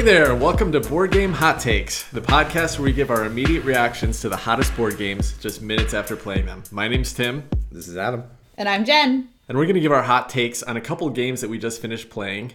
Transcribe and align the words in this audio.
Hey 0.00 0.06
there, 0.06 0.34
welcome 0.34 0.72
to 0.72 0.80
Board 0.80 1.12
Game 1.12 1.30
Hot 1.34 1.60
Takes, 1.60 2.04
the 2.04 2.22
podcast 2.22 2.78
where 2.78 2.86
we 2.86 2.92
give 2.94 3.10
our 3.10 3.26
immediate 3.26 3.66
reactions 3.66 4.22
to 4.22 4.30
the 4.30 4.36
hottest 4.36 4.74
board 4.74 4.96
games 4.96 5.36
just 5.36 5.60
minutes 5.60 5.92
after 5.92 6.16
playing 6.16 6.46
them. 6.46 6.62
My 6.70 6.88
name's 6.88 7.12
Tim, 7.12 7.46
This 7.70 7.86
is 7.86 7.98
Adam. 7.98 8.24
And 8.56 8.66
I'm 8.66 8.86
Jen. 8.86 9.28
and 9.46 9.58
we're 9.58 9.66
going 9.66 9.74
to 9.74 9.80
give 9.82 9.92
our 9.92 10.04
hot 10.04 10.30
takes 10.30 10.62
on 10.62 10.78
a 10.78 10.80
couple 10.80 11.10
games 11.10 11.42
that 11.42 11.50
we 11.50 11.58
just 11.58 11.82
finished 11.82 12.08
playing 12.08 12.54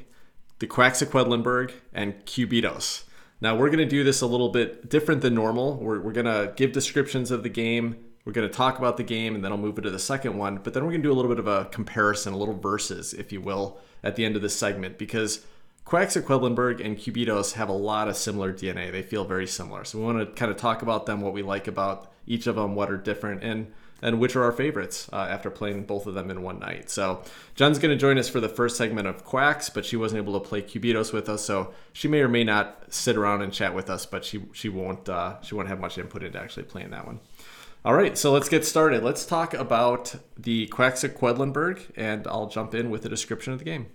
the 0.57 0.65
Quacks 0.65 1.03
of 1.03 1.09
Quedlinburg 1.09 1.71
and 1.93 2.15
Cubitos. 2.25 3.03
Now, 3.39 3.55
we're 3.55 3.69
going 3.69 3.77
to 3.77 3.85
do 3.85 4.03
this 4.03 4.21
a 4.21 4.25
little 4.25 4.49
bit 4.49 4.89
different 4.89 5.21
than 5.21 5.35
normal. 5.35 5.75
We're, 5.75 6.01
we're 6.01 6.13
going 6.13 6.25
to 6.25 6.51
give 6.55 6.71
descriptions 6.71 7.29
of 7.29 7.43
the 7.43 7.49
game, 7.49 7.95
we're 8.25 8.33
going 8.33 8.49
to 8.49 8.53
talk 8.53 8.79
about 8.79 8.97
the 8.97 9.03
game, 9.03 9.35
and 9.35 9.45
then 9.45 9.51
I'll 9.51 9.59
move 9.59 9.77
into 9.77 9.91
the 9.91 9.99
second 9.99 10.35
one. 10.35 10.61
But 10.63 10.73
then 10.73 10.83
we're 10.83 10.89
going 10.89 11.03
to 11.03 11.07
do 11.07 11.13
a 11.13 11.13
little 11.13 11.29
bit 11.29 11.37
of 11.37 11.45
a 11.45 11.65
comparison, 11.65 12.33
a 12.33 12.37
little 12.37 12.57
verses, 12.57 13.13
if 13.13 13.31
you 13.31 13.39
will, 13.39 13.77
at 14.03 14.15
the 14.15 14.25
end 14.25 14.35
of 14.35 14.41
this 14.41 14.55
segment 14.55 14.97
because 14.97 15.45
Quacks 15.85 16.15
of 16.15 16.25
Quedlinburg 16.25 16.83
and 16.83 16.97
Cubitos 16.97 17.53
have 17.53 17.69
a 17.69 17.73
lot 17.73 18.07
of 18.07 18.17
similar 18.17 18.51
DNA. 18.51 18.91
They 18.91 19.03
feel 19.03 19.23
very 19.23 19.45
similar. 19.45 19.85
So 19.85 19.99
we 19.99 20.05
want 20.05 20.19
to 20.19 20.25
kind 20.25 20.51
of 20.51 20.57
talk 20.57 20.81
about 20.81 21.05
them, 21.05 21.21
what 21.21 21.31
we 21.31 21.43
like 21.43 21.67
about 21.67 22.11
each 22.25 22.47
of 22.47 22.55
them, 22.55 22.73
what 22.73 22.89
are 22.89 22.97
different, 22.97 23.43
and 23.43 23.71
and 24.01 24.19
which 24.19 24.35
are 24.35 24.43
our 24.43 24.51
favorites 24.51 25.07
uh, 25.13 25.27
after 25.29 25.49
playing 25.49 25.85
both 25.85 26.05
of 26.05 26.15
them 26.15 26.29
in 26.29 26.41
one 26.41 26.59
night. 26.59 26.89
So 26.89 27.23
Jen's 27.55 27.79
going 27.79 27.95
to 27.95 27.99
join 27.99 28.17
us 28.17 28.27
for 28.27 28.39
the 28.39 28.49
first 28.49 28.75
segment 28.75 29.07
of 29.07 29.23
Quacks, 29.23 29.69
but 29.69 29.85
she 29.85 29.95
wasn't 29.95 30.21
able 30.21 30.39
to 30.39 30.47
play 30.47 30.61
Cubitos 30.61 31.13
with 31.13 31.29
us, 31.29 31.45
so 31.45 31.73
she 31.93 32.07
may 32.07 32.19
or 32.19 32.27
may 32.27 32.43
not 32.43 32.93
sit 32.93 33.15
around 33.15 33.41
and 33.41 33.53
chat 33.53 33.73
with 33.73 33.89
us, 33.89 34.05
but 34.05 34.25
she 34.25 34.43
she 34.53 34.69
won't 34.69 35.07
uh, 35.07 35.39
she 35.41 35.53
won't 35.53 35.67
have 35.67 35.79
much 35.79 35.99
input 35.99 36.23
into 36.23 36.39
actually 36.39 36.63
playing 36.63 36.89
that 36.89 37.05
one. 37.05 37.19
All 37.85 37.93
right, 37.93 38.17
so 38.17 38.31
let's 38.31 38.49
get 38.49 38.65
started. 38.65 39.03
Let's 39.03 39.23
talk 39.23 39.53
about 39.53 40.15
the 40.35 40.65
Quacks 40.67 41.03
of 41.03 41.13
Quedlinburg, 41.13 41.91
and 41.95 42.25
I'll 42.25 42.47
jump 42.47 42.73
in 42.73 42.89
with 42.89 43.05
a 43.05 43.09
description 43.09 43.53
of 43.53 43.59
the 43.59 43.65
game. 43.65 43.85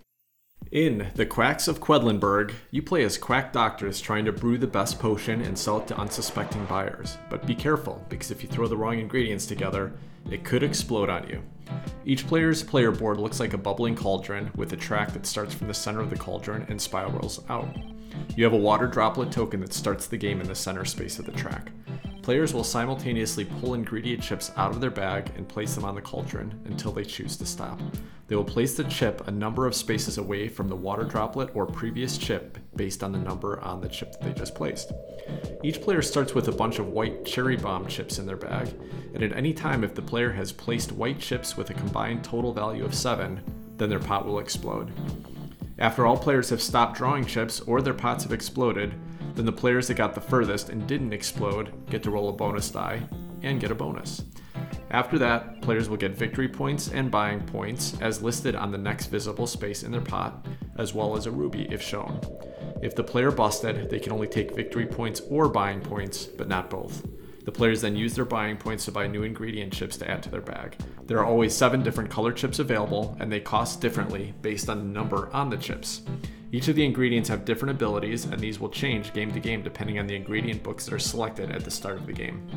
In 0.72 1.08
The 1.16 1.26
Quacks 1.26 1.66
of 1.66 1.80
Quedlinburg, 1.80 2.52
you 2.70 2.80
play 2.80 3.02
as 3.02 3.18
quack 3.18 3.52
doctors 3.52 4.00
trying 4.00 4.24
to 4.26 4.32
brew 4.32 4.56
the 4.56 4.68
best 4.68 5.00
potion 5.00 5.40
and 5.42 5.58
sell 5.58 5.78
it 5.78 5.88
to 5.88 5.98
unsuspecting 5.98 6.64
buyers. 6.66 7.18
But 7.28 7.44
be 7.44 7.56
careful, 7.56 8.06
because 8.08 8.30
if 8.30 8.40
you 8.40 8.48
throw 8.48 8.68
the 8.68 8.76
wrong 8.76 9.00
ingredients 9.00 9.46
together, 9.46 9.92
it 10.30 10.44
could 10.44 10.62
explode 10.62 11.10
on 11.10 11.28
you. 11.28 11.42
Each 12.04 12.24
player's 12.24 12.62
player 12.62 12.92
board 12.92 13.18
looks 13.18 13.40
like 13.40 13.52
a 13.52 13.58
bubbling 13.58 13.96
cauldron 13.96 14.52
with 14.54 14.72
a 14.72 14.76
track 14.76 15.12
that 15.14 15.26
starts 15.26 15.52
from 15.52 15.66
the 15.66 15.74
center 15.74 16.02
of 16.02 16.08
the 16.08 16.16
cauldron 16.16 16.66
and 16.68 16.80
spirals 16.80 17.42
out. 17.48 17.68
You 18.36 18.44
have 18.44 18.52
a 18.52 18.56
water 18.56 18.86
droplet 18.86 19.32
token 19.32 19.60
that 19.60 19.72
starts 19.72 20.06
the 20.06 20.16
game 20.16 20.40
in 20.40 20.48
the 20.48 20.54
center 20.54 20.84
space 20.84 21.18
of 21.18 21.26
the 21.26 21.32
track. 21.32 21.70
Players 22.22 22.52
will 22.52 22.64
simultaneously 22.64 23.44
pull 23.44 23.74
ingredient 23.74 24.22
chips 24.22 24.52
out 24.56 24.70
of 24.70 24.80
their 24.80 24.90
bag 24.90 25.32
and 25.36 25.48
place 25.48 25.74
them 25.74 25.84
on 25.84 25.94
the 25.94 26.02
cauldron 26.02 26.60
until 26.66 26.92
they 26.92 27.04
choose 27.04 27.36
to 27.36 27.46
stop. 27.46 27.80
They 28.28 28.36
will 28.36 28.44
place 28.44 28.76
the 28.76 28.84
chip 28.84 29.26
a 29.26 29.30
number 29.30 29.66
of 29.66 29.74
spaces 29.74 30.18
away 30.18 30.46
from 30.46 30.68
the 30.68 30.76
water 30.76 31.04
droplet 31.04 31.50
or 31.54 31.66
previous 31.66 32.16
chip 32.16 32.58
based 32.76 33.02
on 33.02 33.10
the 33.10 33.18
number 33.18 33.60
on 33.60 33.80
the 33.80 33.88
chip 33.88 34.12
that 34.12 34.22
they 34.22 34.32
just 34.32 34.54
placed. 34.54 34.92
Each 35.64 35.80
player 35.80 36.02
starts 36.02 36.34
with 36.34 36.46
a 36.48 36.52
bunch 36.52 36.78
of 36.78 36.88
white 36.88 37.24
cherry 37.24 37.56
bomb 37.56 37.88
chips 37.88 38.18
in 38.18 38.26
their 38.26 38.36
bag, 38.36 38.68
and 39.14 39.22
at 39.22 39.36
any 39.36 39.52
time, 39.52 39.82
if 39.82 39.94
the 39.94 40.02
player 40.02 40.30
has 40.30 40.52
placed 40.52 40.92
white 40.92 41.18
chips 41.18 41.56
with 41.56 41.70
a 41.70 41.74
combined 41.74 42.22
total 42.22 42.52
value 42.52 42.84
of 42.84 42.94
7, 42.94 43.40
then 43.76 43.88
their 43.88 43.98
pot 43.98 44.26
will 44.26 44.38
explode. 44.38 44.92
After 45.80 46.06
all 46.06 46.18
players 46.18 46.50
have 46.50 46.60
stopped 46.60 46.98
drawing 46.98 47.24
chips 47.24 47.60
or 47.60 47.80
their 47.80 47.94
pots 47.94 48.24
have 48.24 48.34
exploded, 48.34 48.94
then 49.34 49.46
the 49.46 49.52
players 49.52 49.88
that 49.88 49.94
got 49.94 50.14
the 50.14 50.20
furthest 50.20 50.68
and 50.68 50.86
didn't 50.86 51.14
explode 51.14 51.72
get 51.88 52.02
to 52.02 52.10
roll 52.10 52.28
a 52.28 52.32
bonus 52.32 52.70
die 52.70 53.02
and 53.42 53.60
get 53.60 53.70
a 53.70 53.74
bonus. 53.74 54.22
After 54.90 55.18
that, 55.18 55.62
players 55.62 55.88
will 55.88 55.96
get 55.96 56.14
victory 56.14 56.48
points 56.48 56.88
and 56.88 57.10
buying 57.10 57.40
points 57.40 57.98
as 58.02 58.22
listed 58.22 58.54
on 58.54 58.70
the 58.70 58.78
next 58.78 59.06
visible 59.06 59.46
space 59.46 59.82
in 59.82 59.90
their 59.90 60.00
pot, 60.02 60.46
as 60.76 60.92
well 60.92 61.16
as 61.16 61.24
a 61.24 61.30
ruby 61.30 61.66
if 61.70 61.80
shown. 61.80 62.20
If 62.82 62.94
the 62.94 63.04
player 63.04 63.30
busted, 63.30 63.88
they 63.88 64.00
can 64.00 64.12
only 64.12 64.26
take 64.26 64.54
victory 64.54 64.86
points 64.86 65.22
or 65.30 65.48
buying 65.48 65.80
points, 65.80 66.24
but 66.26 66.48
not 66.48 66.68
both. 66.68 67.06
The 67.44 67.52
players 67.52 67.80
then 67.80 67.96
use 67.96 68.14
their 68.14 68.24
buying 68.24 68.56
points 68.56 68.84
to 68.84 68.92
buy 68.92 69.06
new 69.06 69.22
ingredient 69.22 69.72
chips 69.72 69.96
to 69.98 70.10
add 70.10 70.22
to 70.24 70.30
their 70.30 70.40
bag. 70.40 70.76
There 71.06 71.18
are 71.18 71.24
always 71.24 71.54
seven 71.54 71.82
different 71.82 72.10
color 72.10 72.32
chips 72.32 72.58
available, 72.58 73.16
and 73.18 73.32
they 73.32 73.40
cost 73.40 73.80
differently 73.80 74.34
based 74.42 74.68
on 74.68 74.78
the 74.78 74.84
number 74.84 75.30
on 75.32 75.48
the 75.48 75.56
chips. 75.56 76.02
Each 76.52 76.68
of 76.68 76.76
the 76.76 76.84
ingredients 76.84 77.28
have 77.28 77.44
different 77.44 77.70
abilities, 77.76 78.24
and 78.24 78.38
these 78.40 78.60
will 78.60 78.68
change 78.68 79.12
game 79.12 79.32
to 79.32 79.40
game 79.40 79.62
depending 79.62 79.98
on 79.98 80.06
the 80.06 80.16
ingredient 80.16 80.62
books 80.62 80.84
that 80.84 80.94
are 80.94 80.98
selected 80.98 81.50
at 81.50 81.64
the 81.64 81.70
start 81.70 81.96
of 81.96 82.06
the 82.06 82.12
game. 82.12 82.48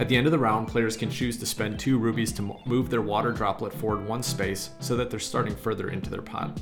At 0.00 0.08
the 0.08 0.16
end 0.16 0.26
of 0.26 0.32
the 0.32 0.38
round, 0.38 0.66
players 0.66 0.96
can 0.96 1.10
choose 1.10 1.36
to 1.36 1.44
spend 1.44 1.78
two 1.78 1.98
rubies 1.98 2.32
to 2.32 2.56
move 2.64 2.88
their 2.88 3.02
water 3.02 3.32
droplet 3.32 3.70
forward 3.70 4.08
one 4.08 4.22
space 4.22 4.70
so 4.80 4.96
that 4.96 5.10
they're 5.10 5.20
starting 5.20 5.54
further 5.54 5.90
into 5.90 6.08
their 6.08 6.22
pot. 6.22 6.58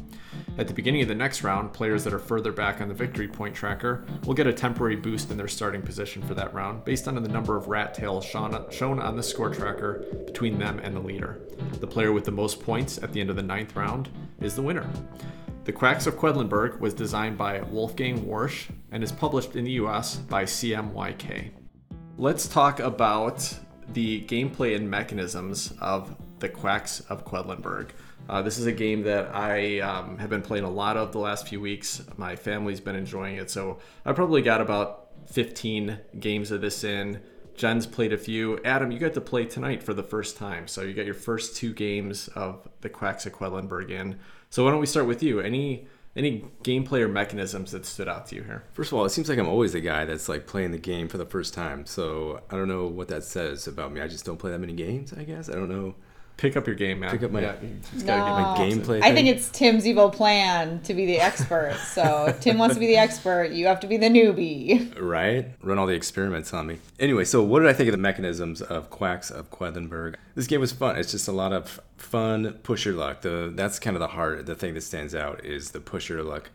At 0.59 0.67
the 0.67 0.75
beginning 0.75 1.03
of 1.03 1.09
the 1.09 1.15
next 1.15 1.45
round, 1.45 1.73
players 1.73 2.03
that 2.03 2.13
are 2.13 2.19
further 2.19 2.51
back 2.51 2.81
on 2.81 2.89
the 2.89 2.95
victory 2.95 3.29
point 3.29 3.55
tracker 3.55 4.05
will 4.25 4.35
get 4.35 4.49
a 4.49 4.53
temporary 4.53 4.97
boost 4.97 5.31
in 5.31 5.37
their 5.37 5.47
starting 5.47 5.83
position 5.83 6.21
for 6.21 6.35
that 6.35 6.53
round 6.53 6.85
based 6.85 7.07
on 7.07 7.15
the 7.15 7.29
number 7.29 7.57
of 7.57 7.69
rat 7.69 7.95
tails 7.95 8.25
shown 8.25 8.99
on 8.99 9.17
the 9.17 9.23
score 9.23 9.51
tracker 9.51 10.05
between 10.27 10.59
them 10.59 10.81
and 10.81 10.97
the 10.97 11.01
leader. 11.01 11.41
The 11.79 11.87
player 11.87 12.11
with 12.11 12.25
the 12.25 12.33
most 12.33 12.61
points 12.61 12.99
at 13.05 13.13
the 13.13 13.21
end 13.21 13.31
of 13.31 13.37
the 13.37 13.43
ninth 13.43 13.77
round 13.77 14.09
is 14.41 14.57
the 14.57 14.63
winner. 14.63 14.91
The 15.63 15.73
Quacks 15.73 16.09
of 16.09 16.17
Quedlinburg 16.17 16.81
was 16.81 16.93
designed 16.93 17.39
by 17.39 17.61
Wolfgang 17.61 18.27
Warsch 18.27 18.67
and 18.91 19.05
is 19.05 19.13
published 19.13 19.55
in 19.55 19.65
the 19.65 19.79
US 19.83 20.17
by 20.17 20.43
CMYK. 20.43 21.53
Let's 22.21 22.49
talk 22.49 22.81
about 22.81 23.57
the 23.93 24.23
gameplay 24.23 24.75
and 24.75 24.91
mechanisms 24.91 25.73
of 25.81 26.17
the 26.41 26.49
Quacks 26.49 26.99
of 27.09 27.25
Quedlinburg. 27.25 27.91
Uh, 28.29 28.43
this 28.43 28.59
is 28.59 28.67
a 28.67 28.73
game 28.73 29.05
that 29.05 29.33
I 29.33 29.79
um, 29.79 30.19
have 30.19 30.29
been 30.29 30.43
playing 30.43 30.65
a 30.65 30.71
lot 30.71 30.97
of 30.97 31.13
the 31.13 31.21
last 31.21 31.47
few 31.47 31.61
weeks. 31.61 32.03
My 32.17 32.35
family's 32.35 32.81
been 32.81 32.97
enjoying 32.97 33.37
it, 33.37 33.53
so 33.53 33.79
I 34.05 34.15
probably 34.15 34.43
got 34.43 34.61
about 34.61 35.11
15 35.27 35.97
games 36.19 36.51
of 36.51 36.61
this 36.61 36.83
in. 36.83 37.21
Jen's 37.55 37.87
played 37.87 38.13
a 38.13 38.19
few. 38.19 38.59
Adam, 38.65 38.91
you 38.91 38.99
got 38.99 39.15
to 39.15 39.21
play 39.21 39.45
tonight 39.45 39.81
for 39.81 39.95
the 39.95 40.03
first 40.03 40.37
time, 40.37 40.67
so 40.67 40.83
you 40.83 40.95
got 40.95 41.07
your 41.07 41.15
first 41.15 41.55
two 41.55 41.73
games 41.73 42.27
of 42.35 42.69
the 42.81 42.89
Quacks 42.89 43.27
of 43.27 43.33
Quedlinburg 43.33 43.93
in. 43.93 44.19
So 44.51 44.65
why 44.65 44.73
don't 44.73 44.81
we 44.81 44.87
start 44.87 45.07
with 45.07 45.23
you? 45.23 45.39
Any 45.39 45.87
any 46.19 46.45
gameplay 46.65 47.01
or 47.01 47.09
mechanisms 47.09 47.71
that 47.71 47.87
stood 47.87 48.09
out 48.09 48.27
to 48.27 48.37
you 48.37 48.43
here? 48.43 48.65
First 48.73 48.93
of 48.93 48.99
all, 48.99 49.05
it 49.05 49.11
seems 49.11 49.29
like 49.29 49.39
I'm 49.39 49.49
always 49.49 49.73
the 49.73 49.81
guy 49.81 50.05
that's 50.05 50.29
like 50.29 50.47
playing 50.47 50.73
the 50.73 50.79
game 50.79 51.09
for 51.09 51.17
the 51.17 51.25
first 51.25 51.55
time. 51.55 51.87
So 51.87 52.41
I 52.51 52.57
don't 52.57 52.69
know 52.69 52.87
what 52.87 53.09
that 53.09 53.23
says 53.25 53.69
about 53.69 53.93
me. 53.93 54.01
I 54.01 54.09
just 54.09 54.25
don't 54.25 54.37
play 54.37 54.51
that 54.51 54.59
many 54.59 54.73
games, 54.73 55.13
I 55.13 55.23
guess. 55.23 55.49
I 55.49 55.53
don't 55.53 55.69
know. 55.71 55.95
Pick 56.39 56.57
up 56.57 56.67
your 56.69 56.77
game, 56.77 57.01
man. 57.01 57.11
Pick 57.11 57.25
up 57.25 57.33
my- 57.33 57.41
yeah, 57.43 57.55
you 57.61 57.77
just 57.93 58.07
gotta 58.07 58.21
get 58.57 58.79
No. 58.81 58.87
My 58.87 58.97
gameplay. 58.97 59.03
I 59.03 59.13
think 59.13 59.27
it's 59.29 59.51
Tim's 59.51 59.85
evil 59.87 60.09
plan 60.09 60.81
to 60.83 60.95
be 60.95 61.05
the 61.05 61.19
expert. 61.19 61.77
So 61.89 62.27
if 62.29 62.41
Tim 62.41 62.59
wants 62.59 62.77
to 62.77 62.81
be 62.81 62.87
the 62.87 62.97
expert, 62.97 63.51
you 63.51 63.67
have 63.67 63.81
to 63.81 63.87
be 63.89 63.97
the 63.97 64.07
newbie. 64.07 64.99
right. 65.01 65.49
Run 65.63 65.79
all 65.79 65.87
the 65.87 65.95
experiments 65.95 66.55
on 66.55 66.69
me. 66.69 66.79
Anyway, 67.01 67.25
so 67.25 67.43
what 67.43 67.59
did 67.59 67.69
I 67.69 67.73
think 67.73 67.89
of 67.89 67.93
the 67.93 67.99
mechanisms 67.99 68.63
of 68.63 68.89
Quacks 68.89 69.31
of 69.31 69.51
Quedlinburg? 69.51 70.15
This 70.37 70.47
game 70.47 70.61
was 70.61 70.71
fun. 70.71 70.97
It's 70.97 71.11
just 71.11 71.27
a 71.27 71.33
lot 71.33 71.53
of 71.53 71.81
fun 71.97 72.53
push 72.63 72.85
your 72.87 72.95
luck. 72.95 73.23
The 73.23 73.53
that's 73.55 73.81
kind 73.81 73.97
of 73.97 74.01
the 74.01 74.07
heart. 74.09 74.47
The 74.47 74.55
thing 74.55 74.75
that 74.75 74.83
stands 74.83 75.15
out 75.17 75.45
is 75.45 75.73
the 75.73 75.81
push 75.81 76.09
your 76.09 76.23
luck 76.23 76.51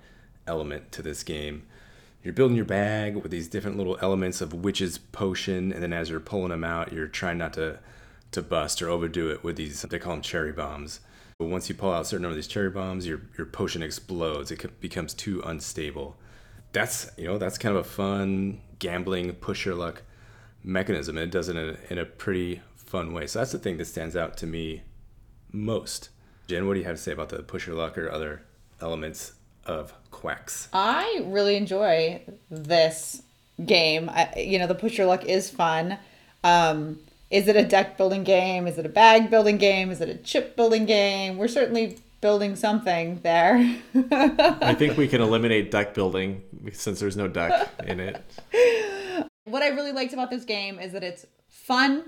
element 0.47 0.93
to 0.93 1.01
this 1.01 1.23
game. 1.23 1.63
You're 2.23 2.33
building 2.33 2.55
your 2.55 2.63
bag 2.65 3.17
with 3.17 3.31
these 3.31 3.49
different 3.49 3.75
little 3.75 3.97
elements 4.01 4.39
of 4.39 4.53
witch's 4.53 4.97
potion, 4.97 5.73
and 5.73 5.83
then 5.83 5.91
as 5.91 6.09
you're 6.09 6.21
pulling 6.21 6.51
them 6.51 6.63
out, 6.63 6.93
you're 6.93 7.07
trying 7.09 7.37
not 7.37 7.51
to 7.55 7.79
to 8.33 8.41
bust 8.41 8.81
or 8.81 8.89
overdo 8.89 9.29
it 9.29 9.43
with 9.43 9.55
these. 9.55 9.81
They 9.81 9.99
call 9.99 10.13
them 10.13 10.21
cherry 10.21 10.51
bombs. 10.51 10.99
But 11.39 11.47
once 11.47 11.67
you 11.69 11.75
pull 11.75 11.91
out 11.91 12.03
a 12.03 12.05
certain 12.05 12.23
number 12.23 12.33
of 12.33 12.37
these 12.37 12.47
cherry 12.47 12.69
bombs, 12.69 13.07
your 13.07 13.21
your 13.37 13.47
potion 13.47 13.81
explodes. 13.81 14.51
It 14.51 14.79
becomes 14.79 15.13
too 15.13 15.41
unstable. 15.45 16.15
That's 16.71 17.09
you 17.17 17.25
know 17.25 17.37
that's 17.37 17.57
kind 17.57 17.75
of 17.75 17.85
a 17.85 17.89
fun 17.89 18.61
gambling 18.79 19.31
push 19.33 19.65
your 19.65 19.75
luck 19.75 20.03
mechanism. 20.63 21.17
And 21.17 21.25
it 21.25 21.31
does 21.31 21.49
it 21.49 21.55
in 21.55 21.69
a, 21.69 21.77
in 21.89 21.97
a 21.97 22.05
pretty 22.05 22.61
fun 22.75 23.13
way. 23.13 23.27
So 23.27 23.39
that's 23.39 23.51
the 23.51 23.59
thing 23.59 23.77
that 23.77 23.85
stands 23.85 24.15
out 24.15 24.37
to 24.37 24.47
me 24.47 24.83
most. 25.51 26.09
Jen, 26.47 26.67
what 26.67 26.73
do 26.73 26.79
you 26.79 26.85
have 26.85 26.95
to 26.95 27.01
say 27.01 27.11
about 27.11 27.29
the 27.29 27.41
push 27.43 27.67
your 27.67 27.75
luck 27.75 27.97
or 27.97 28.11
other 28.11 28.43
elements 28.81 29.33
of 29.65 29.93
quacks? 30.11 30.67
I 30.73 31.23
really 31.25 31.55
enjoy 31.55 32.21
this 32.49 33.23
game. 33.65 34.09
I, 34.09 34.33
you 34.37 34.59
know, 34.59 34.67
the 34.67 34.75
push 34.75 34.97
your 34.97 35.07
luck 35.07 35.25
is 35.25 35.49
fun. 35.49 35.97
Um, 36.43 36.99
is 37.33 37.47
it 37.47 37.55
a 37.55 37.65
deck 37.65 37.97
building 37.97 38.23
game? 38.23 38.67
Is 38.67 38.77
it 38.77 38.85
a 38.85 38.89
bag 38.89 39.31
building 39.31 39.57
game? 39.57 39.89
Is 39.89 40.01
it 40.01 40.07
a 40.07 40.15
chip 40.15 40.55
building 40.55 40.85
game? 40.85 41.37
We're 41.37 41.47
certainly 41.47 41.97
building 42.21 42.55
something 42.55 43.19
there. 43.23 43.55
I 44.11 44.75
think 44.75 44.97
we 44.97 45.07
can 45.07 45.19
eliminate 45.19 45.71
deck 45.71 45.95
building 45.95 46.43
since 46.73 46.99
there's 46.99 47.17
no 47.17 47.27
deck 47.27 47.71
in 47.87 47.99
it. 47.99 48.23
what 49.45 49.63
I 49.63 49.69
really 49.69 49.91
liked 49.91 50.13
about 50.13 50.29
this 50.29 50.45
game 50.45 50.77
is 50.77 50.93
that 50.93 51.03
it's 51.03 51.25
fun. 51.49 52.03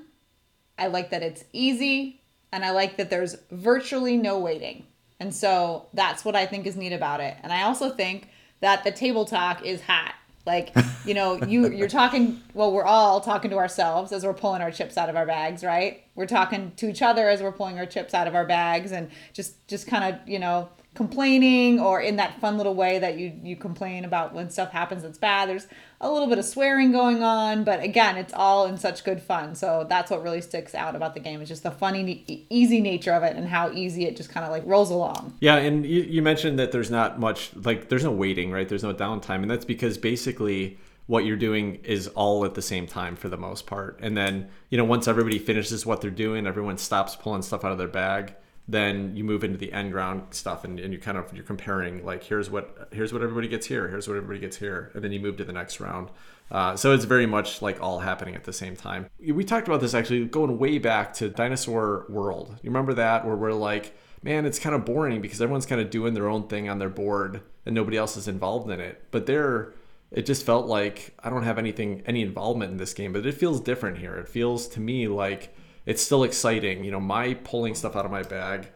I 0.77 0.87
like 0.87 1.09
that 1.09 1.23
it's 1.23 1.43
easy, 1.51 2.21
and 2.51 2.63
I 2.63 2.69
like 2.69 2.97
that 2.97 3.09
there's 3.09 3.35
virtually 3.49 4.17
no 4.17 4.37
waiting. 4.37 4.85
And 5.19 5.33
so 5.33 5.87
that's 5.95 6.23
what 6.23 6.35
I 6.35 6.45
think 6.45 6.67
is 6.67 6.75
neat 6.75 6.93
about 6.93 7.19
it. 7.19 7.35
And 7.41 7.51
I 7.51 7.63
also 7.63 7.89
think 7.89 8.29
that 8.59 8.83
the 8.83 8.91
table 8.91 9.25
talk 9.25 9.65
is 9.65 9.81
hot. 9.81 10.13
Like, 10.45 10.75
you 11.05 11.13
know, 11.13 11.35
you 11.43 11.71
you're 11.71 11.87
talking 11.87 12.41
well, 12.53 12.71
we're 12.71 12.83
all 12.83 13.21
talking 13.21 13.51
to 13.51 13.57
ourselves 13.57 14.11
as 14.11 14.23
we're 14.25 14.33
pulling 14.33 14.61
our 14.61 14.71
chips 14.71 14.97
out 14.97 15.09
of 15.09 15.15
our 15.15 15.25
bags, 15.25 15.63
right? 15.63 16.05
we're 16.15 16.25
talking 16.25 16.71
to 16.77 16.89
each 16.89 17.01
other 17.01 17.29
as 17.29 17.41
we're 17.41 17.51
pulling 17.51 17.77
our 17.77 17.85
chips 17.85 18.13
out 18.13 18.27
of 18.27 18.35
our 18.35 18.45
bags 18.45 18.91
and 18.91 19.09
just 19.33 19.67
just 19.67 19.87
kind 19.87 20.15
of 20.15 20.27
you 20.27 20.39
know 20.39 20.69
complaining 20.95 21.79
or 21.79 21.99
in 21.99 22.15
that 22.15 22.39
fun 22.39 22.57
little 22.57 22.73
way 22.73 22.99
that 22.99 23.17
you 23.17 23.33
you 23.43 23.55
complain 23.55 24.05
about 24.05 24.33
when 24.33 24.49
stuff 24.49 24.71
happens 24.71 25.03
that's 25.03 25.17
bad 25.17 25.49
there's 25.49 25.67
a 26.01 26.09
little 26.09 26.27
bit 26.27 26.37
of 26.37 26.45
swearing 26.45 26.91
going 26.91 27.21
on 27.21 27.63
but 27.63 27.83
again 27.83 28.17
it's 28.17 28.33
all 28.33 28.65
in 28.65 28.77
such 28.77 29.03
good 29.03 29.21
fun. 29.21 29.55
So 29.55 29.85
that's 29.89 30.09
what 30.09 30.23
really 30.23 30.41
sticks 30.41 30.73
out 30.73 30.95
about 30.95 31.13
the 31.13 31.19
game 31.19 31.41
is 31.41 31.49
just 31.49 31.63
the 31.63 31.71
funny 31.71 32.45
easy 32.49 32.81
nature 32.81 33.13
of 33.13 33.23
it 33.23 33.35
and 33.35 33.47
how 33.47 33.71
easy 33.71 34.05
it 34.05 34.15
just 34.15 34.29
kind 34.29 34.45
of 34.45 34.51
like 34.51 34.63
rolls 34.65 34.89
along. 34.89 35.35
Yeah 35.39 35.57
and 35.57 35.85
you, 35.85 36.03
you 36.03 36.21
mentioned 36.21 36.59
that 36.59 36.71
there's 36.71 36.91
not 36.91 37.19
much 37.19 37.55
like 37.55 37.89
there's 37.89 38.03
no 38.03 38.11
waiting 38.11 38.51
right? 38.51 38.67
There's 38.67 38.83
no 38.83 38.93
downtime 38.93 39.41
and 39.41 39.51
that's 39.51 39.65
because 39.65 39.97
basically 39.97 40.77
what 41.07 41.23
you're 41.25 41.37
doing 41.37 41.75
is 41.83 42.07
all 42.09 42.45
at 42.45 42.55
the 42.55 42.61
same 42.61 42.87
time 42.87 43.15
for 43.15 43.29
the 43.29 43.37
most 43.37 43.67
part. 43.67 43.99
And 44.01 44.15
then 44.15 44.49
you 44.69 44.77
know 44.77 44.85
once 44.85 45.07
everybody 45.07 45.39
finishes 45.39 45.85
what 45.85 46.01
they're 46.01 46.11
doing 46.11 46.47
everyone 46.47 46.77
stops 46.77 47.15
pulling 47.15 47.41
stuff 47.41 47.65
out 47.65 47.71
of 47.71 47.77
their 47.77 47.87
bag 47.87 48.35
then 48.67 49.15
you 49.15 49.23
move 49.23 49.43
into 49.43 49.57
the 49.57 49.71
end 49.71 49.91
ground 49.91 50.23
stuff 50.31 50.63
and, 50.63 50.79
and 50.79 50.91
you 50.91 50.99
kind 50.99 51.17
of 51.17 51.31
you're 51.33 51.43
comparing 51.43 52.03
like 52.03 52.23
here's 52.23 52.49
what 52.49 52.89
here's 52.91 53.13
what 53.13 53.21
everybody 53.21 53.47
gets 53.47 53.67
here 53.67 53.87
here's 53.87 54.07
what 54.07 54.17
everybody 54.17 54.39
gets 54.39 54.57
here 54.57 54.91
and 54.95 55.03
then 55.03 55.11
you 55.11 55.19
move 55.19 55.37
to 55.37 55.45
the 55.45 55.53
next 55.53 55.79
round. 55.79 56.09
Uh, 56.51 56.75
so 56.75 56.93
it's 56.93 57.05
very 57.05 57.25
much 57.25 57.61
like 57.61 57.81
all 57.81 57.99
happening 57.99 58.35
at 58.35 58.43
the 58.43 58.53
same 58.53 58.75
time. 58.75 59.07
We 59.19 59.43
talked 59.43 59.67
about 59.67 59.81
this 59.81 59.95
actually 59.95 60.25
going 60.25 60.59
way 60.59 60.77
back 60.77 61.13
to 61.15 61.29
dinosaur 61.29 62.05
world. 62.07 62.55
You 62.61 62.69
remember 62.69 62.93
that? 62.95 63.25
Where 63.25 63.35
we're 63.35 63.53
like 63.53 63.95
man 64.23 64.45
it's 64.45 64.57
kind 64.57 64.75
of 64.75 64.83
boring 64.85 65.21
because 65.21 65.39
everyone's 65.41 65.67
kind 65.67 65.79
of 65.81 65.91
doing 65.91 66.15
their 66.15 66.27
own 66.27 66.47
thing 66.47 66.67
on 66.67 66.79
their 66.79 66.89
board 66.89 67.41
and 67.65 67.75
nobody 67.75 67.97
else 67.97 68.17
is 68.17 68.27
involved 68.27 68.69
in 68.71 68.79
it. 68.79 69.03
But 69.11 69.27
there 69.27 69.73
it 70.11 70.25
just 70.25 70.45
felt 70.45 70.67
like 70.67 71.15
i 71.23 71.31
don't 71.31 71.43
have 71.43 71.57
anything 71.57 72.01
any 72.05 72.21
involvement 72.21 72.71
in 72.71 72.77
this 72.77 72.93
game 72.93 73.11
but 73.11 73.25
it 73.27 73.33
feels 73.35 73.61
different 73.61 73.99
here. 73.99 74.15
It 74.15 74.27
feels 74.27 74.67
to 74.69 74.79
me 74.79 75.07
like 75.07 75.54
it's 75.85 76.01
still 76.01 76.23
exciting. 76.23 76.83
You 76.83 76.91
know, 76.91 76.99
my 76.99 77.33
pulling 77.33 77.75
stuff 77.75 77.95
out 77.95 78.05
of 78.05 78.11
my 78.11 78.23
bag, 78.23 78.69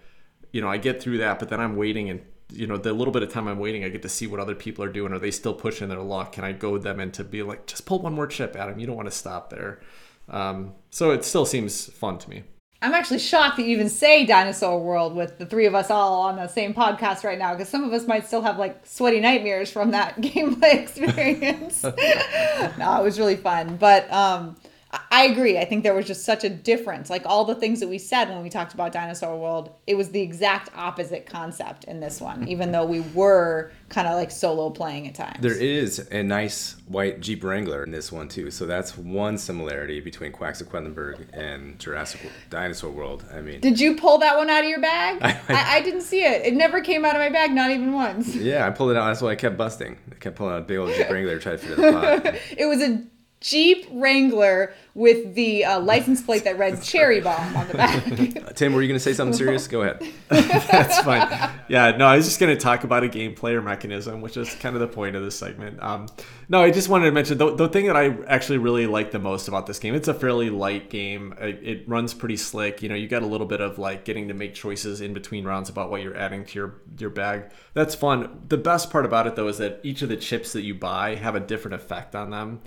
you 0.51 0.61
know, 0.61 0.69
I 0.69 0.77
get 0.77 1.01
through 1.01 1.19
that, 1.19 1.39
but 1.39 1.49
then 1.49 1.59
I'm 1.59 1.75
waiting 1.75 2.09
and 2.09 2.21
you 2.51 2.65
know, 2.65 2.77
the 2.77 2.93
little 2.93 3.11
bit 3.11 3.23
of 3.23 3.31
time 3.31 3.47
I'm 3.47 3.59
waiting, 3.59 3.83
I 3.83 3.89
get 3.89 4.01
to 4.01 4.09
see 4.09 4.27
what 4.27 4.39
other 4.39 4.55
people 4.55 4.83
are 4.83 4.91
doing. 4.91 5.13
Are 5.13 5.19
they 5.19 5.31
still 5.31 5.53
pushing 5.53 5.87
their 5.87 6.01
luck? 6.01 6.31
Can 6.31 6.43
I 6.43 6.51
goad 6.51 6.81
them 6.81 6.99
into 6.99 7.23
be 7.23 7.43
like, 7.43 7.67
just 7.67 7.85
pull 7.85 8.01
one 8.01 8.13
more 8.13 8.27
chip, 8.27 8.55
Adam. 8.55 8.79
You 8.79 8.87
don't 8.87 8.95
want 8.95 9.07
to 9.07 9.15
stop 9.15 9.49
there. 9.49 9.81
Um, 10.27 10.73
so 10.89 11.11
it 11.11 11.23
still 11.23 11.45
seems 11.45 11.85
fun 11.85 12.17
to 12.19 12.29
me. 12.29 12.43
I'm 12.81 12.93
actually 12.93 13.19
shocked 13.19 13.57
that 13.57 13.63
you 13.63 13.69
even 13.69 13.89
say 13.89 14.25
dinosaur 14.25 14.81
world 14.81 15.13
with 15.13 15.37
the 15.37 15.45
three 15.45 15.65
of 15.65 15.75
us 15.75 15.91
all 15.91 16.21
on 16.21 16.37
the 16.37 16.47
same 16.47 16.73
podcast 16.73 17.25
right 17.25 17.37
now 17.37 17.53
because 17.53 17.67
some 17.67 17.83
of 17.83 17.91
us 17.91 18.07
might 18.07 18.25
still 18.25 18.41
have 18.41 18.57
like 18.57 18.85
sweaty 18.85 19.19
nightmares 19.19 19.69
from 19.69 19.91
that 19.91 20.15
gameplay 20.21 20.75
experience. 20.75 21.83
no, 22.77 22.99
it 22.99 23.03
was 23.03 23.19
really 23.19 23.35
fun. 23.35 23.75
But 23.75 24.11
um, 24.13 24.55
I 25.11 25.25
agree. 25.25 25.57
I 25.59 25.65
think 25.65 25.83
there 25.83 25.93
was 25.93 26.07
just 26.07 26.25
such 26.25 26.43
a 26.43 26.49
difference. 26.49 27.11
Like 27.11 27.23
all 27.25 27.45
the 27.45 27.53
things 27.53 27.79
that 27.79 27.87
we 27.87 27.99
said 27.99 28.29
when 28.29 28.41
we 28.41 28.49
talked 28.49 28.73
about 28.73 28.91
Dinosaur 28.91 29.37
World, 29.37 29.71
it 29.85 29.95
was 29.95 30.09
the 30.09 30.21
exact 30.21 30.69
opposite 30.75 31.27
concept 31.27 31.83
in 31.83 31.99
this 31.99 32.19
one, 32.19 32.43
hmm. 32.43 32.47
even 32.47 32.71
though 32.71 32.85
we 32.85 33.01
were 33.01 33.71
kind 33.89 34.07
of 34.07 34.15
like 34.15 34.31
solo 34.31 34.71
playing 34.71 35.07
at 35.07 35.13
times. 35.13 35.41
There 35.41 35.55
is 35.55 35.99
a 36.11 36.23
nice 36.23 36.75
white 36.87 37.19
Jeep 37.19 37.43
Wrangler 37.43 37.83
in 37.83 37.91
this 37.91 38.11
one 38.11 38.27
too. 38.27 38.49
So 38.49 38.65
that's 38.65 38.97
one 38.97 39.37
similarity 39.37 39.99
between 39.99 40.31
Quacks 40.31 40.59
of 40.59 40.69
Quedlinburg 40.69 41.25
and 41.33 41.77
Jurassic 41.77 42.21
Dinosaur 42.49 42.89
World. 42.89 43.25
I 43.31 43.41
mean, 43.41 43.61
did 43.61 43.79
you 43.79 43.95
pull 43.95 44.17
that 44.19 44.37
one 44.37 44.49
out 44.49 44.63
of 44.63 44.69
your 44.69 44.81
bag? 44.81 45.19
I, 45.21 45.39
I, 45.53 45.77
I, 45.77 45.81
didn't 45.81 46.01
see 46.01 46.23
it. 46.23 46.45
It 46.45 46.55
never 46.55 46.81
came 46.81 47.05
out 47.05 47.15
of 47.15 47.19
my 47.19 47.29
bag, 47.29 47.51
not 47.51 47.69
even 47.69 47.93
once. 47.93 48.35
Yeah, 48.35 48.65
I 48.65 48.71
pulled 48.71 48.91
it 48.91 48.97
out. 48.97 49.05
That's 49.05 49.21
why 49.21 49.29
I 49.31 49.35
kept 49.35 49.57
busting. 49.57 49.97
I 50.11 50.15
kept 50.15 50.35
pulling 50.35 50.53
out 50.53 50.61
a 50.61 50.65
big 50.65 50.77
old 50.77 50.93
Jeep 50.95 51.09
Wrangler 51.11 51.35
to 51.35 51.39
try 51.39 51.51
to 51.51 51.57
fit 51.59 51.71
it 51.71 51.79
in 51.79 51.93
the 51.93 52.21
pot. 52.21 52.35
it 52.57 52.65
was 52.65 52.81
a 52.81 53.03
Jeep 53.41 53.87
Wrangler 53.91 54.73
with 54.93 55.33
the 55.33 55.63
uh, 55.63 55.79
license 55.79 56.21
plate 56.21 56.43
that 56.43 56.57
read 56.57 56.83
Cherry 56.83 57.21
Bomb 57.21 57.55
on 57.55 57.67
the 57.69 57.73
back. 57.73 58.03
Tim, 58.55 58.73
were 58.73 58.81
you 58.81 58.89
going 58.89 58.97
to 58.97 59.03
say 59.03 59.13
something 59.13 59.37
serious? 59.37 59.65
Go 59.65 59.81
ahead. 59.81 60.05
That's 60.27 60.99
fine. 60.99 61.49
Yeah, 61.69 61.95
no, 61.95 62.05
I 62.05 62.17
was 62.17 62.25
just 62.25 62.41
going 62.41 62.53
to 62.53 62.61
talk 62.61 62.83
about 62.83 63.03
a 63.03 63.07
game 63.07 63.33
player 63.35 63.61
mechanism, 63.61 64.19
which 64.19 64.35
is 64.35 64.53
kind 64.55 64.75
of 64.75 64.81
the 64.81 64.87
point 64.87 65.15
of 65.15 65.23
this 65.23 65.39
segment. 65.39 65.81
Um, 65.81 66.07
no, 66.49 66.61
I 66.61 66.71
just 66.71 66.89
wanted 66.89 67.05
to 67.05 67.11
mention 67.13 67.37
the, 67.37 67.55
the 67.55 67.69
thing 67.69 67.87
that 67.87 67.95
I 67.95 68.17
actually 68.27 68.57
really 68.57 68.87
like 68.87 69.11
the 69.11 69.19
most 69.19 69.47
about 69.47 69.67
this 69.67 69.79
game. 69.79 69.95
It's 69.95 70.09
a 70.09 70.13
fairly 70.13 70.49
light 70.49 70.89
game. 70.89 71.33
It, 71.39 71.59
it 71.63 71.87
runs 71.87 72.13
pretty 72.13 72.37
slick. 72.37 72.81
You 72.81 72.89
know, 72.89 72.95
you 72.95 73.07
got 73.07 73.21
a 73.21 73.27
little 73.27 73.47
bit 73.47 73.61
of 73.61 73.79
like 73.79 74.03
getting 74.03 74.27
to 74.27 74.33
make 74.33 74.53
choices 74.53 74.99
in 74.99 75.13
between 75.13 75.45
rounds 75.45 75.69
about 75.69 75.89
what 75.89 76.01
you're 76.01 76.17
adding 76.17 76.43
to 76.43 76.55
your 76.55 76.81
your 76.97 77.09
bag. 77.09 77.51
That's 77.73 77.95
fun. 77.95 78.41
The 78.49 78.57
best 78.57 78.89
part 78.89 79.05
about 79.05 79.27
it 79.27 79.37
though 79.37 79.47
is 79.47 79.59
that 79.59 79.79
each 79.83 80.01
of 80.01 80.09
the 80.09 80.17
chips 80.17 80.51
that 80.51 80.63
you 80.63 80.75
buy 80.75 81.15
have 81.15 81.35
a 81.35 81.39
different 81.39 81.75
effect 81.75 82.15
on 82.15 82.31
them. 82.31 82.59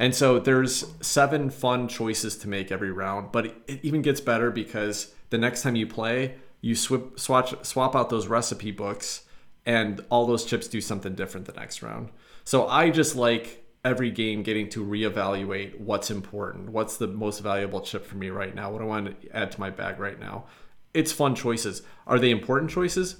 And 0.00 0.14
so 0.14 0.38
there's 0.38 0.86
seven 1.02 1.50
fun 1.50 1.86
choices 1.86 2.38
to 2.38 2.48
make 2.48 2.72
every 2.72 2.90
round, 2.90 3.32
but 3.32 3.54
it 3.66 3.80
even 3.82 4.00
gets 4.00 4.18
better 4.18 4.50
because 4.50 5.14
the 5.28 5.36
next 5.36 5.60
time 5.60 5.76
you 5.76 5.86
play, 5.86 6.36
you 6.62 6.74
swip, 6.74 7.20
swatch, 7.20 7.54
swap 7.66 7.94
out 7.94 8.08
those 8.08 8.26
recipe 8.26 8.70
books 8.70 9.26
and 9.66 10.02
all 10.08 10.26
those 10.26 10.46
chips 10.46 10.68
do 10.68 10.80
something 10.80 11.14
different 11.14 11.44
the 11.44 11.52
next 11.52 11.82
round. 11.82 12.08
So 12.44 12.66
I 12.66 12.88
just 12.88 13.14
like 13.14 13.62
every 13.84 14.10
game 14.10 14.42
getting 14.42 14.70
to 14.70 14.82
reevaluate 14.82 15.78
what's 15.78 16.10
important, 16.10 16.70
what's 16.70 16.96
the 16.96 17.06
most 17.06 17.40
valuable 17.40 17.82
chip 17.82 18.06
for 18.06 18.16
me 18.16 18.30
right 18.30 18.54
now, 18.54 18.70
what 18.70 18.78
do 18.78 18.84
I 18.84 18.88
want 18.88 19.20
to 19.20 19.36
add 19.36 19.52
to 19.52 19.60
my 19.60 19.68
bag 19.68 20.00
right 20.00 20.18
now. 20.18 20.46
It's 20.94 21.12
fun 21.12 21.34
choices. 21.34 21.82
Are 22.06 22.18
they 22.18 22.30
important 22.30 22.70
choices? 22.70 23.16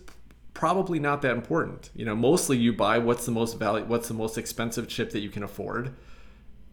Probably 0.54 0.98
not 0.98 1.20
that 1.22 1.32
important. 1.32 1.90
You 1.94 2.06
know, 2.06 2.16
mostly 2.16 2.56
you 2.56 2.72
buy 2.72 2.96
what's 2.96 3.26
the 3.26 3.32
most 3.32 3.58
value, 3.58 3.84
what's 3.84 4.08
the 4.08 4.14
most 4.14 4.38
expensive 4.38 4.88
chip 4.88 5.10
that 5.10 5.20
you 5.20 5.28
can 5.28 5.42
afford 5.42 5.94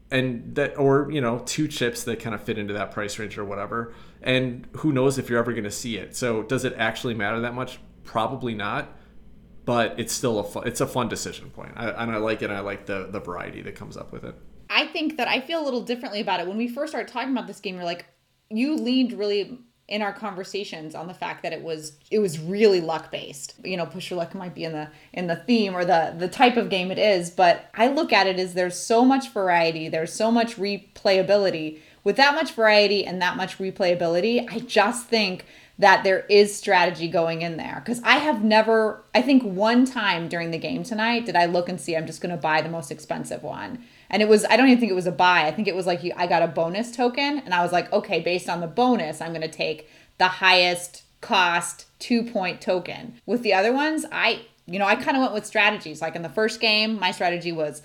and 0.09 0.55
that 0.55 0.77
or 0.77 1.11
you 1.11 1.21
know 1.21 1.39
two 1.39 1.67
chips 1.67 2.03
that 2.05 2.19
kind 2.19 2.33
of 2.33 2.41
fit 2.41 2.57
into 2.57 2.73
that 2.73 2.91
price 2.91 3.19
range 3.19 3.37
or 3.37 3.45
whatever. 3.45 3.93
And 4.21 4.67
who 4.77 4.91
knows 4.91 5.17
if 5.17 5.29
you're 5.29 5.39
ever 5.39 5.51
going 5.51 5.63
to 5.63 5.71
see 5.71 5.97
it. 5.97 6.15
So 6.15 6.43
does 6.43 6.65
it 6.65 6.73
actually 6.77 7.13
matter 7.13 7.41
that 7.41 7.53
much? 7.53 7.79
Probably 8.03 8.55
not. 8.55 8.89
But 9.65 9.99
it's 9.99 10.13
still 10.13 10.39
a 10.39 10.43
fun, 10.43 10.65
it's 10.65 10.79
a 10.79 10.87
fun 10.87 11.09
decision 11.09 11.49
point. 11.49 11.73
I, 11.75 11.89
and 11.89 12.11
i 12.11 12.17
like 12.17 12.41
it 12.41 12.49
i 12.49 12.59
like 12.61 12.85
the 12.85 13.07
the 13.11 13.19
variety 13.19 13.61
that 13.63 13.75
comes 13.75 13.97
up 13.97 14.11
with 14.11 14.23
it. 14.23 14.35
I 14.69 14.87
think 14.87 15.17
that 15.17 15.27
i 15.27 15.41
feel 15.41 15.61
a 15.61 15.65
little 15.65 15.81
differently 15.81 16.21
about 16.21 16.39
it. 16.39 16.47
When 16.47 16.57
we 16.57 16.67
first 16.67 16.91
started 16.91 17.11
talking 17.11 17.31
about 17.31 17.47
this 17.47 17.59
game 17.59 17.75
you're 17.75 17.83
like 17.83 18.05
you 18.49 18.75
leaned 18.75 19.13
really 19.13 19.59
in 19.87 20.01
our 20.01 20.11
conversations 20.11 20.93
on 20.95 21.07
the 21.07 21.13
fact 21.13 21.43
that 21.43 21.53
it 21.53 21.61
was 21.61 21.93
it 22.11 22.19
was 22.19 22.39
really 22.39 22.81
luck 22.81 23.09
based 23.09 23.53
you 23.63 23.77
know 23.77 23.85
push 23.85 24.09
your 24.09 24.17
luck 24.17 24.35
might 24.35 24.53
be 24.53 24.65
in 24.65 24.73
the 24.73 24.89
in 25.13 25.27
the 25.27 25.35
theme 25.35 25.75
or 25.75 25.85
the 25.85 26.13
the 26.17 26.27
type 26.27 26.57
of 26.57 26.69
game 26.69 26.91
it 26.91 26.99
is 26.99 27.29
but 27.29 27.69
i 27.73 27.87
look 27.87 28.11
at 28.11 28.27
it 28.27 28.37
as 28.37 28.53
there's 28.53 28.77
so 28.77 29.05
much 29.05 29.31
variety 29.31 29.87
there's 29.87 30.13
so 30.13 30.31
much 30.31 30.57
replayability. 30.57 31.79
With 32.03 32.15
that 32.15 32.35
much 32.35 32.53
variety 32.53 33.05
and 33.05 33.21
that 33.21 33.37
much 33.37 33.57
replayability 33.57 34.45
i 34.51 34.59
just 34.59 35.07
think 35.07 35.45
that 35.79 36.03
there 36.03 36.21
is 36.21 36.57
strategy 36.57 37.07
going 37.07 37.41
in 37.41 37.57
there. 37.57 37.81
Because 37.83 38.01
i 38.03 38.17
have 38.17 38.43
never 38.43 39.03
i 39.15 39.21
think 39.21 39.43
one 39.43 39.85
time 39.85 40.27
during 40.27 40.51
the 40.51 40.57
game 40.57 40.83
tonight 40.83 41.25
did 41.25 41.35
i 41.35 41.45
look 41.45 41.69
and 41.69 41.79
see 41.79 41.95
i'm 41.95 42.07
just 42.07 42.21
going 42.21 42.35
to 42.35 42.41
buy 42.41 42.61
the 42.61 42.69
most 42.69 42.91
expensive 42.91 43.43
one 43.43 43.83
and 44.09 44.21
it 44.21 44.27
was 44.27 44.45
i 44.45 44.57
don't 44.57 44.67
even 44.67 44.79
think 44.79 44.91
it 44.91 44.95
was 44.95 45.07
a 45.07 45.11
buy. 45.11 45.47
I 45.47 45.51
think 45.51 45.67
it 45.67 45.75
was 45.75 45.85
like 45.85 46.01
i 46.15 46.27
got 46.27 46.43
a 46.43 46.47
bonus 46.47 46.91
token 46.91 47.39
and 47.39 47.53
i 47.53 47.61
was 47.61 47.71
like 47.71 47.91
okay 47.91 48.21
based 48.21 48.49
on 48.49 48.61
the 48.61 48.67
bonus 48.67 49.21
i'm 49.21 49.31
going 49.31 49.41
to 49.41 49.47
take 49.47 49.89
the 50.17 50.27
highest 50.27 51.03
cost 51.21 51.85
two 51.99 52.23
point 52.23 52.61
token. 52.61 53.19
With 53.25 53.43
the 53.43 53.53
other 53.53 53.73
ones 53.73 54.05
i 54.11 54.45
you 54.65 54.79
know 54.79 54.85
i 54.85 54.95
kind 54.95 55.17
of 55.17 55.21
went 55.21 55.33
with 55.33 55.45
strategies. 55.45 56.01
Like 56.01 56.15
in 56.15 56.21
the 56.21 56.29
first 56.29 56.59
game 56.59 56.99
my 56.99 57.11
strategy 57.11 57.51
was 57.51 57.81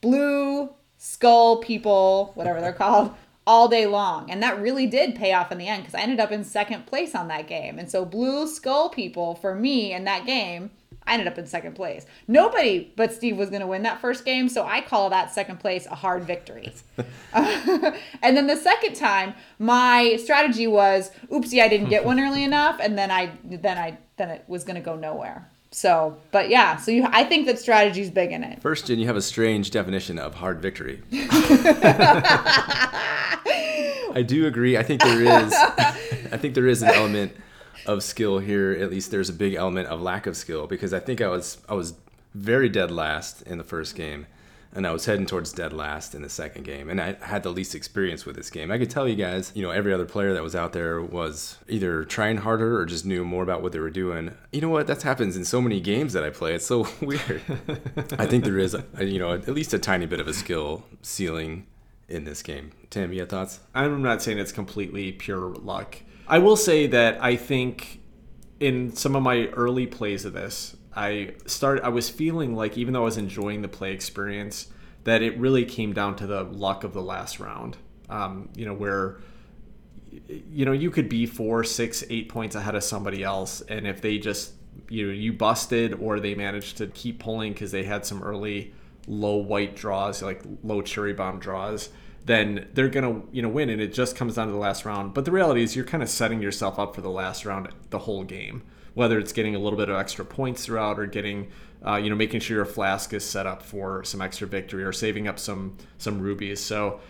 blue 0.00 0.70
skull 0.98 1.58
people 1.58 2.32
whatever 2.34 2.60
they're 2.60 2.72
called 2.72 3.14
all 3.46 3.68
day 3.68 3.86
long. 3.86 4.30
And 4.30 4.42
that 4.42 4.60
really 4.60 4.86
did 4.86 5.16
pay 5.16 5.32
off 5.32 5.50
in 5.50 5.58
the 5.58 5.66
end 5.66 5.82
because 5.82 5.94
i 5.94 6.00
ended 6.00 6.20
up 6.20 6.30
in 6.30 6.44
second 6.44 6.86
place 6.86 7.14
on 7.14 7.28
that 7.28 7.48
game. 7.48 7.78
And 7.78 7.90
so 7.90 8.04
blue 8.04 8.46
skull 8.46 8.90
people 8.90 9.34
for 9.34 9.54
me 9.54 9.92
in 9.92 10.04
that 10.04 10.26
game 10.26 10.70
I 11.06 11.14
ended 11.14 11.28
up 11.28 11.38
in 11.38 11.46
second 11.46 11.74
place. 11.74 12.06
Nobody 12.28 12.92
but 12.94 13.12
Steve 13.12 13.36
was 13.36 13.50
going 13.50 13.62
to 13.62 13.66
win 13.66 13.82
that 13.82 14.00
first 14.00 14.24
game, 14.24 14.48
so 14.48 14.64
I 14.64 14.80
call 14.80 15.10
that 15.10 15.32
second 15.32 15.58
place 15.58 15.86
a 15.86 15.94
hard 15.94 16.24
victory. 16.24 16.72
and 17.32 18.36
then 18.36 18.46
the 18.46 18.56
second 18.56 18.94
time, 18.94 19.34
my 19.58 20.16
strategy 20.22 20.66
was, 20.66 21.10
oopsie, 21.30 21.60
I 21.62 21.68
didn't 21.68 21.88
get 21.88 22.04
one 22.10 22.20
early 22.20 22.44
enough, 22.44 22.78
and 22.80 22.96
then 22.96 23.10
I 23.10 23.32
then 23.44 23.76
I 23.78 23.98
then 24.16 24.30
it 24.30 24.44
was 24.46 24.64
going 24.64 24.76
to 24.76 24.82
go 24.82 24.94
nowhere. 24.94 25.48
So, 25.72 26.16
but 26.32 26.48
yeah, 26.48 26.76
so 26.76 26.90
you, 26.90 27.06
I 27.10 27.22
think 27.24 27.46
that 27.46 27.58
strategy 27.58 28.00
is 28.00 28.10
big 28.10 28.32
in 28.32 28.42
it. 28.42 28.60
First, 28.60 28.86
Jen, 28.88 28.98
you 28.98 29.06
have 29.06 29.16
a 29.16 29.22
strange 29.22 29.70
definition 29.70 30.18
of 30.18 30.34
hard 30.34 30.60
victory. 30.60 31.00
I 34.12 34.24
do 34.26 34.46
agree. 34.46 34.76
I 34.76 34.82
think 34.82 35.00
there 35.02 35.22
is. 35.22 35.52
I 35.54 36.36
think 36.36 36.54
there 36.54 36.66
is 36.66 36.82
an 36.82 36.88
element 36.88 37.32
of 37.86 38.02
skill 38.02 38.38
here. 38.38 38.72
At 38.72 38.90
least 38.90 39.10
there's 39.10 39.28
a 39.28 39.34
big 39.34 39.54
element 39.54 39.88
of 39.88 40.00
lack 40.00 40.26
of 40.26 40.36
skill 40.36 40.66
because 40.66 40.92
I 40.92 41.00
think 41.00 41.20
I 41.20 41.28
was 41.28 41.58
I 41.68 41.74
was 41.74 41.94
very 42.34 42.68
dead 42.68 42.90
last 42.90 43.42
in 43.42 43.58
the 43.58 43.64
first 43.64 43.94
game, 43.94 44.26
and 44.72 44.86
I 44.86 44.92
was 44.92 45.04
heading 45.04 45.26
towards 45.26 45.52
dead 45.52 45.72
last 45.72 46.14
in 46.14 46.22
the 46.22 46.28
second 46.28 46.64
game, 46.64 46.88
and 46.88 47.00
I 47.00 47.16
had 47.22 47.42
the 47.42 47.50
least 47.50 47.74
experience 47.74 48.24
with 48.24 48.36
this 48.36 48.50
game. 48.50 48.70
I 48.70 48.78
could 48.78 48.90
tell 48.90 49.08
you 49.08 49.16
guys, 49.16 49.50
you 49.54 49.62
know, 49.62 49.70
every 49.70 49.92
other 49.92 50.04
player 50.04 50.32
that 50.34 50.42
was 50.42 50.54
out 50.54 50.72
there 50.72 51.00
was 51.00 51.58
either 51.68 52.04
trying 52.04 52.38
harder 52.38 52.78
or 52.78 52.86
just 52.86 53.04
knew 53.04 53.24
more 53.24 53.42
about 53.42 53.62
what 53.62 53.72
they 53.72 53.80
were 53.80 53.90
doing. 53.90 54.32
You 54.52 54.60
know 54.60 54.68
what? 54.68 54.86
That 54.86 55.02
happens 55.02 55.36
in 55.36 55.44
so 55.44 55.60
many 55.60 55.80
games 55.80 56.12
that 56.12 56.22
I 56.22 56.30
play. 56.30 56.54
It's 56.54 56.66
so 56.66 56.86
weird. 57.00 57.42
I 58.18 58.26
think 58.26 58.44
there 58.44 58.58
is, 58.58 58.74
a, 58.74 58.84
you 59.04 59.18
know, 59.18 59.32
at 59.32 59.48
least 59.48 59.74
a 59.74 59.78
tiny 59.78 60.06
bit 60.06 60.20
of 60.20 60.28
a 60.28 60.34
skill 60.34 60.84
ceiling 61.02 61.66
in 62.08 62.24
this 62.24 62.42
game. 62.42 62.72
Tim, 62.90 63.12
you 63.12 63.20
have 63.20 63.28
thoughts? 63.28 63.60
I'm 63.74 64.02
not 64.02 64.22
saying 64.22 64.38
it's 64.38 64.52
completely 64.52 65.12
pure 65.12 65.54
luck. 65.54 65.96
I 66.30 66.38
will 66.38 66.56
say 66.56 66.86
that 66.86 67.20
I 67.20 67.34
think 67.34 68.00
in 68.60 68.94
some 68.94 69.16
of 69.16 69.22
my 69.24 69.46
early 69.48 69.88
plays 69.88 70.24
of 70.24 70.32
this, 70.32 70.76
I 70.94 71.34
started 71.46 71.84
I 71.84 71.88
was 71.88 72.08
feeling 72.08 72.54
like 72.54 72.78
even 72.78 72.94
though 72.94 73.02
I 73.02 73.06
was 73.06 73.16
enjoying 73.16 73.62
the 73.62 73.68
play 73.68 73.92
experience, 73.92 74.68
that 75.02 75.22
it 75.22 75.36
really 75.38 75.64
came 75.64 75.92
down 75.92 76.14
to 76.16 76.28
the 76.28 76.44
luck 76.44 76.84
of 76.84 76.92
the 76.92 77.02
last 77.02 77.40
round. 77.40 77.78
Um, 78.08 78.48
you 78.54 78.64
know, 78.64 78.74
where 78.74 79.18
you 80.28 80.64
know 80.64 80.72
you 80.72 80.92
could 80.92 81.08
be 81.08 81.26
four, 81.26 81.64
six, 81.64 82.04
eight 82.10 82.28
points 82.28 82.54
ahead 82.54 82.76
of 82.76 82.84
somebody 82.84 83.24
else, 83.24 83.60
and 83.62 83.84
if 83.84 84.00
they 84.00 84.18
just 84.18 84.52
you 84.88 85.08
know 85.08 85.12
you 85.12 85.32
busted 85.32 85.94
or 85.94 86.20
they 86.20 86.36
managed 86.36 86.76
to 86.76 86.86
keep 86.86 87.18
pulling 87.18 87.54
because 87.54 87.72
they 87.72 87.82
had 87.82 88.06
some 88.06 88.22
early 88.22 88.72
low 89.08 89.36
white 89.36 89.74
draws, 89.74 90.22
like 90.22 90.42
low 90.62 90.80
cherry 90.80 91.12
bomb 91.12 91.40
draws, 91.40 91.88
then 92.24 92.68
they're 92.74 92.88
gonna 92.88 93.22
you 93.32 93.42
know 93.42 93.48
win, 93.48 93.70
and 93.70 93.80
it 93.80 93.92
just 93.92 94.16
comes 94.16 94.34
down 94.34 94.46
to 94.46 94.52
the 94.52 94.58
last 94.58 94.84
round. 94.84 95.14
But 95.14 95.24
the 95.24 95.32
reality 95.32 95.62
is, 95.62 95.74
you're 95.74 95.84
kind 95.84 96.02
of 96.02 96.08
setting 96.08 96.42
yourself 96.42 96.78
up 96.78 96.94
for 96.94 97.00
the 97.00 97.10
last 97.10 97.44
round 97.44 97.68
the 97.90 98.00
whole 98.00 98.24
game, 98.24 98.62
whether 98.94 99.18
it's 99.18 99.32
getting 99.32 99.54
a 99.54 99.58
little 99.58 99.78
bit 99.78 99.88
of 99.88 99.96
extra 99.96 100.24
points 100.24 100.64
throughout 100.64 100.98
or 100.98 101.06
getting 101.06 101.48
uh, 101.86 101.96
you 101.96 102.10
know 102.10 102.16
making 102.16 102.40
sure 102.40 102.56
your 102.56 102.66
flask 102.66 103.12
is 103.14 103.24
set 103.24 103.46
up 103.46 103.62
for 103.62 104.04
some 104.04 104.20
extra 104.20 104.46
victory 104.46 104.84
or 104.84 104.92
saving 104.92 105.28
up 105.28 105.38
some 105.38 105.76
some 105.98 106.20
rubies. 106.20 106.60
So. 106.60 107.00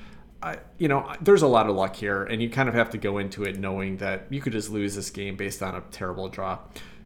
I, 0.43 0.57
you 0.79 0.89
know, 0.89 1.13
there's 1.21 1.43
a 1.43 1.47
lot 1.47 1.69
of 1.69 1.77
luck 1.77 1.95
here, 1.95 2.25
and 2.25 2.41
you 2.41 2.49
kind 2.49 2.67
of 2.67 2.75
have 2.75 2.89
to 2.93 2.97
go 2.97 3.19
into 3.19 3.45
it 3.45 3.59
knowing 3.59 3.99
that 3.99 4.25
you 4.31 4.41
could 4.41 4.55
just 4.55 4.71
lose 4.71 4.95
this 4.95 5.11
game 5.11 5.37
based 5.37 5.63
on 5.63 5.75
a 5.75 5.83
terrible 5.91 6.31
draw. 6.31 6.59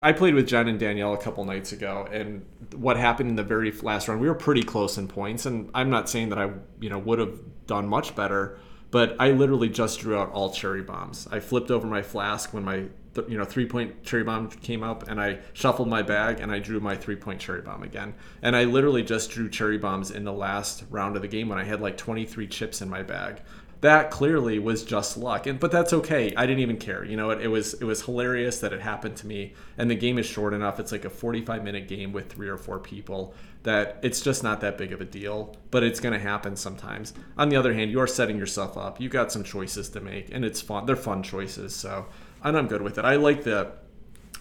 I 0.04 0.12
played 0.12 0.34
with 0.34 0.46
Jen 0.46 0.68
and 0.68 0.78
Danielle 0.78 1.14
a 1.14 1.18
couple 1.18 1.46
nights 1.46 1.73
ago, 1.73 2.06
and 2.12 2.44
what 2.76 2.99
happened 2.99 3.30
in 3.30 3.37
the 3.37 3.42
very 3.42 3.73
last 3.73 4.06
round, 4.06 4.20
we 4.20 4.28
were 4.28 4.34
pretty 4.34 4.62
close 4.62 4.99
in 4.99 5.08
points, 5.08 5.46
and 5.46 5.70
I'm 5.73 5.88
not 5.88 6.11
saying 6.11 6.28
that 6.28 6.38
I, 6.38 6.50
you 6.78 6.90
know, 6.90 6.99
would 6.99 7.18
have 7.18 7.40
done 7.66 7.88
much 7.88 8.14
better, 8.14 8.58
but 8.90 9.16
I 9.18 9.30
literally 9.30 9.70
just 9.70 10.00
drew 10.00 10.14
out 10.14 10.30
all 10.30 10.50
cherry 10.50 10.82
bombs. 10.82 11.26
I 11.32 11.40
flipped 11.40 11.70
over 11.70 11.87
my 11.87 12.02
flask 12.02 12.52
when 12.52 12.64
my, 12.64 12.84
you 13.26 13.38
know, 13.38 13.46
three 13.46 13.64
point 13.64 14.04
cherry 14.04 14.25
bomb 14.25 14.50
came 14.50 14.82
up, 14.82 15.08
and 15.08 15.18
I 15.18 15.38
shuffled 15.54 15.88
my 15.88 16.02
bag 16.02 16.38
and 16.38 16.52
I 16.52 16.58
drew 16.58 16.80
my 16.80 16.94
three 16.94 17.16
point 17.16 17.40
cherry 17.40 17.62
bomb 17.62 17.82
again. 17.82 18.14
And 18.42 18.54
I 18.54 18.64
literally 18.64 19.02
just 19.02 19.30
drew 19.30 19.49
cherry 19.49 19.78
bombs 19.78 20.11
in 20.11 20.25
the 20.25 20.32
last 20.32 20.84
round 20.90 21.16
of 21.16 21.23
the 21.23 21.28
game 21.28 21.49
when 21.49 21.58
I 21.58 21.64
had 21.64 21.80
like 21.80 21.96
23 21.96 22.46
chips 22.46 22.82
in 22.82 22.90
my 22.90 23.02
bag 23.02 23.40
that 23.80 24.10
clearly 24.10 24.58
was 24.58 24.84
just 24.84 25.16
luck. 25.16 25.46
And 25.46 25.60
but 25.60 25.70
that's 25.70 25.92
okay. 25.92 26.34
I 26.36 26.46
didn't 26.46 26.60
even 26.60 26.76
care. 26.76 27.04
You 27.04 27.16
know 27.16 27.30
it, 27.30 27.42
it, 27.42 27.48
was 27.48 27.74
it 27.74 27.84
was 27.84 28.02
hilarious 28.02 28.60
that 28.60 28.72
it 28.72 28.80
happened 28.80 29.16
to 29.18 29.26
me. 29.26 29.54
And 29.76 29.90
the 29.90 29.94
game 29.94 30.18
is 30.18 30.26
short 30.26 30.54
enough. 30.54 30.80
It's 30.80 30.92
like 30.92 31.04
a 31.04 31.10
45 31.10 31.62
minute 31.64 31.88
game 31.88 32.12
with 32.12 32.32
three 32.32 32.48
or 32.48 32.56
four 32.56 32.78
people 32.78 33.34
that 33.62 33.98
it's 34.02 34.20
just 34.20 34.42
not 34.42 34.60
that 34.60 34.76
big 34.76 34.92
of 34.92 35.00
a 35.00 35.06
deal 35.06 35.56
but 35.70 35.82
it's 35.82 36.00
going 36.00 36.12
to 36.12 36.18
happen 36.18 36.56
sometimes. 36.56 37.14
On 37.36 37.48
the 37.48 37.56
other 37.56 37.74
hand 37.74 37.90
you're 37.90 38.06
setting 38.06 38.38
yourself 38.38 38.76
up. 38.76 39.00
You 39.00 39.08
got 39.08 39.32
some 39.32 39.44
choices 39.44 39.88
to 39.90 40.00
make 40.00 40.32
and 40.32 40.44
it's 40.44 40.60
fun. 40.60 40.86
They're 40.86 40.96
fun 40.96 41.22
choices 41.22 41.74
so 41.74 42.06
and 42.42 42.56
i'm 42.56 42.66
good 42.66 42.82
with 42.82 42.98
it. 42.98 43.04
I 43.04 43.16
like 43.16 43.44
the 43.44 43.72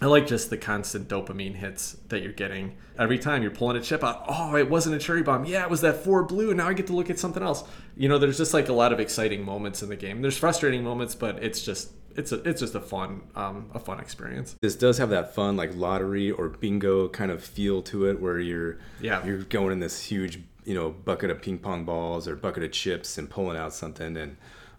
I 0.04 0.06
like 0.06 0.26
just 0.26 0.50
the 0.50 0.58
constant 0.58 1.08
dopamine 1.08 1.54
hits 1.54 1.96
that 2.08 2.22
you're 2.22 2.34
getting 2.34 2.76
every 2.98 3.18
time 3.18 3.40
you're 3.40 3.50
pulling 3.50 3.78
a 3.78 3.80
chip 3.80 4.04
out. 4.04 4.26
Oh, 4.28 4.54
it 4.54 4.68
wasn't 4.68 4.96
a 4.96 4.98
cherry 4.98 5.22
bomb. 5.22 5.46
Yeah, 5.46 5.64
it 5.64 5.70
was 5.70 5.80
that 5.80 6.04
four 6.04 6.24
blue. 6.24 6.50
And 6.50 6.58
now 6.58 6.68
I 6.68 6.74
get 6.74 6.88
to 6.88 6.92
look 6.92 7.08
at 7.08 7.18
something 7.18 7.42
else. 7.42 7.64
You 7.96 8.10
know, 8.10 8.18
there's 8.18 8.36
just 8.36 8.52
like 8.52 8.68
a 8.68 8.74
lot 8.74 8.92
of 8.92 9.00
exciting 9.00 9.42
moments 9.42 9.82
in 9.82 9.88
the 9.88 9.96
game. 9.96 10.20
There's 10.20 10.36
frustrating 10.36 10.84
moments, 10.84 11.14
but 11.14 11.42
it's 11.42 11.64
just 11.64 11.90
it's 12.16 12.32
a 12.32 12.42
it's 12.46 12.60
just 12.60 12.74
a 12.74 12.82
fun 12.82 13.22
um, 13.34 13.70
a 13.72 13.78
fun 13.78 13.98
experience. 13.98 14.56
This 14.60 14.76
does 14.76 14.98
have 14.98 15.08
that 15.08 15.34
fun 15.34 15.56
like 15.56 15.74
lottery 15.74 16.30
or 16.30 16.50
bingo 16.50 17.08
kind 17.08 17.30
of 17.30 17.42
feel 17.42 17.80
to 17.84 18.04
it, 18.04 18.20
where 18.20 18.38
you're 18.38 18.76
yeah 19.00 19.24
you're 19.24 19.38
going 19.38 19.72
in 19.72 19.80
this 19.80 20.04
huge 20.04 20.38
you 20.66 20.74
know 20.74 20.90
bucket 20.90 21.30
of 21.30 21.40
ping 21.40 21.56
pong 21.56 21.86
balls 21.86 22.28
or 22.28 22.36
bucket 22.36 22.62
of 22.62 22.72
chips 22.72 23.16
and 23.16 23.30
pulling 23.30 23.56
out 23.56 23.72
something 23.72 24.18
and 24.18 24.36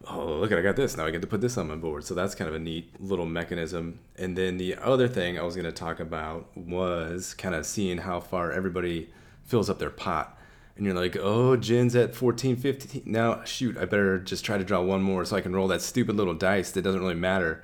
oh 0.10 0.36
look 0.36 0.52
at 0.52 0.58
i 0.58 0.62
got 0.62 0.76
this. 0.76 0.98
Now 0.98 1.06
i 1.06 1.12
get 1.12 1.22
to 1.22 1.28
put 1.28 1.42
this 1.42 1.58
on 1.58 1.68
my 1.68 1.76
board. 1.76 2.04
So 2.04 2.14
that's 2.14 2.36
kind 2.36 2.48
of 2.48 2.56
a 2.56 2.60
neat 2.60 3.02
little 3.02 3.26
mechanism. 3.26 4.00
And 4.18 4.38
then 4.38 4.58
the 4.58 4.76
other 4.76 5.08
thing 5.08 5.40
i 5.40 5.44
was 5.44 5.56
going 5.56 5.66
to 5.66 5.72
talk 5.72 6.00
about 6.00 6.56
was 6.56 7.34
kind 7.34 7.56
of 7.56 7.66
seeing 7.66 8.00
how 8.00 8.20
far 8.20 8.52
everybody 8.52 9.10
fills 9.44 9.70
up 9.70 9.80
their 9.80 9.90
pot. 9.90 10.38
And 10.76 10.86
you're 10.86 10.96
like 10.96 11.18
oh 11.20 11.56
jen's 11.56 11.96
at 11.96 12.16
14 12.16 12.58
15 12.58 13.04
now 13.06 13.44
shoot 13.46 13.78
i 13.78 13.86
better 13.86 14.20
just 14.20 14.44
try 14.44 14.58
to 14.58 14.64
draw 14.64 14.82
one 14.82 15.02
more 15.02 15.24
so 15.24 15.38
i 15.38 15.42
can 15.42 15.56
roll 15.56 15.70
that 15.70 15.82
stupid 15.82 16.16
little 16.16 16.34
dice 16.34 16.72
that 16.72 16.82
doesn't 16.84 17.02
really 17.02 17.16
matter. 17.16 17.64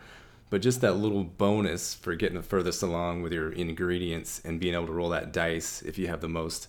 But 0.49 0.61
just 0.61 0.81
that 0.81 0.95
little 0.95 1.23
bonus 1.23 1.93
for 1.93 2.13
getting 2.15 2.35
the 2.35 2.43
furthest 2.43 2.83
along 2.83 3.21
with 3.21 3.31
your 3.31 3.53
ingredients 3.53 4.41
and 4.43 4.59
being 4.59 4.73
able 4.73 4.87
to 4.87 4.91
roll 4.91 5.09
that 5.09 5.31
dice 5.31 5.81
if 5.81 5.97
you 5.97 6.07
have 6.07 6.21
the 6.21 6.27
most 6.29 6.67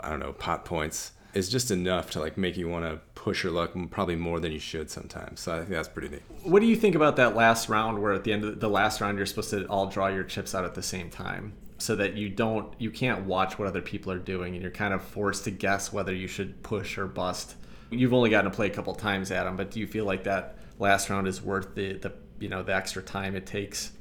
i 0.00 0.10
don't 0.10 0.20
know 0.20 0.32
pot 0.32 0.64
points 0.64 1.12
is 1.34 1.48
just 1.48 1.70
enough 1.70 2.10
to 2.10 2.20
like 2.20 2.38
make 2.38 2.56
you 2.56 2.68
want 2.68 2.84
to 2.84 3.00
push 3.14 3.42
your 3.42 3.52
luck 3.52 3.72
probably 3.90 4.16
more 4.16 4.40
than 4.40 4.52
you 4.52 4.58
should 4.58 4.90
sometimes. 4.90 5.40
So 5.40 5.54
I 5.54 5.58
think 5.58 5.70
that's 5.70 5.88
pretty 5.88 6.08
neat. 6.08 6.22
What 6.42 6.60
do 6.60 6.66
you 6.66 6.76
think 6.76 6.94
about 6.94 7.16
that 7.16 7.34
last 7.34 7.68
round 7.68 8.00
where 8.00 8.12
at 8.12 8.24
the 8.24 8.32
end 8.32 8.44
of 8.44 8.60
the 8.60 8.68
last 8.68 9.00
round 9.00 9.16
you're 9.16 9.26
supposed 9.26 9.50
to 9.50 9.66
all 9.66 9.86
draw 9.86 10.08
your 10.08 10.24
chips 10.24 10.54
out 10.54 10.64
at 10.64 10.74
the 10.74 10.82
same 10.82 11.10
time 11.10 11.54
so 11.78 11.96
that 11.96 12.14
you 12.14 12.28
don't 12.28 12.72
you 12.78 12.90
can't 12.90 13.24
watch 13.24 13.58
what 13.58 13.66
other 13.66 13.82
people 13.82 14.12
are 14.12 14.18
doing 14.18 14.54
and 14.54 14.62
you're 14.62 14.70
kind 14.70 14.94
of 14.94 15.02
forced 15.02 15.44
to 15.44 15.50
guess 15.50 15.92
whether 15.92 16.14
you 16.14 16.28
should 16.28 16.62
push 16.62 16.98
or 16.98 17.06
bust. 17.06 17.56
You've 17.90 18.14
only 18.14 18.30
gotten 18.30 18.50
to 18.50 18.54
play 18.54 18.66
a 18.68 18.70
couple 18.70 18.94
times 18.94 19.30
Adam, 19.30 19.56
but 19.56 19.70
do 19.70 19.80
you 19.80 19.86
feel 19.86 20.04
like 20.04 20.24
that 20.24 20.56
last 20.78 21.10
round 21.10 21.26
is 21.26 21.42
worth 21.42 21.74
the 21.74 21.94
the 21.94 22.12
you 22.38 22.48
know 22.48 22.62
the 22.62 22.74
extra 22.74 23.02
time 23.02 23.34
it 23.36 23.46
takes 23.46 23.92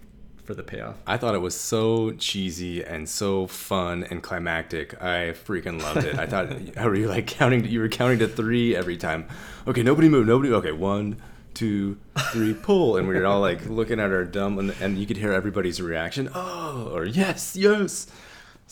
for 0.44 0.54
the 0.54 0.64
payoff. 0.64 0.96
I 1.08 1.18
thought 1.18 1.36
it 1.36 1.40
was 1.40 1.56
so 1.56 2.12
cheesy 2.12 2.84
and 2.84 3.08
so 3.08 3.48
fun 3.48 4.04
and 4.04 4.22
climactic. 4.22 5.02
I 5.02 5.32
freaking 5.32 5.82
loved 5.82 6.06
it. 6.06 6.18
I 6.18 6.26
thought, 6.26 6.52
how 6.78 6.88
were 6.88 6.96
you 6.96 7.08
like 7.08 7.28
counting? 7.28 7.66
You 7.66 7.80
were 7.80 7.90
counting 7.90 8.20
to 8.20 8.28
three 8.28 8.76
every 8.76 8.98
time. 8.98 9.28
Okay, 9.68 9.84
nobody 9.84 10.10
move. 10.10 10.28
Nobody. 10.28 10.52
Okay, 10.54 10.72
one, 10.72 11.18
two, 11.54 11.98
three, 12.32 12.54
pull, 12.54 12.98
and 12.98 13.08
we 13.08 13.16
were 13.16 13.26
all 13.26 13.40
like 13.40 13.66
looking 13.68 14.00
at 14.00 14.12
our 14.12 14.26
dumb, 14.26 14.60
and, 14.60 14.76
and 14.82 14.98
you 14.98 15.06
could 15.06 15.18
hear 15.18 15.32
everybody's 15.32 15.82
reaction. 15.82 16.30
Oh, 16.34 16.90
or 16.94 17.06
yes, 17.06 17.56
yes. 17.56 18.08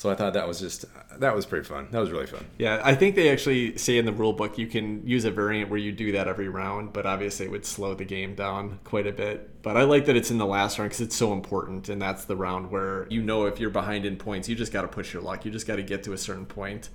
So 0.01 0.09
I 0.09 0.15
thought 0.15 0.33
that 0.33 0.47
was 0.47 0.59
just 0.59 0.85
that 1.19 1.35
was 1.35 1.45
pretty 1.45 1.63
fun. 1.63 1.87
That 1.91 1.99
was 1.99 2.09
really 2.09 2.25
fun. 2.25 2.43
Yeah, 2.57 2.81
I 2.83 2.95
think 2.95 3.15
they 3.15 3.29
actually 3.29 3.77
say 3.77 3.99
in 3.99 4.05
the 4.05 4.11
rule 4.11 4.33
book 4.33 4.57
you 4.57 4.65
can 4.65 5.05
use 5.05 5.25
a 5.25 5.29
variant 5.29 5.69
where 5.69 5.77
you 5.77 5.91
do 5.91 6.13
that 6.13 6.27
every 6.27 6.49
round, 6.49 6.91
but 6.91 7.05
obviously 7.05 7.45
it 7.45 7.51
would 7.51 7.67
slow 7.67 7.93
the 7.93 8.03
game 8.03 8.33
down 8.33 8.79
quite 8.83 9.05
a 9.05 9.11
bit. 9.11 9.61
But 9.61 9.77
I 9.77 9.83
like 9.83 10.07
that 10.07 10.15
it's 10.15 10.31
in 10.31 10.39
the 10.39 10.45
last 10.47 10.79
round 10.79 10.89
because 10.89 11.01
it's 11.01 11.15
so 11.15 11.33
important, 11.33 11.87
and 11.87 12.01
that's 12.01 12.25
the 12.25 12.35
round 12.35 12.71
where 12.71 13.05
you 13.11 13.21
know 13.21 13.45
if 13.45 13.59
you're 13.59 13.69
behind 13.69 14.07
in 14.07 14.17
points, 14.17 14.49
you 14.49 14.55
just 14.55 14.73
got 14.73 14.81
to 14.81 14.87
push 14.87 15.13
your 15.13 15.21
luck. 15.21 15.45
You 15.45 15.51
just 15.51 15.67
got 15.67 15.75
to 15.75 15.83
get 15.83 16.01
to 16.05 16.13
a 16.13 16.17
certain 16.17 16.47
point. 16.47 16.89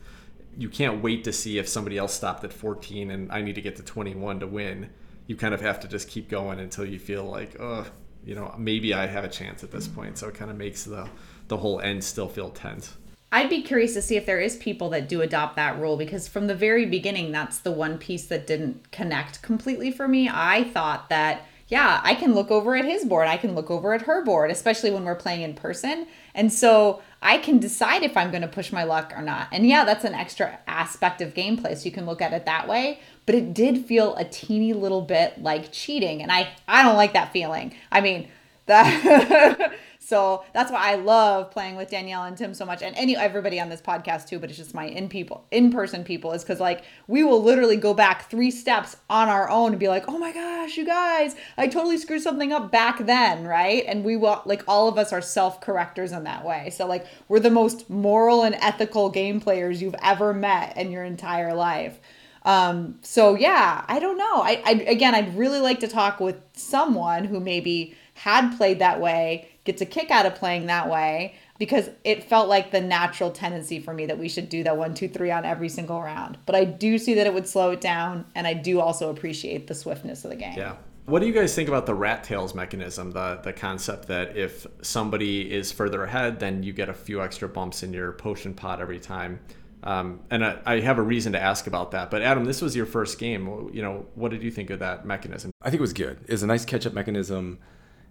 You 0.59 0.69
can't 0.69 1.01
wait 1.01 1.23
to 1.23 1.33
see 1.33 1.59
if 1.59 1.69
somebody 1.69 1.97
else 1.99 2.13
stopped 2.13 2.43
at 2.43 2.53
14 2.53 3.13
and 3.13 3.31
I 3.31 3.41
need 3.41 3.55
to 3.55 3.63
get 3.63 3.77
to 3.77 3.85
21 3.85 4.41
to 4.41 4.49
win. 4.49 4.91
You 5.29 5.37
kind 5.37 5.55
of 5.55 5.61
have 5.61 5.79
to 5.79 5.87
just 5.87 6.09
keep 6.09 6.29
going 6.29 6.59
until 6.59 6.85
you 6.85 6.99
feel 6.99 7.23
like, 7.23 7.61
oh, 7.61 7.87
you 8.25 8.35
know, 8.35 8.53
maybe 8.59 8.93
I 8.93 9.07
have 9.07 9.23
a 9.23 9.29
chance 9.29 9.63
at 9.63 9.71
this 9.71 9.87
point. 9.87 10.19
So 10.19 10.27
it 10.27 10.35
kind 10.35 10.51
of 10.51 10.57
makes 10.57 10.83
the 10.83 11.09
the 11.49 11.59
whole 11.59 11.81
end 11.81 12.05
still 12.05 12.29
feel 12.29 12.51
tense. 12.51 12.97
I'd 13.33 13.51
be 13.51 13.63
curious 13.63 13.93
to 13.95 14.03
see 14.03 14.17
if 14.17 14.25
there 14.25 14.41
is 14.41 14.57
people 14.57 14.89
that 14.91 15.09
do 15.09 15.21
adopt 15.21 15.57
that 15.57 15.79
rule 15.79 15.97
because 15.97 16.29
from 16.29 16.47
the 16.47 16.55
very 16.55 16.87
beginning, 16.87 17.33
that's 17.33 17.59
the 17.59 17.73
one 17.73 17.99
piece 17.99 18.27
that 18.27 18.47
didn't 18.47 18.91
connect 18.93 19.43
completely 19.43 19.91
for 19.91 20.07
me. 20.07 20.29
I 20.33 20.65
thought 20.65 21.09
that, 21.11 21.43
yeah, 21.69 22.01
I 22.05 22.15
can 22.15 22.35
look 22.35 22.51
over 22.51 22.77
at 22.77 22.85
his 22.85 23.05
board, 23.05 23.27
I 23.27 23.37
can 23.37 23.55
look 23.55 23.71
over 23.71 23.93
at 23.93 24.03
her 24.03 24.25
board, 24.25 24.51
especially 24.51 24.93
when 24.93 25.05
we're 25.05 25.17
playing 25.17 25.43
in 25.43 25.55
person. 25.55 26.07
And 26.35 26.53
so 26.53 27.03
I 27.21 27.39
can 27.39 27.59
decide 27.59 28.05
if 28.05 28.17
I'm 28.17 28.31
going 28.31 28.43
to 28.43 28.49
push 28.49 28.73
my 28.73 28.85
luck 28.85 29.13
or 29.17 29.23
not. 29.23 29.49
And 29.51 29.67
yeah, 29.67 29.85
that's 29.85 30.05
an 30.05 30.15
extra 30.15 30.61
aspect 30.69 31.21
of 31.21 31.35
gameplay, 31.35 31.77
so 31.77 31.85
you 31.85 31.93
can 31.93 32.07
look 32.07 32.23
at 32.23 32.33
it 32.33 32.47
that 32.47 32.69
way. 32.69 33.01
But 33.27 33.35
it 33.35 33.53
did 33.53 33.85
feel 33.85 34.15
a 34.15 34.25
teeny 34.25 34.73
little 34.73 35.03
bit 35.03 35.43
like 35.43 35.73
cheating, 35.73 36.23
and 36.23 36.31
I 36.31 36.49
I 36.69 36.85
don't 36.85 36.97
like 36.97 37.15
that 37.15 37.33
feeling. 37.33 37.75
I 37.91 38.01
mean, 38.01 38.29
that 38.67 39.75
So 40.07 40.45
that's 40.53 40.71
why 40.71 40.93
I 40.93 40.95
love 40.95 41.51
playing 41.51 41.75
with 41.75 41.91
Danielle 41.91 42.23
and 42.23 42.39
Tim 42.39 42.55
so 42.55 42.65
much, 42.65 42.81
and 42.81 42.95
any 42.97 43.17
everybody 43.17 43.59
on 43.59 43.69
this 43.69 43.81
podcast 43.81 44.29
too. 44.29 44.39
But 44.39 44.51
it's 44.51 44.59
just 44.59 44.73
my 44.73 44.87
in 44.87 45.09
people, 45.09 45.45
in 45.51 45.73
person 45.73 46.05
people, 46.05 46.31
is 46.33 46.45
because 46.45 46.61
like 46.61 46.85
we 47.09 47.25
will 47.25 47.43
literally 47.43 47.77
go 47.77 47.93
back 47.93 48.31
three 48.31 48.53
steps 48.53 48.97
on 49.11 49.29
our 49.29 49.51
own 49.51 49.73
and 49.73 49.81
be 49.81 49.89
like, 49.89 50.05
oh 50.07 50.17
my 50.17 50.33
gosh, 50.33 50.77
you 50.77 50.87
guys, 50.87 51.35
I 51.59 51.67
totally 51.67 51.99
screwed 51.99 52.23
something 52.23 52.53
up 52.53 52.71
back 52.71 53.05
then, 53.05 53.49
right? 53.49 53.83
And 53.85 54.05
we 54.05 54.17
will 54.17 54.43
like 54.45 54.63
all 54.69 54.87
of 54.87 54.97
us 54.97 55.13
are 55.13 55.21
self 55.21 55.61
correctors 55.61 56.13
in 56.13 56.23
that 56.23 56.45
way. 56.45 56.71
So 56.71 56.87
like 56.87 57.05
we're 57.27 57.41
the 57.41 57.51
most 57.51 57.91
moral 57.91 58.45
and 58.45 58.55
ethical 58.61 59.11
game 59.11 59.41
players 59.41 59.83
you've 59.83 59.97
ever 60.01 60.33
met 60.33 60.77
in 60.77 60.93
your 60.93 61.03
entire 61.03 61.53
life. 61.53 61.99
Um, 62.45 63.01
so 63.03 63.35
yeah, 63.35 63.85
I 63.89 63.99
don't 63.99 64.19
know. 64.19 64.41
I, 64.41 64.63
I 64.65 64.71
again, 64.87 65.17
I'd 65.17 65.37
really 65.37 65.59
like 65.59 65.81
to 65.81 65.89
talk 65.89 66.21
with 66.21 66.41
someone 66.53 67.25
who 67.25 67.41
maybe 67.41 67.97
had 68.15 68.57
played 68.57 68.79
that 68.79 69.01
way 69.01 69.49
gets 69.67 69.83
a 69.83 69.87
kick 69.87 70.11
out 70.11 70.25
of 70.25 70.35
playing 70.35 70.67
that 70.67 70.89
way 70.89 71.35
because 71.59 71.91
it 72.05 72.25
felt 72.25 72.49
like 72.49 72.71
the 72.71 72.81
natural 72.81 73.31
tendency 73.31 73.81
for 73.81 73.93
me 73.93 74.07
that 74.07 74.19
we 74.19 74.29
should 74.29 74.49
do 74.49 74.63
that 74.65 74.77
one, 74.77 74.95
two, 74.95 75.09
three 75.09 75.31
on 75.31 75.45
every 75.45 75.69
single 75.69 76.01
round. 76.01 76.39
But 76.47 76.55
I 76.55 76.65
do 76.65 76.99
see 76.99 77.15
that 77.15 77.27
it 77.27 77.35
would 77.35 77.49
slow 77.49 77.71
it 77.73 77.81
down, 77.81 78.25
and 78.35 78.47
I 78.47 78.55
do 78.55 78.81
also 78.81 79.11
appreciate 79.11 79.67
the 79.67 79.75
swiftness 79.75 80.25
of 80.25 80.31
the 80.31 80.37
game. 80.37 80.55
Yeah. 80.57 80.77
What 81.07 81.21
do 81.21 81.27
you 81.27 81.33
guys 81.33 81.55
think 81.55 81.69
about 81.69 81.87
the 81.87 81.95
rat 81.95 82.25
tails 82.25 82.53
mechanism? 82.55 83.13
The 83.13 83.41
the 83.43 83.53
concept 83.53 84.09
that 84.09 84.37
if 84.37 84.67
somebody 84.83 85.53
is 85.53 85.71
further 85.71 86.03
ahead, 86.03 86.41
then 86.41 86.65
you 86.65 86.73
get 86.73 86.89
a 86.89 86.95
few 86.95 87.23
extra 87.23 87.49
bumps 87.49 87.85
in 87.85 87.93
your 87.93 88.13
potion 88.13 88.55
pot 88.55 88.81
every 88.81 88.99
time. 88.99 89.39
Um, 89.85 90.21
and 90.31 90.45
I, 90.45 90.59
I, 90.67 90.81
have 90.81 90.99
a 90.99 91.03
reason 91.03 91.33
to 91.35 91.41
ask 91.41 91.69
about 91.69 91.93
that. 91.93 92.11
But 92.11 92.23
Adam, 92.23 92.45
this 92.45 92.61
was 92.61 92.75
your 92.75 92.87
first 92.87 93.21
game. 93.21 93.71
You 93.73 93.83
know, 93.83 94.07
what 94.17 94.33
did 94.33 94.43
you 94.43 94.51
think 94.51 94.71
of 94.71 94.81
that 94.81 95.07
mechanism? 95.07 95.53
I 95.63 95.71
think 95.71 95.79
it 95.79 95.83
was 95.83 95.93
good. 95.93 96.19
It's 96.27 96.43
a 96.43 96.47
nice 96.47 96.65
catch-up 96.65 96.93
mechanism. 96.93 97.61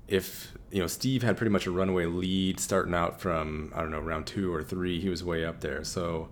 If 0.07 0.53
you 0.71 0.81
know, 0.81 0.87
Steve 0.87 1.23
had 1.23 1.37
pretty 1.37 1.51
much 1.51 1.65
a 1.65 1.71
runaway 1.71 2.05
lead 2.05 2.59
starting 2.59 2.93
out 2.93 3.19
from 3.19 3.71
I 3.75 3.81
don't 3.81 3.91
know 3.91 3.99
round 3.99 4.27
two 4.27 4.53
or 4.53 4.63
three. 4.63 4.99
He 4.99 5.09
was 5.09 5.23
way 5.23 5.45
up 5.45 5.61
there, 5.61 5.83
so 5.83 6.29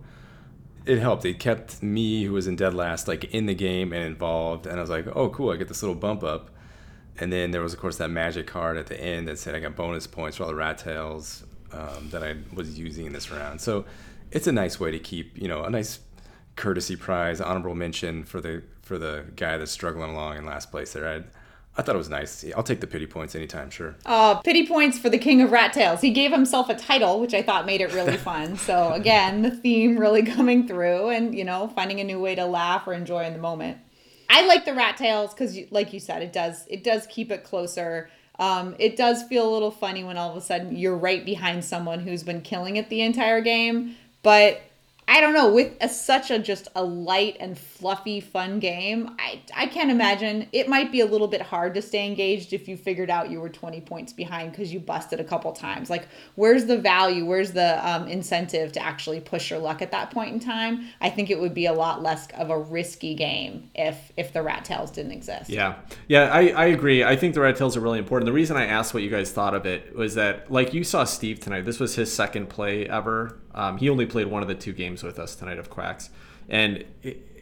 it 0.86 0.98
helped. 0.98 1.24
It 1.24 1.38
kept 1.38 1.82
me, 1.82 2.24
who 2.24 2.32
was 2.32 2.46
in 2.46 2.56
dead 2.56 2.74
last, 2.74 3.08
like 3.08 3.24
in 3.24 3.46
the 3.46 3.54
game 3.54 3.92
and 3.92 4.02
involved. 4.02 4.66
And 4.66 4.78
I 4.78 4.80
was 4.80 4.90
like, 4.90 5.06
oh, 5.14 5.30
cool, 5.30 5.50
I 5.50 5.56
get 5.56 5.68
this 5.68 5.82
little 5.82 5.94
bump 5.94 6.22
up. 6.22 6.50
And 7.18 7.32
then 7.32 7.52
there 7.52 7.62
was, 7.62 7.72
of 7.72 7.78
course, 7.80 7.96
that 7.98 8.10
magic 8.10 8.46
card 8.46 8.76
at 8.76 8.86
the 8.86 9.00
end 9.00 9.28
that 9.28 9.38
said 9.38 9.54
I 9.54 9.60
got 9.60 9.76
bonus 9.76 10.06
points 10.06 10.36
for 10.36 10.42
all 10.42 10.48
the 10.48 10.54
rat 10.54 10.78
tails 10.78 11.44
um, 11.72 12.10
that 12.10 12.22
I 12.22 12.36
was 12.52 12.78
using 12.78 13.06
in 13.06 13.12
this 13.12 13.30
round. 13.30 13.60
So 13.60 13.84
it's 14.30 14.46
a 14.46 14.52
nice 14.52 14.78
way 14.78 14.90
to 14.90 14.98
keep, 14.98 15.38
you 15.40 15.48
know, 15.48 15.64
a 15.64 15.70
nice 15.70 16.00
courtesy 16.56 16.96
prize, 16.96 17.40
honorable 17.40 17.74
mention 17.74 18.24
for 18.24 18.40
the 18.40 18.62
for 18.82 18.98
the 18.98 19.24
guy 19.36 19.56
that's 19.56 19.72
struggling 19.72 20.10
along 20.10 20.36
in 20.36 20.44
last 20.44 20.70
place 20.70 20.92
there. 20.92 21.08
I, 21.08 21.22
I 21.76 21.82
thought 21.82 21.96
it 21.96 21.98
was 21.98 22.08
nice. 22.08 22.44
I'll 22.56 22.62
take 22.62 22.80
the 22.80 22.86
pity 22.86 23.06
points 23.06 23.34
anytime, 23.34 23.68
sure. 23.68 23.96
Uh, 24.06 24.36
pity 24.36 24.66
points 24.66 24.98
for 24.98 25.10
the 25.10 25.18
King 25.18 25.42
of 25.42 25.50
Rat 25.50 25.72
Tails. 25.72 26.00
He 26.00 26.10
gave 26.10 26.30
himself 26.30 26.68
a 26.68 26.74
title, 26.74 27.20
which 27.20 27.34
I 27.34 27.42
thought 27.42 27.66
made 27.66 27.80
it 27.80 27.92
really 27.92 28.16
fun. 28.30 28.56
So 28.56 28.92
again, 28.92 29.42
the 29.42 29.50
theme 29.50 29.98
really 29.98 30.22
coming 30.22 30.68
through, 30.68 31.08
and 31.08 31.34
you 31.34 31.44
know, 31.44 31.68
finding 31.68 32.00
a 32.00 32.04
new 32.04 32.20
way 32.20 32.36
to 32.36 32.46
laugh 32.46 32.86
or 32.86 32.92
enjoy 32.92 33.24
in 33.24 33.32
the 33.32 33.40
moment. 33.40 33.78
I 34.30 34.46
like 34.46 34.64
the 34.64 34.74
rat 34.74 34.96
tails 34.96 35.34
because, 35.34 35.58
like 35.70 35.92
you 35.92 36.00
said, 36.00 36.22
it 36.22 36.32
does 36.32 36.64
it 36.68 36.84
does 36.84 37.06
keep 37.06 37.30
it 37.30 37.44
closer. 37.44 38.08
Um, 38.38 38.74
it 38.78 38.96
does 38.96 39.22
feel 39.24 39.48
a 39.48 39.52
little 39.52 39.70
funny 39.70 40.02
when 40.02 40.16
all 40.16 40.30
of 40.30 40.36
a 40.36 40.40
sudden 40.40 40.76
you're 40.76 40.96
right 40.96 41.24
behind 41.24 41.64
someone 41.64 42.00
who's 42.00 42.24
been 42.24 42.40
killing 42.40 42.76
it 42.76 42.88
the 42.88 43.00
entire 43.00 43.40
game, 43.40 43.96
but 44.22 44.60
I 45.06 45.20
don't 45.20 45.34
know, 45.34 45.52
with 45.52 45.72
a, 45.80 45.88
such 45.88 46.30
a 46.30 46.38
just 46.38 46.68
a 46.74 46.82
light 46.82 47.36
and 47.38 47.58
fluffy 47.58 48.20
fun 48.20 48.58
game, 48.58 49.14
I 49.18 49.42
I 49.54 49.66
can't 49.66 49.90
imagine 49.90 50.48
it 50.52 50.68
might 50.68 50.90
be 50.90 51.00
a 51.00 51.06
little 51.06 51.28
bit 51.28 51.42
hard 51.42 51.74
to 51.74 51.82
stay 51.82 52.06
engaged 52.06 52.52
if 52.52 52.68
you 52.68 52.76
figured 52.76 53.10
out 53.10 53.30
you 53.30 53.40
were 53.40 53.50
20 53.50 53.82
points 53.82 54.12
behind 54.12 54.52
because 54.52 54.72
you 54.72 54.80
busted 54.80 55.20
a 55.20 55.24
couple 55.24 55.52
times. 55.52 55.90
Like 55.90 56.08
where's 56.36 56.64
the 56.64 56.78
value, 56.78 57.26
where's 57.26 57.52
the 57.52 57.86
um, 57.86 58.08
incentive 58.08 58.72
to 58.72 58.80
actually 58.80 59.20
push 59.20 59.50
your 59.50 59.58
luck 59.58 59.82
at 59.82 59.90
that 59.90 60.10
point 60.10 60.32
in 60.32 60.40
time? 60.40 60.88
I 61.00 61.10
think 61.10 61.30
it 61.30 61.38
would 61.38 61.54
be 61.54 61.66
a 61.66 61.74
lot 61.74 62.02
less 62.02 62.26
of 62.34 62.50
a 62.50 62.58
risky 62.58 63.14
game 63.14 63.70
if 63.74 64.12
if 64.16 64.32
the 64.32 64.42
rat 64.42 64.64
tails 64.64 64.90
didn't 64.90 65.12
exist. 65.12 65.50
Yeah. 65.50 65.76
Yeah, 66.08 66.30
I, 66.32 66.48
I 66.48 66.66
agree. 66.66 67.04
I 67.04 67.16
think 67.16 67.34
the 67.34 67.40
rat 67.40 67.56
tails 67.56 67.76
are 67.76 67.80
really 67.80 67.98
important. 67.98 68.26
The 68.26 68.32
reason 68.32 68.56
I 68.56 68.66
asked 68.66 68.94
what 68.94 69.02
you 69.02 69.10
guys 69.10 69.32
thought 69.32 69.54
of 69.54 69.66
it 69.66 69.94
was 69.94 70.14
that 70.14 70.50
like 70.50 70.72
you 70.72 70.82
saw 70.82 71.04
Steve 71.04 71.40
tonight, 71.40 71.66
this 71.66 71.78
was 71.78 71.94
his 71.96 72.10
second 72.10 72.48
play 72.48 72.88
ever 72.88 73.38
um, 73.54 73.78
he 73.78 73.88
only 73.88 74.06
played 74.06 74.26
one 74.26 74.42
of 74.42 74.48
the 74.48 74.54
two 74.54 74.72
games 74.72 75.02
with 75.02 75.18
us 75.18 75.34
tonight 75.34 75.58
of 75.58 75.70
Quacks, 75.70 76.10
and 76.48 76.84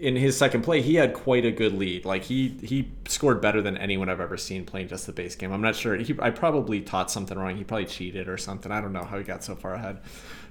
in 0.02 0.16
his 0.16 0.37
second 0.37 0.62
play, 0.62 0.83
he 0.83 0.97
had 0.97 1.14
quite 1.14 1.45
a 1.45 1.50
good 1.50 1.73
lead. 1.73 2.04
Like 2.04 2.25
he 2.25 2.49
he 2.62 2.90
scored 3.07 3.40
better 3.40 3.62
than 3.62 3.76
anyone 3.76 4.09
I've 4.09 4.21
ever 4.21 4.37
seen 4.37 4.64
playing 4.64 4.88
just 4.88 5.07
the 5.07 5.12
base 5.12 5.35
game. 5.35 5.52
I'm 5.52 5.61
not 5.61 5.76
sure. 5.76 5.97
He, 5.97 6.14
I 6.21 6.31
probably 6.31 6.81
taught 6.81 7.11
something 7.11 7.38
wrong. 7.38 7.57
He 7.57 7.64
probably 7.64 7.87
cheated 7.87 8.28
or 8.28 8.37
something. 8.37 8.71
I 8.71 8.81
don't 8.81 8.92
know 8.92 9.04
how 9.04 9.19
he 9.19 9.25
got 9.25 9.45
so 9.45 9.54
far 9.54 9.75
ahead. 9.75 10.00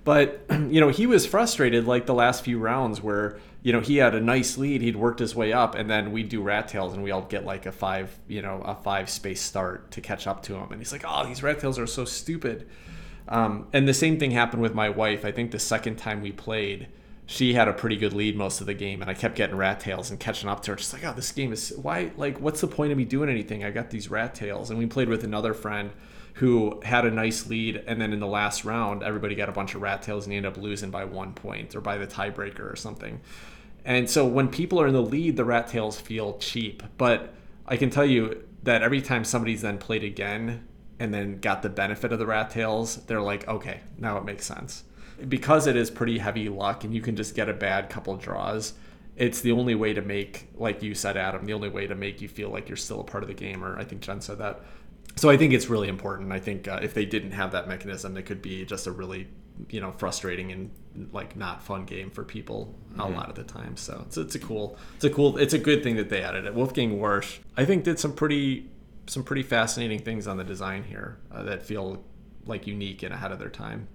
But 0.04 0.46
you 0.50 0.80
know, 0.80 0.90
he 0.90 1.06
was 1.06 1.26
frustrated 1.26 1.86
like 1.86 2.06
the 2.06 2.14
last 2.14 2.44
few 2.44 2.60
rounds 2.60 3.02
where 3.02 3.40
you 3.62 3.72
know 3.72 3.80
he 3.80 3.98
had 3.98 4.16
a 4.16 4.22
nice 4.22 4.58
lead. 4.58 4.82
He'd 4.82 4.96
worked 4.96 5.20
his 5.20 5.36
way 5.36 5.54
up, 5.54 5.76
and 5.76 5.90
then 5.90 6.12
we'd 6.12 6.30
do 6.30 6.42
rat 6.42 6.68
tails, 6.68 6.94
and 6.94 7.04
we 7.04 7.12
all 7.12 7.24
get 7.24 7.46
like 7.46 7.66
a 7.66 7.72
five 7.72 8.18
you 8.28 8.42
know 8.42 8.62
a 8.66 8.76
five 8.76 9.10
space 9.10 9.42
start 9.42 9.92
to 9.92 10.02
catch 10.02 10.28
up 10.28 10.44
to 10.44 10.56
him. 10.56 10.72
And 10.72 10.80
he's 10.80 10.92
like, 10.92 11.04
oh, 11.08 11.26
these 11.26 11.44
rat 11.44 11.60
tails 11.60 11.80
are 11.80 11.88
so 11.88 12.06
stupid. 12.06 12.68
Um, 13.32 13.68
and 13.72 13.88
the 13.88 13.94
same 13.94 14.20
thing 14.20 14.32
happened 14.32 14.62
with 14.62 14.76
my 14.76 14.90
wife. 14.90 15.24
I 15.24 15.32
think 15.32 15.52
the 15.52 15.60
second 15.60 15.96
time 15.96 16.22
we 16.22 16.34
played, 16.34 16.90
she 17.26 17.54
had 17.54 17.70
a 17.70 17.74
pretty 17.74 17.96
good 17.96 18.12
lead 18.12 18.36
most 18.36 18.60
of 18.60 18.68
the 18.68 18.74
game, 18.74 19.02
and 19.02 19.10
I 19.10 19.14
kept 19.14 19.36
getting 19.36 19.56
rat 19.56 19.80
tails 19.80 20.12
and 20.12 20.20
catching 20.20 20.50
up 20.50 20.62
to 20.64 20.72
her. 20.72 20.76
Just 20.76 20.92
like, 20.92 21.06
oh, 21.06 21.14
this 21.14 21.32
game 21.32 21.54
is 21.54 21.74
why? 21.82 22.12
Like, 22.18 22.42
what's 22.42 22.60
the 22.60 22.68
point 22.68 22.92
of 22.92 22.98
me 22.98 23.06
doing 23.06 23.30
anything? 23.30 23.64
I 23.64 23.72
got 23.72 23.90
these 23.90 24.12
rat 24.12 24.36
tails, 24.36 24.70
and 24.70 24.78
we 24.78 24.86
played 24.86 25.08
with 25.08 25.24
another 25.24 25.54
friend 25.54 25.92
who 26.36 26.82
had 26.84 27.06
a 27.06 27.12
nice 27.12 27.48
lead, 27.48 27.82
and 27.88 28.02
then 28.02 28.12
in 28.12 28.20
the 28.20 28.28
last 28.28 28.66
round, 28.66 29.02
everybody 29.02 29.34
got 29.34 29.48
a 29.48 29.54
bunch 29.54 29.76
of 29.76 29.82
rat 29.82 30.02
tails, 30.02 30.26
and 30.26 30.34
he 30.34 30.38
ended 30.38 30.52
up 30.52 30.62
losing 30.62 30.92
by 30.92 31.06
one 31.06 31.32
point 31.34 31.74
or 31.74 31.80
by 31.80 31.98
the 31.98 32.08
tiebreaker 32.08 32.72
or 32.72 32.76
something. 32.76 33.22
And 33.86 34.10
so 34.10 34.26
when 34.28 34.50
people 34.50 34.82
are 34.82 34.88
in 34.88 34.94
the 34.94 35.02
lead, 35.02 35.38
the 35.38 35.46
rat 35.46 35.70
tails 35.70 36.00
feel 36.00 36.38
cheap, 36.38 36.84
but 36.98 37.34
I 37.66 37.78
can 37.78 37.90
tell 37.90 38.06
you 38.06 38.44
that 38.64 38.84
every 38.84 39.02
time 39.02 39.24
somebody's 39.24 39.62
then 39.62 39.78
played 39.78 40.04
again 40.04 40.68
and 41.02 41.12
then 41.12 41.40
got 41.40 41.64
the 41.64 41.70
benefit 41.70 42.14
of 42.14 42.20
the 42.20 42.28
rat 42.28 42.52
tails, 42.52 42.98
they're 43.08 43.24
like, 43.24 43.48
okay, 43.48 43.80
now 43.98 44.18
it 44.18 44.24
makes 44.24 44.46
sense. 44.46 44.84
Because 45.28 45.66
it 45.66 45.76
is 45.76 45.90
pretty 45.90 46.20
heavy 46.20 46.48
luck 46.48 46.84
and 46.84 46.94
you 46.94 47.02
can 47.02 47.16
just 47.16 47.34
get 47.34 47.50
a 47.50 47.54
bad 47.54 47.90
couple 47.90 48.16
draws, 48.18 48.74
it's 49.16 49.42
the 49.42 49.52
only 49.52 49.74
way 49.74 49.94
to 49.94 50.02
make, 50.04 50.48
like 50.56 50.84
you 50.84 50.94
said, 50.94 51.18
Adam, 51.18 51.44
the 51.46 51.54
only 51.54 51.70
way 51.70 51.88
to 51.88 51.96
make 51.96 52.22
you 52.22 52.28
feel 52.28 52.50
like 52.50 52.70
you're 52.70 52.78
still 52.78 53.00
a 53.00 53.04
part 53.04 53.24
of 53.24 53.30
the 53.30 53.34
game. 53.34 53.64
Or 53.64 53.80
I 53.80 53.84
think 53.84 54.02
Jen 54.02 54.22
said 54.22 54.38
that. 54.38 54.62
So 55.16 55.28
I 55.28 55.38
think 55.38 55.54
it's 55.54 55.70
really 55.70 55.88
important. 55.88 56.32
I 56.32 56.40
think 56.40 56.68
uh, 56.68 56.80
if 56.84 56.94
they 56.94 57.06
didn't 57.06 57.32
have 57.32 57.52
that 57.54 57.68
mechanism, 57.68 58.16
it 58.16 58.28
could 58.28 58.44
be 58.44 58.64
just 58.64 58.86
a 58.86 58.92
really, 58.92 59.28
you 59.72 59.82
know, 59.82 59.92
frustrating 59.94 60.52
and 60.52 60.70
like 61.12 61.36
not 61.36 61.64
fun 61.64 61.86
game 61.86 62.12
for 62.12 62.24
people 62.24 62.76
mm-hmm. 62.92 63.00
a 63.00 63.10
lot 63.10 63.28
of 63.28 63.36
the 63.36 63.44
time. 63.44 63.76
So 63.76 64.04
it's, 64.06 64.18
it's 64.18 64.36
a 64.36 64.40
cool, 64.40 64.78
it's 64.98 65.06
a 65.06 65.10
cool, 65.10 65.38
it's 65.38 65.56
a 65.56 65.60
good 65.60 65.82
thing 65.82 65.96
that 65.96 66.10
they 66.10 66.22
added 66.22 66.46
it. 66.46 66.54
Wolfgang 66.54 67.00
Warsch, 67.00 67.40
I 67.58 67.66
think, 67.66 67.86
did 67.86 68.00
some 68.00 68.14
pretty 68.14 68.70
some 69.12 69.24
pretty 69.24 69.44
fascinating 69.44 70.00
things 70.00 70.26
on 70.26 70.38
the 70.38 70.44
design 70.44 70.86
here 70.86 71.18
uh, 71.34 71.44
that 71.44 71.62
feel 71.62 72.02
like 72.46 72.66
unique 72.66 73.04
and 73.04 73.14
ahead 73.14 73.34
of 73.34 73.40
their 73.40 73.50
time. 73.50 73.90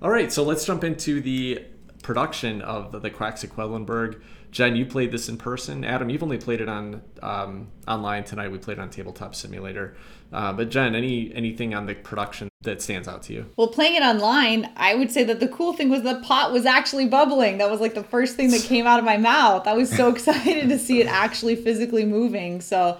All 0.00 0.08
right, 0.08 0.32
so 0.32 0.42
let's 0.42 0.64
jump 0.64 0.82
into 0.82 1.20
the 1.20 1.62
production 2.02 2.62
of 2.62 2.90
the, 2.90 2.98
the 2.98 3.10
Quacks 3.10 3.44
of 3.44 3.50
Quedlinburg. 3.54 4.22
Jen, 4.50 4.74
you 4.74 4.86
played 4.86 5.12
this 5.12 5.28
in 5.28 5.36
person. 5.36 5.84
Adam, 5.84 6.08
you've 6.08 6.22
only 6.22 6.38
played 6.38 6.62
it 6.62 6.70
on 6.70 7.02
um, 7.22 7.68
online 7.86 8.24
tonight. 8.24 8.50
We 8.50 8.56
played 8.56 8.78
it 8.78 8.80
on 8.80 8.88
Tabletop 8.88 9.34
Simulator. 9.34 9.94
Uh, 10.32 10.54
but 10.54 10.70
Jen, 10.70 10.94
any 10.94 11.30
anything 11.34 11.74
on 11.74 11.84
the 11.84 11.94
production 11.94 12.48
that 12.62 12.80
stands 12.80 13.06
out 13.06 13.22
to 13.24 13.34
you? 13.34 13.46
Well, 13.58 13.68
playing 13.68 13.96
it 13.96 14.02
online, 14.02 14.70
I 14.76 14.94
would 14.94 15.10
say 15.10 15.22
that 15.24 15.38
the 15.38 15.48
cool 15.48 15.74
thing 15.74 15.90
was 15.90 16.02
the 16.02 16.20
pot 16.24 16.50
was 16.50 16.64
actually 16.64 17.06
bubbling. 17.08 17.58
That 17.58 17.70
was 17.70 17.80
like 17.80 17.94
the 17.94 18.04
first 18.04 18.36
thing 18.36 18.50
that 18.52 18.62
came 18.62 18.86
out 18.86 18.98
of 18.98 19.04
my 19.04 19.18
mouth. 19.18 19.66
I 19.66 19.74
was 19.74 19.94
so 19.94 20.08
excited 20.14 20.70
to 20.70 20.78
see 20.78 21.02
it 21.02 21.06
actually 21.06 21.56
physically 21.56 22.06
moving. 22.06 22.62
So 22.62 22.98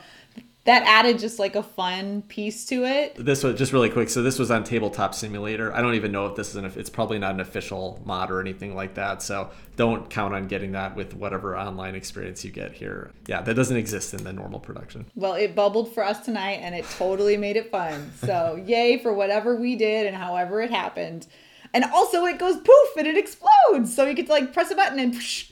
that 0.65 0.85
added 0.85 1.19
just 1.19 1.41
like 1.41 1.57
a 1.57 1.63
fun 1.63 2.23
piece 2.23 2.65
to 2.67 2.85
it. 2.85 3.17
This 3.17 3.43
was 3.43 3.59
just 3.59 3.73
really 3.73 3.91
quick. 3.91 4.09
So 4.09 4.23
this 4.23 4.39
was 4.39 4.51
on 4.51 4.63
Tabletop 4.63 5.13
Simulator. 5.13 5.75
I 5.75 5.83
don't 5.83 5.95
even 5.95 6.13
know 6.13 6.27
if 6.27 6.37
this 6.37 6.51
is 6.51 6.57
an. 6.57 6.65
It's 6.65 6.91
probably 6.91 7.19
not 7.19 7.35
an 7.35 7.41
official 7.41 8.01
mod 8.05 8.31
or 8.31 8.41
anything 8.41 8.77
like 8.77 8.95
that. 8.95 9.23
So 9.23 9.51
don't 9.75 10.09
count 10.09 10.35
on 10.35 10.47
getting 10.47 10.73
that 10.73 10.95
with 10.95 11.15
whatever 11.15 11.59
online 11.59 11.97
experience 11.97 12.45
you 12.45 12.53
get 12.53 12.73
here. 12.73 13.11
Yeah, 13.27 13.43
that 13.43 13.55
doesn't 13.55 13.77
exist 13.77 14.15
in 14.15 14.23
the 14.23 14.33
normal 14.33 14.61
production. 14.61 15.07
Well, 15.17 15.35
it 15.35 15.57
bubbled 15.57 15.93
for 15.93 16.05
us 16.05 16.25
tonight, 16.25 16.61
and 16.63 16.77
it 16.77 16.85
totally 16.97 17.37
made 17.37 17.57
it 17.57 17.71
fun. 17.71 18.13
So 18.25 18.63
yay 18.67 18.99
for 18.99 19.13
whatever 19.13 19.57
we 19.57 19.75
did 19.75 20.07
and 20.07 20.15
however 20.15 20.61
it 20.63 20.71
happened. 20.71 21.27
And 21.75 21.85
also, 21.87 22.25
it 22.27 22.39
goes 22.39 22.57
poof 22.57 22.97
and 22.99 23.07
it 23.07 23.17
explodes. 23.17 23.95
So 23.95 24.07
you 24.07 24.15
to 24.15 24.31
like 24.31 24.53
press 24.53 24.71
a 24.71 24.77
button 24.77 25.01
and. 25.01 25.15
Psh, 25.15 25.52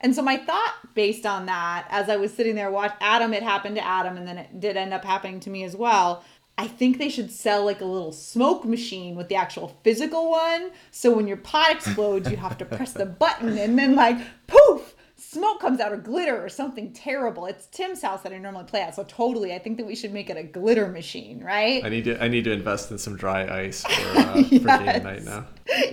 and 0.00 0.14
so 0.14 0.22
my 0.22 0.36
thought 0.36 0.74
based 0.94 1.26
on 1.26 1.46
that, 1.46 1.86
as 1.90 2.08
I 2.08 2.16
was 2.16 2.32
sitting 2.32 2.54
there 2.54 2.70
watch 2.70 2.94
Adam, 3.00 3.32
it 3.32 3.42
happened 3.42 3.76
to 3.76 3.84
Adam, 3.84 4.16
and 4.16 4.26
then 4.26 4.38
it 4.38 4.60
did 4.60 4.76
end 4.76 4.92
up 4.92 5.04
happening 5.04 5.40
to 5.40 5.50
me 5.50 5.64
as 5.64 5.76
well. 5.76 6.24
I 6.58 6.66
think 6.68 6.98
they 6.98 7.08
should 7.08 7.30
sell 7.30 7.64
like 7.64 7.80
a 7.80 7.86
little 7.86 8.12
smoke 8.12 8.66
machine 8.66 9.16
with 9.16 9.28
the 9.28 9.36
actual 9.36 9.78
physical 9.82 10.30
one. 10.30 10.72
So 10.90 11.14
when 11.14 11.26
your 11.26 11.38
pot 11.38 11.70
explodes, 11.70 12.30
you 12.30 12.36
have 12.36 12.58
to 12.58 12.66
press 12.66 12.92
the 12.92 13.06
button 13.06 13.56
and 13.56 13.78
then 13.78 13.94
like 13.94 14.18
poof, 14.46 14.94
smoke 15.20 15.60
comes 15.60 15.80
out 15.80 15.92
or 15.92 15.96
glitter 15.96 16.42
or 16.42 16.48
something 16.48 16.92
terrible. 16.92 17.46
It's 17.46 17.66
Tim's 17.66 18.02
house 18.02 18.22
that 18.22 18.32
I 18.32 18.38
normally 18.38 18.64
play 18.64 18.80
at, 18.80 18.94
so 18.94 19.04
totally, 19.04 19.54
I 19.54 19.58
think 19.58 19.76
that 19.76 19.86
we 19.86 19.94
should 19.94 20.12
make 20.12 20.30
it 20.30 20.36
a 20.36 20.42
glitter 20.42 20.88
machine, 20.88 21.42
right? 21.44 21.84
I 21.84 21.88
need 21.88 22.04
to 22.04 22.22
I 22.22 22.28
need 22.28 22.44
to 22.44 22.52
invest 22.52 22.90
in 22.90 22.98
some 22.98 23.16
dry 23.16 23.64
ice 23.64 23.82
for, 23.82 23.90
uh, 24.18 24.36
yes. 24.36 24.62
for 24.62 24.84
game 24.84 25.02
night 25.02 25.24
now. 25.24 25.46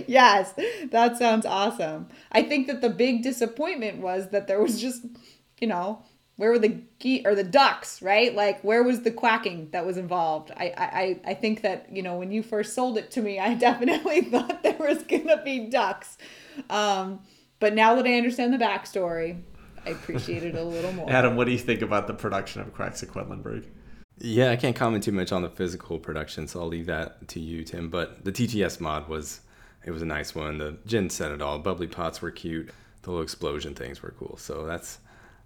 yes, 0.06 0.54
that 0.90 1.18
sounds 1.18 1.46
awesome. 1.46 2.08
I 2.32 2.42
think 2.42 2.66
that 2.66 2.80
the 2.80 2.90
big 2.90 3.22
disappointment 3.22 3.98
was 3.98 4.30
that 4.30 4.46
there 4.46 4.60
was 4.60 4.80
just, 4.80 5.04
you 5.60 5.66
know, 5.68 6.02
where 6.36 6.50
were 6.50 6.58
the 6.58 6.80
ge- 7.00 7.22
or 7.24 7.34
the 7.34 7.44
ducks, 7.44 8.00
right? 8.00 8.34
Like 8.34 8.62
where 8.62 8.82
was 8.82 9.02
the 9.02 9.10
quacking 9.10 9.70
that 9.72 9.84
was 9.84 9.96
involved? 9.96 10.52
I 10.56 10.72
I 10.76 11.30
I 11.32 11.34
think 11.34 11.62
that 11.62 11.86
you 11.92 12.02
know 12.02 12.16
when 12.16 12.30
you 12.30 12.42
first 12.42 12.74
sold 12.74 12.96
it 12.96 13.10
to 13.12 13.22
me, 13.22 13.38
I 13.38 13.54
definitely 13.68 14.22
thought 14.22 14.62
there 14.62 14.78
was 14.78 15.02
gonna 15.02 15.42
be 15.42 15.66
ducks. 15.68 16.16
Um, 16.70 17.20
but 17.60 17.74
now 17.74 17.94
that 17.94 18.06
I 18.06 18.14
understand 18.14 18.52
the 18.52 18.58
backstory, 18.58 19.40
I 19.84 19.90
appreciate 19.90 20.42
it 20.42 20.54
a 20.54 20.62
little 20.62 20.92
more. 20.92 21.10
Adam, 21.10 21.36
what 21.36 21.44
do 21.44 21.52
you 21.52 21.58
think 21.58 21.82
about 21.82 22.06
the 22.06 22.14
production 22.14 22.60
of 22.60 22.72
Quacks 22.74 23.02
of 23.02 23.10
Quedlinburg? 23.10 23.64
Yeah, 24.20 24.50
I 24.50 24.56
can't 24.56 24.74
comment 24.74 25.04
too 25.04 25.12
much 25.12 25.30
on 25.32 25.42
the 25.42 25.48
physical 25.48 25.98
production, 25.98 26.48
so 26.48 26.60
I'll 26.60 26.66
leave 26.66 26.86
that 26.86 27.28
to 27.28 27.40
you, 27.40 27.64
Tim. 27.64 27.88
But 27.88 28.24
the 28.24 28.32
TTS 28.32 28.80
mod 28.80 29.08
was 29.08 29.40
it 29.84 29.90
was 29.90 30.02
a 30.02 30.06
nice 30.06 30.34
one. 30.34 30.58
The 30.58 30.76
Jen 30.86 31.08
said 31.08 31.30
it 31.30 31.40
all. 31.40 31.58
Bubbly 31.58 31.86
pots 31.86 32.20
were 32.20 32.30
cute. 32.30 32.70
The 33.02 33.10
little 33.10 33.22
explosion 33.22 33.74
things 33.74 34.02
were 34.02 34.14
cool. 34.18 34.36
So 34.36 34.66
that's 34.66 34.98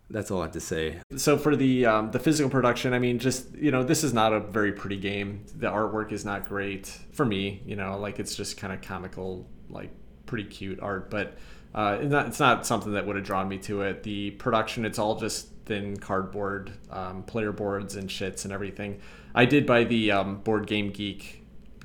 that's 0.08 0.30
all 0.30 0.40
I 0.40 0.44
have 0.44 0.52
to 0.52 0.60
say. 0.60 1.00
So 1.16 1.36
for 1.36 1.54
the 1.54 1.86
um, 1.86 2.10
the 2.10 2.18
physical 2.18 2.50
production, 2.50 2.94
I 2.94 2.98
mean, 2.98 3.18
just 3.18 3.54
you 3.54 3.70
know, 3.70 3.84
this 3.84 4.02
is 4.02 4.14
not 4.14 4.32
a 4.32 4.40
very 4.40 4.72
pretty 4.72 4.96
game. 4.96 5.44
The 5.54 5.68
artwork 5.68 6.12
is 6.12 6.24
not 6.24 6.48
great 6.48 6.86
for 7.12 7.26
me. 7.26 7.62
You 7.66 7.76
know, 7.76 7.98
like 7.98 8.18
it's 8.18 8.34
just 8.34 8.56
kind 8.56 8.72
of 8.72 8.80
comical, 8.80 9.48
like 9.68 9.90
pretty 10.26 10.44
cute 10.44 10.80
art, 10.80 11.10
but 11.10 11.36
Uh, 11.74 11.98
it's, 12.00 12.10
not, 12.10 12.26
it's 12.26 12.40
not 12.40 12.66
something 12.66 12.92
that 12.92 13.06
would 13.06 13.16
have 13.16 13.24
drawn 13.24 13.48
me 13.48 13.58
to 13.58 13.82
it. 13.82 14.02
The 14.02 14.32
production, 14.32 14.84
it's 14.84 14.98
all 14.98 15.16
just 15.16 15.48
thin 15.64 15.96
cardboard, 15.96 16.72
um, 16.90 17.22
player 17.22 17.52
boards 17.52 17.96
and 17.96 18.10
chits 18.10 18.44
and 18.44 18.52
everything. 18.52 19.00
I 19.34 19.46
did 19.46 19.66
buy 19.66 19.84
the 19.84 20.12
um, 20.12 20.36
Board 20.40 20.66
Game 20.66 20.90
Geek 20.90 21.42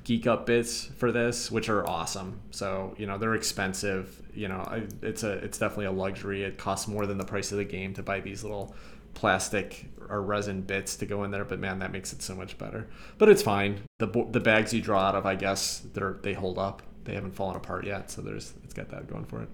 geek 0.08 0.26
up 0.26 0.46
bits 0.46 0.86
for 0.96 1.12
this, 1.12 1.50
which 1.50 1.68
are 1.68 1.86
awesome. 1.86 2.40
So 2.50 2.94
you 2.96 3.06
know 3.06 3.18
they're 3.18 3.34
expensive. 3.34 4.22
You 4.34 4.48
know 4.48 4.60
I, 4.60 4.84
it's 5.02 5.22
a 5.22 5.32
it's 5.32 5.58
definitely 5.58 5.84
a 5.84 5.92
luxury. 5.92 6.44
It 6.44 6.56
costs 6.56 6.88
more 6.88 7.04
than 7.04 7.18
the 7.18 7.26
price 7.26 7.52
of 7.52 7.58
the 7.58 7.64
game 7.64 7.92
to 7.94 8.02
buy 8.02 8.20
these 8.20 8.42
little 8.42 8.74
plastic 9.12 9.84
or 10.08 10.22
resin 10.22 10.62
bits 10.62 10.96
to 10.96 11.06
go 11.06 11.24
in 11.24 11.30
there. 11.30 11.44
But 11.44 11.58
man, 11.58 11.78
that 11.80 11.92
makes 11.92 12.14
it 12.14 12.22
so 12.22 12.34
much 12.34 12.56
better. 12.56 12.88
But 13.18 13.28
it's 13.28 13.42
fine. 13.42 13.80
The 13.98 14.06
the 14.30 14.40
bags 14.40 14.72
you 14.72 14.80
draw 14.80 15.00
out 15.00 15.14
of, 15.14 15.26
I 15.26 15.34
guess 15.34 15.82
they're 15.92 16.16
they 16.22 16.32
hold 16.32 16.58
up. 16.58 16.82
They 17.04 17.14
haven't 17.14 17.32
fallen 17.32 17.56
apart 17.56 17.84
yet, 17.84 18.10
so 18.10 18.22
there's 18.22 18.54
it's 18.64 18.72
got 18.72 18.88
that 18.88 19.08
going 19.08 19.26
for 19.26 19.42
it. 19.42 19.48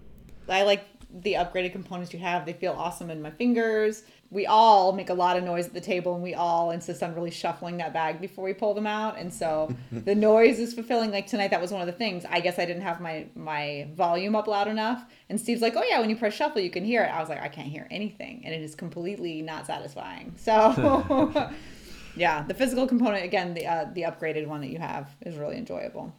I 0.49 0.63
like 0.63 0.85
the 1.23 1.35
upgraded 1.35 1.73
components 1.73 2.13
you 2.13 2.19
have. 2.19 2.45
They 2.45 2.53
feel 2.53 2.73
awesome 2.73 3.09
in 3.11 3.23
my 3.23 3.31
fingers. 3.31 4.03
We 4.31 4.47
all 4.47 4.93
make 4.93 5.11
a 5.11 5.15
lot 5.15 5.37
of 5.37 5.45
noise 5.45 5.67
at 5.67 5.75
the 5.75 5.81
table 5.81 6.15
and 6.15 6.23
we 6.23 6.35
all 6.35 6.73
insist 6.73 7.05
on 7.05 7.15
really 7.15 7.31
shuffling 7.31 7.77
that 7.77 7.93
bag 7.93 8.21
before 8.21 8.45
we 8.45 8.53
pull 8.53 8.75
them 8.75 8.87
out. 8.87 9.17
And 9.17 9.33
so 9.33 9.73
the 9.93 10.15
noise 10.15 10.59
is 10.59 10.75
fulfilling. 10.75 11.13
Like 11.13 11.29
tonight, 11.29 11.53
that 11.53 11.61
was 11.61 11.71
one 11.71 11.81
of 11.81 11.87
the 11.87 11.93
things. 11.93 12.25
I 12.29 12.41
guess 12.41 12.59
I 12.59 12.65
didn't 12.65 12.83
have 12.83 13.01
my, 13.01 13.27
my 13.37 13.89
volume 13.95 14.35
up 14.35 14.49
loud 14.49 14.67
enough. 14.67 15.05
And 15.29 15.41
Steve's 15.41 15.63
like, 15.63 15.77
oh, 15.77 15.85
yeah, 15.89 16.01
when 16.01 16.11
you 16.11 16.17
press 16.17 16.35
shuffle, 16.35 16.61
you 16.61 16.71
can 16.71 16.85
hear 16.85 17.05
it. 17.05 17.09
I 17.09 17.21
was 17.21 17.29
like, 17.29 17.41
I 17.41 17.49
can't 17.49 17.69
hear 17.69 17.87
anything. 17.93 18.43
And 18.45 18.53
it 18.53 18.63
is 18.63 18.75
completely 18.75 19.41
not 19.41 19.67
satisfying. 19.67 20.35
So. 20.37 21.53
yeah, 22.17 22.43
the 22.43 22.55
physical 22.55 22.87
component 22.87 23.25
again, 23.25 23.55
the 23.55 23.67
uh, 23.67 23.87
the 23.93 24.03
upgraded 24.03 24.47
one 24.47 24.61
that 24.61 24.69
you 24.69 24.79
have 24.79 25.11
is 25.23 25.37
really 25.37 25.57
enjoyable. 25.57 26.15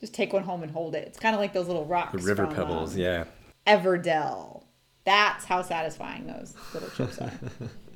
Just 0.00 0.12
take 0.12 0.32
one 0.32 0.42
home 0.42 0.62
and 0.62 0.70
hold 0.70 0.94
it. 0.94 1.06
It's 1.06 1.18
kind 1.18 1.34
of 1.34 1.40
like 1.40 1.52
those 1.52 1.68
little 1.68 1.86
rocks. 1.86 2.12
The 2.12 2.18
river 2.18 2.46
from, 2.46 2.54
pebbles, 2.54 2.94
um, 2.94 3.00
yeah. 3.00 3.24
Everdell. 3.66 4.64
That's 5.04 5.44
how 5.44 5.62
satisfying 5.62 6.26
those 6.26 6.54
little 6.74 6.90
chips 6.90 7.18
are. 7.18 7.32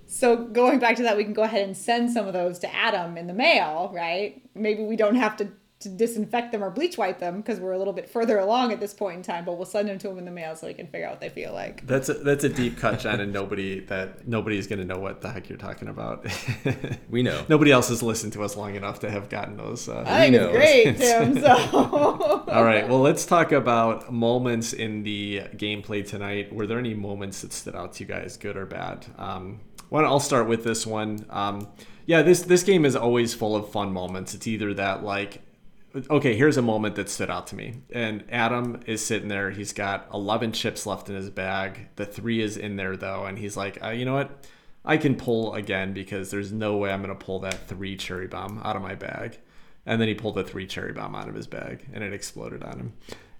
so 0.06 0.36
going 0.36 0.78
back 0.78 0.96
to 0.96 1.02
that, 1.02 1.16
we 1.16 1.24
can 1.24 1.32
go 1.32 1.42
ahead 1.42 1.66
and 1.66 1.76
send 1.76 2.12
some 2.12 2.26
of 2.26 2.32
those 2.32 2.58
to 2.60 2.74
Adam 2.74 3.16
in 3.16 3.26
the 3.26 3.32
mail, 3.32 3.90
right? 3.94 4.42
Maybe 4.54 4.84
we 4.84 4.96
don't 4.96 5.16
have 5.16 5.36
to 5.38 5.48
to 5.80 5.88
disinfect 5.88 6.52
them 6.52 6.62
or 6.62 6.70
bleach 6.70 6.98
wipe 6.98 7.18
them 7.18 7.38
because 7.38 7.58
we're 7.58 7.72
a 7.72 7.78
little 7.78 7.94
bit 7.94 8.08
further 8.08 8.38
along 8.38 8.70
at 8.70 8.80
this 8.80 8.92
point 8.92 9.16
in 9.16 9.22
time. 9.22 9.46
But 9.46 9.56
we'll 9.56 9.66
send 9.66 9.88
them 9.88 9.98
to 9.98 10.08
them 10.08 10.18
in 10.18 10.26
the 10.26 10.30
mail 10.30 10.54
so 10.54 10.68
he 10.68 10.74
can 10.74 10.86
figure 10.86 11.06
out 11.06 11.12
what 11.12 11.20
they 11.20 11.30
feel 11.30 11.52
like. 11.54 11.86
That's 11.86 12.10
a, 12.10 12.14
that's 12.14 12.44
a 12.44 12.50
deep 12.50 12.78
cut, 12.78 13.00
Jen, 13.00 13.20
and 13.20 13.32
nobody 13.32 13.80
that 13.86 14.28
nobody's 14.28 14.66
gonna 14.66 14.84
know 14.84 14.98
what 14.98 15.22
the 15.22 15.30
heck 15.30 15.48
you're 15.48 15.58
talking 15.58 15.88
about. 15.88 16.26
we 17.08 17.22
know. 17.22 17.44
Nobody 17.48 17.72
else 17.72 17.88
has 17.88 18.02
listened 18.02 18.32
to 18.34 18.44
us 18.44 18.56
long 18.56 18.74
enough 18.74 19.00
to 19.00 19.10
have 19.10 19.28
gotten 19.28 19.56
those. 19.56 19.88
Uh, 19.88 20.04
I 20.06 20.20
think 20.20 20.34
know. 20.34 20.50
it's 20.52 20.56
great, 20.56 20.96
Tim. 20.98 21.40
So 21.40 21.48
All 22.48 22.64
right. 22.64 22.88
Well, 22.88 23.00
let's 23.00 23.24
talk 23.24 23.52
about 23.52 24.12
moments 24.12 24.72
in 24.72 25.02
the 25.02 25.40
gameplay 25.56 26.06
tonight. 26.06 26.52
Were 26.52 26.66
there 26.66 26.78
any 26.78 26.94
moments 26.94 27.40
that 27.40 27.52
stood 27.52 27.74
out 27.74 27.94
to 27.94 28.04
you 28.04 28.08
guys, 28.08 28.36
good 28.36 28.56
or 28.56 28.66
bad? 28.66 29.06
Um, 29.18 29.60
well, 29.88 30.04
I'll 30.04 30.20
start 30.20 30.46
with 30.46 30.62
this 30.62 30.86
one. 30.86 31.24
Um, 31.30 31.68
yeah, 32.06 32.22
this 32.22 32.42
this 32.42 32.62
game 32.62 32.84
is 32.84 32.96
always 32.96 33.34
full 33.34 33.56
of 33.56 33.70
fun 33.70 33.92
moments. 33.92 34.34
It's 34.34 34.46
either 34.46 34.74
that 34.74 35.02
like 35.02 35.42
okay, 36.10 36.36
here's 36.36 36.56
a 36.56 36.62
moment 36.62 36.94
that 36.96 37.08
stood 37.08 37.30
out 37.30 37.46
to 37.48 37.56
me. 37.56 37.82
And 37.90 38.24
Adam 38.30 38.80
is 38.86 39.04
sitting 39.04 39.28
there. 39.28 39.50
He's 39.50 39.72
got 39.72 40.08
11 40.12 40.52
chips 40.52 40.86
left 40.86 41.08
in 41.08 41.16
his 41.16 41.30
bag. 41.30 41.88
The 41.96 42.06
three 42.06 42.40
is 42.40 42.56
in 42.56 42.76
there, 42.76 42.96
though. 42.96 43.24
And 43.24 43.38
he's 43.38 43.56
like, 43.56 43.82
uh, 43.82 43.90
you 43.90 44.04
know 44.04 44.14
what? 44.14 44.46
I 44.84 44.96
can 44.96 45.16
pull 45.16 45.54
again 45.54 45.92
because 45.92 46.30
there's 46.30 46.52
no 46.52 46.76
way 46.76 46.90
I'm 46.90 47.02
going 47.02 47.16
to 47.16 47.24
pull 47.24 47.40
that 47.40 47.68
three 47.68 47.96
cherry 47.96 48.26
bomb 48.26 48.60
out 48.64 48.76
of 48.76 48.82
my 48.82 48.94
bag. 48.94 49.38
And 49.84 50.00
then 50.00 50.08
he 50.08 50.14
pulled 50.14 50.36
the 50.36 50.44
three 50.44 50.66
cherry 50.66 50.92
bomb 50.92 51.14
out 51.14 51.28
of 51.28 51.34
his 51.34 51.46
bag 51.46 51.86
and 51.92 52.02
it 52.02 52.12
exploded 52.12 52.62
on 52.62 52.78
him. 52.78 52.92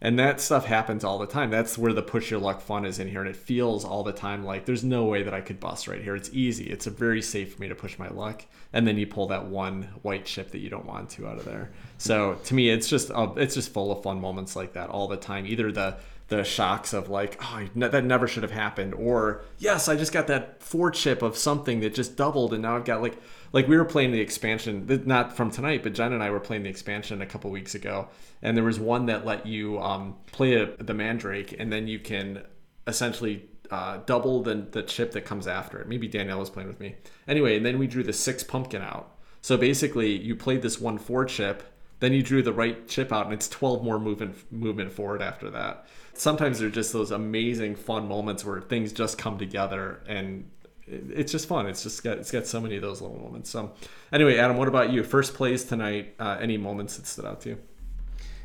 And 0.02 0.18
that 0.18 0.40
stuff 0.40 0.64
happens 0.64 1.04
all 1.04 1.18
the 1.18 1.26
time. 1.26 1.50
That's 1.50 1.76
where 1.76 1.92
the 1.92 2.02
push 2.02 2.30
your 2.30 2.40
luck 2.40 2.62
fun 2.62 2.86
is 2.86 2.98
in 2.98 3.08
here. 3.08 3.20
And 3.20 3.28
it 3.28 3.36
feels 3.36 3.84
all 3.84 4.02
the 4.02 4.12
time 4.12 4.44
like 4.44 4.64
there's 4.64 4.82
no 4.82 5.04
way 5.04 5.22
that 5.22 5.34
I 5.34 5.42
could 5.42 5.60
bust 5.60 5.88
right 5.88 6.02
here. 6.02 6.16
It's 6.16 6.30
easy. 6.32 6.70
It's 6.70 6.86
a 6.86 6.90
very 6.90 7.20
safe 7.20 7.54
for 7.54 7.60
me 7.60 7.68
to 7.68 7.74
push 7.74 7.98
my 7.98 8.08
luck. 8.08 8.44
And 8.72 8.86
then 8.86 8.96
you 8.96 9.06
pull 9.06 9.26
that 9.26 9.46
one 9.46 9.82
white 10.02 10.24
chip 10.24 10.52
that 10.52 10.60
you 10.60 10.70
don't 10.70 10.86
want 10.86 11.10
to 11.10 11.26
out 11.26 11.36
of 11.36 11.44
there. 11.44 11.70
So 11.98 12.38
to 12.44 12.54
me, 12.54 12.70
it's 12.70 12.88
just 12.88 13.10
uh, 13.10 13.32
it's 13.36 13.54
just 13.54 13.72
full 13.72 13.92
of 13.92 14.02
fun 14.02 14.20
moments 14.20 14.56
like 14.56 14.72
that 14.72 14.88
all 14.88 15.06
the 15.06 15.18
time. 15.18 15.46
Either 15.46 15.70
the 15.70 15.98
the 16.31 16.45
shocks 16.45 16.93
of 16.93 17.11
like, 17.11 17.40
oh, 17.43 17.66
that 17.75 18.05
never 18.05 18.27
should 18.29 18.45
have 18.45 18.53
happened, 18.53 18.95
or 18.95 19.43
yes, 19.59 19.88
I 19.88 19.97
just 19.97 20.12
got 20.12 20.29
that 20.29 20.62
four 20.62 20.93
chip 20.93 21.23
of 21.23 21.37
something 21.37 21.81
that 21.81 21.93
just 21.93 22.16
doubled, 22.16 22.55
and 22.55 22.62
now 22.62 22.77
I've 22.77 22.85
got 22.85 23.03
like 23.03 23.19
like 23.53 23.66
we 23.66 23.77
were 23.77 23.85
playing 23.85 24.12
the 24.12 24.21
expansion, 24.21 25.03
not 25.07 25.37
from 25.37 25.51
tonight, 25.51 25.83
but 25.83 25.93
Jen 25.93 26.12
and 26.12 26.23
I 26.23 26.31
were 26.31 26.40
playing 26.40 26.62
the 26.62 26.71
expansion 26.71 27.21
a 27.21 27.27
couple 27.27 27.51
weeks 27.51 27.75
ago, 27.75 28.09
and 28.43 28.57
there 28.57 28.64
was 28.64 28.79
one 28.79 29.07
that 29.07 29.27
let 29.27 29.45
you 29.45 29.81
um, 29.81 30.16
play 30.31 30.55
a, 30.55 30.66
the 30.79 30.95
Mandrake, 30.95 31.57
and 31.59 31.73
then 31.73 31.88
you 31.88 31.99
can 31.99 32.45
essentially 32.87 33.49
uh, 33.73 33.99
double 34.07 34.43
the, 34.43 34.55
the 34.71 34.85
chip 34.85 35.11
that 35.12 35.25
comes 35.25 35.49
after 35.49 35.81
it. 35.81 35.88
Maybe 35.88 36.07
Danielle 36.07 36.38
was 36.38 36.51
playing 36.51 36.69
with 36.69 36.79
me. 36.79 36.95
Anyway, 37.27 37.57
and 37.57 37.66
then 37.66 37.77
we 37.77 37.88
drew 37.88 38.05
the 38.05 38.12
six 38.12 38.45
pumpkin 38.45 38.83
out. 38.83 39.16
So 39.43 39.57
basically, 39.57 40.16
you 40.16 40.37
played 40.37 40.62
this 40.62 40.81
one 40.81 40.97
four 40.97 41.25
chip, 41.25 41.64
then 41.99 42.12
you 42.12 42.23
drew 42.23 42.40
the 42.40 42.53
right 42.53 42.87
chip 42.87 43.12
out, 43.12 43.25
and 43.25 43.35
it's 43.35 43.49
12 43.49 43.83
more 43.83 43.99
movement 43.99 44.37
movement 44.53 44.93
forward 44.93 45.23
after 45.23 45.51
that. 45.51 45.87
Sometimes 46.20 46.59
they're 46.59 46.68
just 46.68 46.92
those 46.92 47.11
amazing 47.11 47.76
fun 47.76 48.06
moments 48.06 48.44
where 48.44 48.61
things 48.61 48.92
just 48.92 49.16
come 49.16 49.38
together 49.38 50.02
and 50.06 50.50
it's 50.87 51.33
just 51.33 51.48
fun. 51.48 51.66
It's 51.66 51.83
just 51.83 52.04
got 52.04 52.18
it's 52.18 52.30
got 52.30 52.46
so 52.46 52.61
many 52.61 52.76
of 52.76 52.83
those 52.83 53.00
little 53.00 53.18
moments. 53.18 53.48
So, 53.48 53.72
anyway, 54.12 54.37
Adam, 54.37 54.59
what 54.59 54.68
about 54.68 54.92
you? 54.92 55.02
First 55.02 55.33
plays 55.33 55.64
tonight. 55.64 56.14
Uh, 56.18 56.37
any 56.38 56.59
moments 56.59 56.98
that 56.98 57.06
stood 57.06 57.24
out 57.24 57.40
to 57.42 57.48
you? 57.48 57.59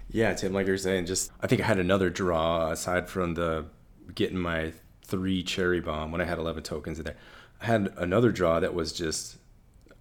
Yeah, 0.09 0.33
Tim, 0.33 0.53
like 0.53 0.67
you're 0.67 0.77
saying, 0.77 1.07
just 1.07 1.33
I 1.41 1.47
think 1.47 1.59
I 1.59 1.65
had 1.65 1.77
another 1.77 2.09
draw 2.09 2.69
aside 2.69 3.09
from 3.09 3.33
the 3.33 3.65
getting 4.13 4.37
my 4.37 4.71
three 5.03 5.43
cherry 5.43 5.81
bomb 5.81 6.13
when 6.13 6.21
I 6.21 6.25
had 6.25 6.37
11 6.37 6.63
tokens 6.63 6.97
in 6.97 7.03
there. 7.03 7.17
I 7.61 7.65
had 7.65 7.93
another 7.97 8.31
draw 8.31 8.61
that 8.61 8.73
was 8.73 8.93
just 8.93 9.35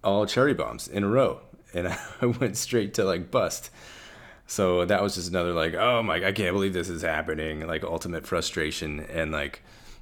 all 0.01 0.25
cherry 0.25 0.53
bombs 0.53 0.87
in 0.87 1.03
a 1.03 1.09
row, 1.09 1.41
and 1.73 1.89
I 2.21 2.25
went 2.25 2.55
straight 2.55 2.93
to 2.93 3.03
like 3.03 3.31
bust. 3.31 3.69
So 4.47 4.85
that 4.85 5.01
was 5.01 5.15
just 5.15 5.29
another 5.29 5.53
like, 5.53 5.73
oh 5.73 6.03
my, 6.03 6.15
I 6.25 6.31
can't 6.31 6.53
believe 6.53 6.73
this 6.73 6.89
is 6.89 7.01
happening. 7.01 7.65
Like 7.65 7.83
ultimate 7.83 8.25
frustration 8.25 8.99
and 8.99 9.31
like 9.31 9.61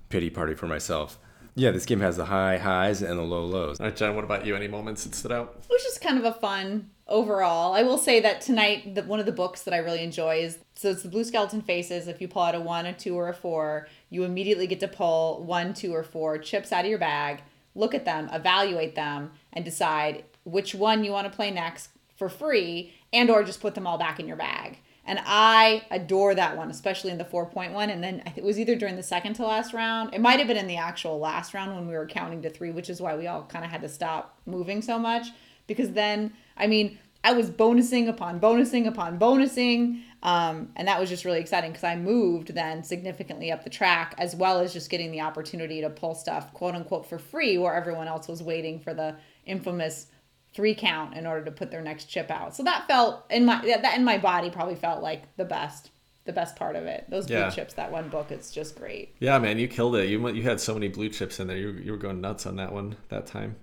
pity 0.10 0.29
party 0.29 0.53
for 0.53 0.67
myself. 0.67 1.19
Yeah, 1.56 1.69
this 1.69 1.86
game 1.86 1.99
has 1.99 2.17
the 2.17 2.25
high 2.25 2.58
highs 2.58 3.01
and 3.03 3.17
the 3.17 3.23
low 3.23 3.45
lows. 3.45 3.79
All 3.79 3.86
right, 3.86 3.95
Jen, 3.95 4.15
what 4.15 4.23
about 4.23 4.45
you? 4.45 4.56
Any 4.56 4.67
moments 4.67 5.03
that 5.03 5.13
stood 5.13 5.32
out? 5.32 5.56
It 5.63 5.71
was 5.71 5.84
just 5.84 6.01
kind 6.01 6.17
of 6.17 6.25
a 6.25 6.34
fun 6.34 6.89
overall. 7.08 7.73
I 7.73 7.84
will 7.84 7.99
say 7.99 8.19
that 8.21 8.41
tonight, 8.41 8.95
the, 8.95 9.03
one 9.03 9.19
of 9.19 9.27
the 9.27 9.32
books 9.32 9.62
that 9.63 9.73
I 9.73 9.77
really 9.77 10.03
enjoy 10.03 10.38
is 10.38 10.58
so 10.73 10.89
it's 10.89 11.03
the 11.03 11.10
Blue 11.10 11.23
Skeleton 11.23 11.62
Faces. 11.62 12.08
If 12.08 12.21
you 12.21 12.27
pull 12.27 12.41
out 12.41 12.56
a 12.56 12.60
one, 12.60 12.88
a 12.88 12.93
two, 12.93 13.15
or 13.15 13.29
a 13.29 13.34
four, 13.34 13.88
you 14.10 14.23
immediately 14.23 14.65
get 14.65 14.79
to 14.79 14.88
pull 14.88 15.43
one, 15.43 15.75
two, 15.75 15.93
or 15.93 16.03
four 16.03 16.39
chips 16.39 16.71
out 16.71 16.86
of 16.86 16.89
your 16.89 16.99
bag, 16.99 17.43
look 17.75 17.93
at 17.93 18.06
them, 18.06 18.29
evaluate 18.34 18.95
them, 18.95 19.32
and 19.53 19.63
decide 19.63 20.25
which 20.43 20.73
one 20.73 21.03
you 21.03 21.12
want 21.12 21.32
to 21.32 21.36
play 21.36 21.51
next 21.51 21.89
for 22.15 22.29
free, 22.29 22.93
and 23.13 23.30
or 23.30 23.43
just 23.43 23.62
put 23.62 23.76
them 23.76 23.88
all 23.88 23.97
back 23.97 24.19
in 24.19 24.28
your 24.28 24.38
bag. 24.38 24.80
And 25.06 25.19
I 25.26 25.84
adore 25.91 26.34
that 26.36 26.56
one, 26.56 26.71
especially 26.71 27.12
in 27.12 27.17
the 27.17 27.26
4.1. 27.26 27.91
And 27.91 28.04
then 28.04 28.23
it 28.36 28.43
was 28.43 28.58
either 28.58 28.76
during 28.76 28.95
the 28.95 29.04
second 29.04 29.34
to 29.34 29.45
last 29.45 29.73
round. 29.73 30.13
It 30.13 30.21
might 30.21 30.39
have 30.39 30.47
been 30.47 30.58
in 30.58 30.67
the 30.67 30.78
actual 30.78 31.19
last 31.19 31.54
round 31.54 31.76
when 31.76 31.88
we 31.88 31.93
were 31.93 32.08
counting 32.08 32.41
to 32.41 32.49
three, 32.49 32.71
which 32.71 32.89
is 32.89 33.02
why 33.02 33.15
we 33.15 33.28
all 33.28 33.43
kind 33.43 33.65
of 33.65 33.71
had 33.71 33.82
to 33.82 33.89
stop 33.89 34.38
moving 34.45 34.82
so 34.82 34.97
much. 34.97 35.28
Because 35.67 35.91
then, 35.91 36.34
I 36.56 36.67
mean, 36.67 36.97
I 37.23 37.34
was 37.34 37.49
bonusing 37.49 38.08
upon 38.08 38.39
bonusing 38.39 38.88
upon 38.88 39.19
bonusing. 39.19 40.04
Um, 40.23 40.69
and 40.78 40.88
that 40.88 41.02
was 41.02 41.10
just 41.10 41.26
really 41.26 41.41
exciting 41.41 41.71
because 41.71 41.84
I 41.84 41.97
moved 41.97 42.56
then 42.56 42.82
significantly 42.82 43.52
up 43.52 43.65
the 43.65 43.69
track, 43.69 44.15
as 44.17 44.34
well 44.38 44.60
as 44.60 44.71
just 44.71 44.89
getting 44.89 45.12
the 45.12 45.19
opportunity 45.19 45.82
to 45.82 45.89
pull 45.89 46.15
stuff, 46.15 46.54
quote 46.54 46.76
unquote, 46.76 47.10
for 47.10 47.19
free, 47.19 47.58
where 47.58 47.76
everyone 47.76 48.08
else 48.08 48.30
was 48.30 48.41
waiting 48.41 48.80
for 48.80 48.93
the 48.93 49.17
infamous 49.45 50.08
three 50.53 50.75
count 50.75 51.15
in 51.15 51.25
order 51.25 51.43
to 51.45 51.51
put 51.51 51.71
their 51.71 51.81
next 51.81 52.05
chip 52.05 52.29
out. 52.29 52.55
So 52.55 52.63
that 52.63 52.87
felt 52.87 53.25
in 53.29 53.45
my 53.45 53.61
that 53.81 53.97
in 53.97 54.03
my 54.03 54.17
body 54.17 54.49
probably 54.49 54.75
felt 54.75 55.01
like 55.01 55.35
the 55.37 55.45
best 55.45 55.89
the 56.25 56.31
best 56.33 56.55
part 56.55 56.75
of 56.77 56.85
it. 56.85 57.05
Those 57.09 57.27
blue 57.27 57.35
Yeah. 57.35 57.49
chips, 57.49 57.73
that 57.73 57.91
one 57.91 58.07
book, 58.07 58.31
it's 58.31 58.49
just 58.51 58.77
great. 58.77 59.13
Yeah, 59.19 59.37
man, 59.39 59.59
you 59.59 59.67
killed 59.67 59.95
it. 59.95 60.07
You 60.07 60.25
you 60.29 60.43
had 60.43 60.59
so 60.61 60.73
many 60.73 60.87
blue 60.87 61.09
chips 61.09 61.39
in 61.39 61.47
there. 61.47 61.57
You 61.57 61.71
you 61.71 61.91
were 61.91 61.97
going 61.97 62.21
nuts 62.21 62.45
on 62.45 62.55
that 62.57 62.71
one 62.71 62.95
that 63.09 63.25
time. 63.25 63.57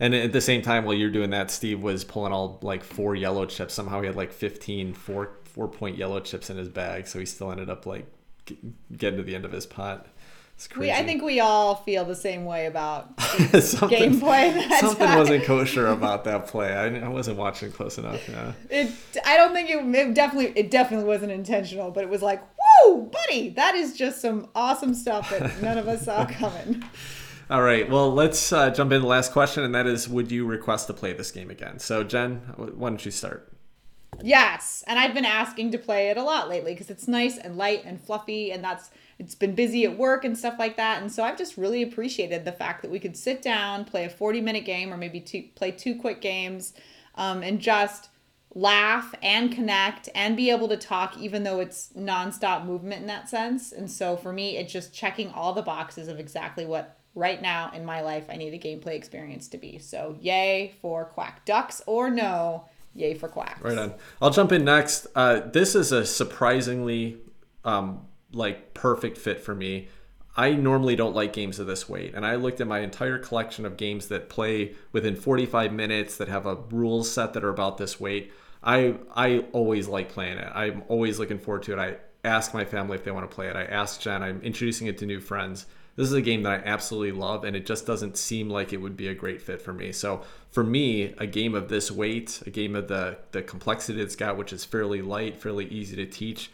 And 0.00 0.14
at 0.14 0.32
the 0.32 0.40
same 0.40 0.62
time, 0.62 0.84
while 0.84 0.94
you're 0.94 1.10
doing 1.10 1.30
that, 1.30 1.50
Steve 1.50 1.82
was 1.82 2.04
pulling 2.04 2.32
all 2.32 2.60
like 2.62 2.84
four 2.84 3.16
yellow 3.16 3.46
chips. 3.46 3.74
Somehow 3.74 4.00
he 4.00 4.06
had 4.06 4.14
like 4.16 4.32
15 4.32 4.94
four 4.94 5.30
four 5.44 5.66
point 5.68 5.98
yellow 5.98 6.20
chips 6.20 6.50
in 6.50 6.56
his 6.56 6.68
bag, 6.68 7.08
so 7.08 7.18
he 7.18 7.26
still 7.26 7.50
ended 7.50 7.68
up 7.68 7.84
like 7.84 8.06
getting 8.96 9.18
to 9.18 9.22
the 9.24 9.34
end 9.34 9.44
of 9.44 9.52
his 9.52 9.66
pot. 9.66 10.06
We, 10.76 10.90
I 10.90 11.04
think 11.04 11.22
we 11.22 11.38
all 11.38 11.76
feel 11.76 12.04
the 12.04 12.16
same 12.16 12.44
way 12.44 12.66
about 12.66 13.16
gameplay. 13.16 14.68
That 14.68 14.80
something 14.80 15.06
time. 15.06 15.18
wasn't 15.18 15.44
kosher 15.44 15.86
about 15.98 16.24
that 16.24 16.48
play. 16.48 16.72
I, 16.72 16.86
I 16.98 17.08
wasn't 17.08 17.38
watching 17.38 17.70
close 17.70 17.96
enough. 17.96 18.28
Yeah. 18.28 18.52
It. 18.68 18.92
I 19.24 19.36
don't 19.36 19.52
think 19.52 19.70
it, 19.70 19.78
it 19.94 20.14
definitely. 20.14 20.52
It 20.58 20.70
definitely 20.70 21.06
wasn't 21.06 21.30
intentional, 21.30 21.92
but 21.92 22.02
it 22.02 22.10
was 22.10 22.22
like, 22.22 22.42
whoa, 22.56 23.02
buddy, 23.02 23.50
that 23.50 23.76
is 23.76 23.96
just 23.96 24.20
some 24.20 24.48
awesome 24.56 24.94
stuff 24.94 25.30
that 25.30 25.62
none 25.62 25.78
of 25.78 25.86
us 25.86 26.04
saw 26.06 26.26
coming. 26.28 26.82
All 27.50 27.62
right. 27.62 27.88
Well, 27.88 28.12
let's 28.12 28.52
uh, 28.52 28.70
jump 28.70 28.90
into 28.90 29.02
the 29.02 29.06
last 29.06 29.32
question, 29.32 29.62
and 29.62 29.74
that 29.76 29.86
is, 29.86 30.08
would 30.08 30.32
you 30.32 30.44
request 30.44 30.88
to 30.88 30.92
play 30.92 31.12
this 31.12 31.30
game 31.30 31.50
again? 31.50 31.78
So, 31.78 32.02
Jen, 32.02 32.38
why 32.56 32.90
don't 32.90 33.04
you 33.04 33.12
start? 33.12 33.52
Yes, 34.22 34.82
and 34.86 34.98
I've 34.98 35.14
been 35.14 35.24
asking 35.24 35.70
to 35.72 35.78
play 35.78 36.08
it 36.08 36.16
a 36.16 36.22
lot 36.22 36.48
lately 36.48 36.72
because 36.72 36.90
it's 36.90 37.06
nice 37.06 37.38
and 37.38 37.56
light 37.56 37.82
and 37.84 38.00
fluffy, 38.00 38.50
and 38.50 38.64
that's 38.64 38.90
it's 39.18 39.34
been 39.34 39.54
busy 39.54 39.84
at 39.84 39.98
work 39.98 40.24
and 40.24 40.36
stuff 40.36 40.54
like 40.58 40.76
that. 40.76 41.02
And 41.02 41.10
so 41.10 41.24
I've 41.24 41.38
just 41.38 41.56
really 41.56 41.82
appreciated 41.82 42.44
the 42.44 42.52
fact 42.52 42.82
that 42.82 42.90
we 42.90 42.98
could 42.98 43.16
sit 43.16 43.42
down, 43.42 43.84
play 43.84 44.04
a 44.04 44.10
40 44.10 44.40
minute 44.40 44.64
game, 44.64 44.92
or 44.92 44.96
maybe 44.96 45.20
two, 45.20 45.44
play 45.54 45.70
two 45.70 45.96
quick 45.96 46.20
games, 46.20 46.74
um, 47.16 47.42
and 47.42 47.60
just 47.60 48.10
laugh 48.54 49.14
and 49.22 49.52
connect 49.52 50.08
and 50.14 50.36
be 50.36 50.50
able 50.50 50.68
to 50.68 50.76
talk, 50.76 51.18
even 51.18 51.42
though 51.42 51.60
it's 51.60 51.90
nonstop 51.96 52.64
movement 52.64 53.02
in 53.02 53.06
that 53.06 53.28
sense. 53.28 53.72
And 53.72 53.90
so 53.90 54.16
for 54.16 54.32
me, 54.32 54.56
it's 54.56 54.72
just 54.72 54.94
checking 54.94 55.30
all 55.30 55.52
the 55.52 55.62
boxes 55.62 56.08
of 56.08 56.18
exactly 56.20 56.64
what 56.64 56.96
right 57.14 57.42
now 57.42 57.72
in 57.74 57.84
my 57.84 58.00
life 58.00 58.26
I 58.28 58.36
need 58.36 58.54
a 58.54 58.58
gameplay 58.58 58.94
experience 58.94 59.48
to 59.48 59.58
be. 59.58 59.78
So 59.78 60.16
yay 60.20 60.74
for 60.80 61.04
Quack 61.04 61.44
Ducks 61.44 61.82
or 61.86 62.08
no 62.08 62.66
Yay 62.98 63.14
for 63.14 63.28
quacks. 63.28 63.62
Right 63.62 63.78
on. 63.78 63.94
I'll 64.20 64.30
jump 64.30 64.50
in 64.52 64.64
next. 64.64 65.06
Uh, 65.14 65.40
this 65.40 65.74
is 65.74 65.92
a 65.92 66.04
surprisingly 66.04 67.18
um, 67.64 68.06
like 68.32 68.74
perfect 68.74 69.18
fit 69.18 69.40
for 69.40 69.54
me. 69.54 69.88
I 70.36 70.52
normally 70.52 70.94
don't 70.94 71.16
like 71.16 71.32
games 71.32 71.58
of 71.58 71.66
this 71.66 71.88
weight, 71.88 72.14
and 72.14 72.24
I 72.24 72.36
looked 72.36 72.60
at 72.60 72.66
my 72.68 72.78
entire 72.80 73.18
collection 73.18 73.66
of 73.66 73.76
games 73.76 74.06
that 74.08 74.28
play 74.28 74.74
within 74.92 75.16
45 75.16 75.72
minutes 75.72 76.16
that 76.18 76.28
have 76.28 76.46
a 76.46 76.54
rules 76.54 77.10
set 77.10 77.32
that 77.32 77.42
are 77.44 77.48
about 77.48 77.78
this 77.78 77.98
weight. 77.98 78.32
I 78.62 78.94
I 79.14 79.44
always 79.52 79.88
like 79.88 80.10
playing 80.10 80.38
it. 80.38 80.50
I'm 80.54 80.84
always 80.88 81.18
looking 81.18 81.38
forward 81.38 81.64
to 81.64 81.72
it. 81.72 81.78
I 81.78 81.96
ask 82.24 82.54
my 82.54 82.64
family 82.64 82.96
if 82.96 83.04
they 83.04 83.10
want 83.10 83.28
to 83.28 83.34
play 83.34 83.48
it. 83.48 83.56
I 83.56 83.64
ask 83.64 84.00
Jen. 84.00 84.22
I'm 84.22 84.40
introducing 84.42 84.86
it 84.86 84.98
to 84.98 85.06
new 85.06 85.20
friends 85.20 85.66
this 85.98 86.06
is 86.06 86.14
a 86.14 86.22
game 86.22 86.44
that 86.44 86.52
I 86.52 86.62
absolutely 86.64 87.10
love, 87.10 87.42
and 87.42 87.56
it 87.56 87.66
just 87.66 87.84
doesn't 87.84 88.16
seem 88.16 88.48
like 88.48 88.72
it 88.72 88.76
would 88.76 88.96
be 88.96 89.08
a 89.08 89.14
great 89.14 89.42
fit 89.42 89.60
for 89.60 89.72
me. 89.72 89.90
So 89.90 90.22
for 90.48 90.62
me, 90.62 91.12
a 91.18 91.26
game 91.26 91.56
of 91.56 91.68
this 91.68 91.90
weight, 91.90 92.40
a 92.46 92.50
game 92.50 92.76
of 92.76 92.86
the 92.86 93.18
the 93.32 93.42
complexity 93.42 94.00
it's 94.00 94.14
got, 94.14 94.36
which 94.36 94.52
is 94.52 94.64
fairly 94.64 95.02
light, 95.02 95.40
fairly 95.40 95.66
easy 95.66 95.96
to 95.96 96.06
teach, 96.06 96.52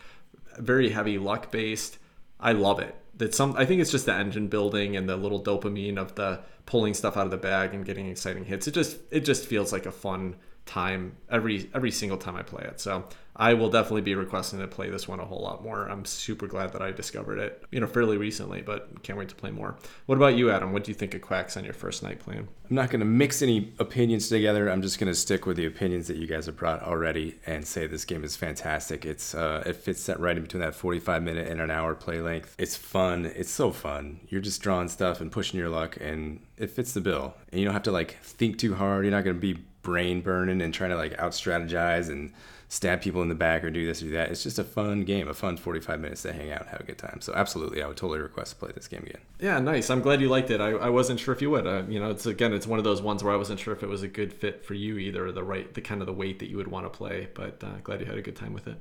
very 0.59 0.91
heavy 0.91 1.19
luck 1.19 1.51
based. 1.51 1.99
I 2.41 2.53
love 2.53 2.81
it. 2.81 2.95
That 3.17 3.35
some 3.35 3.55
I 3.57 3.65
think 3.65 3.81
it's 3.81 3.91
just 3.91 4.07
the 4.07 4.15
engine 4.15 4.49
building 4.49 4.97
and 4.97 5.09
the 5.09 5.17
little 5.17 5.43
dopamine 5.43 5.99
of 5.99 6.15
the 6.17 6.41
pulling 6.67 6.95
stuff 6.95 7.17
out 7.17 7.27
of 7.27 7.31
the 7.31 7.37
bag 7.37 7.75
and 7.75 7.85
getting 7.85 8.09
exciting 8.09 8.45
hits. 8.45 8.67
It 8.67 8.75
just 8.75 8.99
it 9.11 9.21
just 9.21 9.47
feels 9.47 9.73
like 9.73 9.87
a 9.87 9.93
fun 9.93 10.37
time 10.67 11.17
every 11.31 11.71
every 11.75 11.91
single 11.91 12.19
time 12.19 12.37
I 12.37 12.43
play 12.43 12.65
it. 12.65 12.81
So 12.81 13.05
I 13.37 13.55
will 13.55 13.69
definitely 13.69 14.03
be 14.03 14.15
requesting 14.15 14.61
to 14.61 14.69
play 14.69 14.91
this 14.91 15.09
one 15.09 15.19
a 15.19 15.25
whole 15.25 15.43
lot 15.43 15.63
more. 15.63 15.89
I'm 15.89 16.05
super 16.05 16.47
glad 16.47 16.73
that 16.73 16.83
I 16.83 16.93
discovered 16.93 17.39
it, 17.39 17.65
you 17.73 17.81
know, 17.81 17.87
fairly 17.87 18.17
recently, 18.17 18.63
but 18.63 19.03
can't 19.03 19.19
wait 19.19 19.29
to 19.31 19.35
play 19.35 19.51
more. 19.51 19.77
What 20.07 20.17
about 20.17 20.37
you, 20.37 20.51
Adam? 20.51 20.73
What 20.73 20.85
do 20.85 20.93
you 20.93 20.95
think 20.95 21.15
of 21.15 21.23
Quacks 21.23 21.57
on 21.57 21.65
your 21.65 21.75
first 21.75 22.05
night 22.05 22.21
playing? 22.21 22.47
I'm 22.71 22.77
not 22.77 22.91
going 22.91 23.01
to 23.01 23.07
mix 23.07 23.43
any 23.43 23.73
opinions 23.81 24.29
together. 24.29 24.71
I'm 24.71 24.83
just 24.83 25.01
going 25.01 25.13
to 25.13 25.19
stick 25.19 25.47
with 25.47 25.57
the 25.57 25.67
opinions 25.67 26.07
that 26.07 26.17
you 26.17 26.29
guys 26.29 26.47
have 26.47 26.57
brought 26.57 26.83
already 26.83 27.35
and 27.45 27.67
say 27.67 27.89
this 27.89 28.05
game 28.05 28.23
is 28.23 28.37
fantastic. 28.37 29.05
It's 29.05 29.35
uh, 29.35 29.65
it 29.67 29.77
fits 29.77 30.07
that 30.07 30.21
right 30.21 30.37
in 30.37 30.45
between 30.45 30.61
that 30.61 30.77
45 30.77 31.23
minute 31.23 31.49
and 31.49 31.61
an 31.61 31.73
hour 31.73 31.95
play 31.97 32.21
length. 32.21 32.55
It's 32.57 32.77
fun. 32.77 33.27
It's 33.27 33.51
so 33.51 33.73
fun. 33.73 34.21
You're 34.29 34.43
just 34.43 34.63
drawing 34.63 34.89
stuff 34.89 35.21
and 35.21 35.33
pushing 35.33 35.59
your 35.59 35.71
luck, 35.71 35.99
and 36.01 36.41
it 36.57 36.71
fits 36.71 36.93
the 36.93 37.01
bill. 37.01 37.35
And 37.51 37.61
you 37.61 37.65
don't 37.65 37.75
have 37.75 37.83
to 37.85 37.93
like 37.93 38.23
think 38.23 38.59
too 38.59 38.77
hard. 38.77 39.05
You're 39.05 39.13
not 39.13 39.25
going 39.25 39.37
to 39.37 39.55
be 39.55 39.61
brain 39.85 40.21
burning 40.21 40.61
and 40.61 40.75
trying 40.75 40.91
to 40.91 40.97
like 40.97 41.17
out 41.21 41.31
strategize 41.31 42.09
and 42.11 42.33
stab 42.69 43.01
people 43.01 43.23
in 43.23 43.29
the 43.29 43.35
back 43.37 43.63
or 43.63 43.71
do 43.71 43.87
this 43.87 44.03
or 44.03 44.07
do 44.07 44.11
that. 44.13 44.31
It's 44.31 44.43
just 44.43 44.59
a 44.59 44.65
fun 44.65 45.05
game, 45.05 45.29
a 45.29 45.35
fun 45.35 45.57
45 45.57 46.01
minutes 46.01 46.23
to 46.23 46.33
hang 46.33 46.51
out 46.51 46.63
and 46.63 46.71
have 46.71 46.81
a 46.81 46.85
good 46.85 46.99
time. 46.99 47.21
So 47.21 47.33
absolutely, 47.33 47.83
I 47.83 47.87
would 47.87 47.97
totally 47.97 48.19
request 48.19 48.53
to 48.53 48.57
play 48.59 48.73
this 48.75 48.89
game 48.89 49.05
again. 49.05 49.21
Yeah, 49.39 49.61
nice. 49.61 49.91
I'm 49.91 50.01
glad 50.01 50.21
you 50.21 50.29
liked 50.29 50.51
it. 50.51 50.61
I, 50.61 50.71
I 50.71 50.89
wasn't 50.89 51.21
sure 51.21 51.33
if 51.33 51.41
you 51.41 51.51
would. 51.51 51.67
Uh, 51.67 51.85
you 51.89 52.01
know, 52.01 52.11
it's 52.11 52.27
again, 52.27 52.53
it's 52.53 52.67
one 52.67 52.81
of 52.81 52.85
those 52.85 53.01
ones 53.01 53.23
where 53.23 53.33
I 53.33 53.37
wasn't 53.37 53.61
sure 53.61 53.73
if 53.73 53.85
it 53.85 53.89
was 53.89 54.03
a 54.03 54.09
good 54.09 54.33
fit 54.33 54.65
for 54.65 54.75
you 54.75 54.99
either, 54.99 55.31
the 55.31 55.45
right, 55.45 55.73
the 55.73 55.81
kind 55.81 56.01
of 56.01 56.07
the 56.07 56.13
weight 56.13 56.41
that 56.41 56.49
you 56.49 56.57
would 56.57 56.69
want 56.69 56.85
to 56.87 56.91
play. 56.91 57.29
But 57.33 57.63
uh, 57.63 57.79
glad 57.85 58.01
you 58.01 58.07
had 58.07 58.19
a 58.19 58.23
good 58.23 58.37
time 58.37 58.53
with 58.53 58.67
it. 58.67 58.79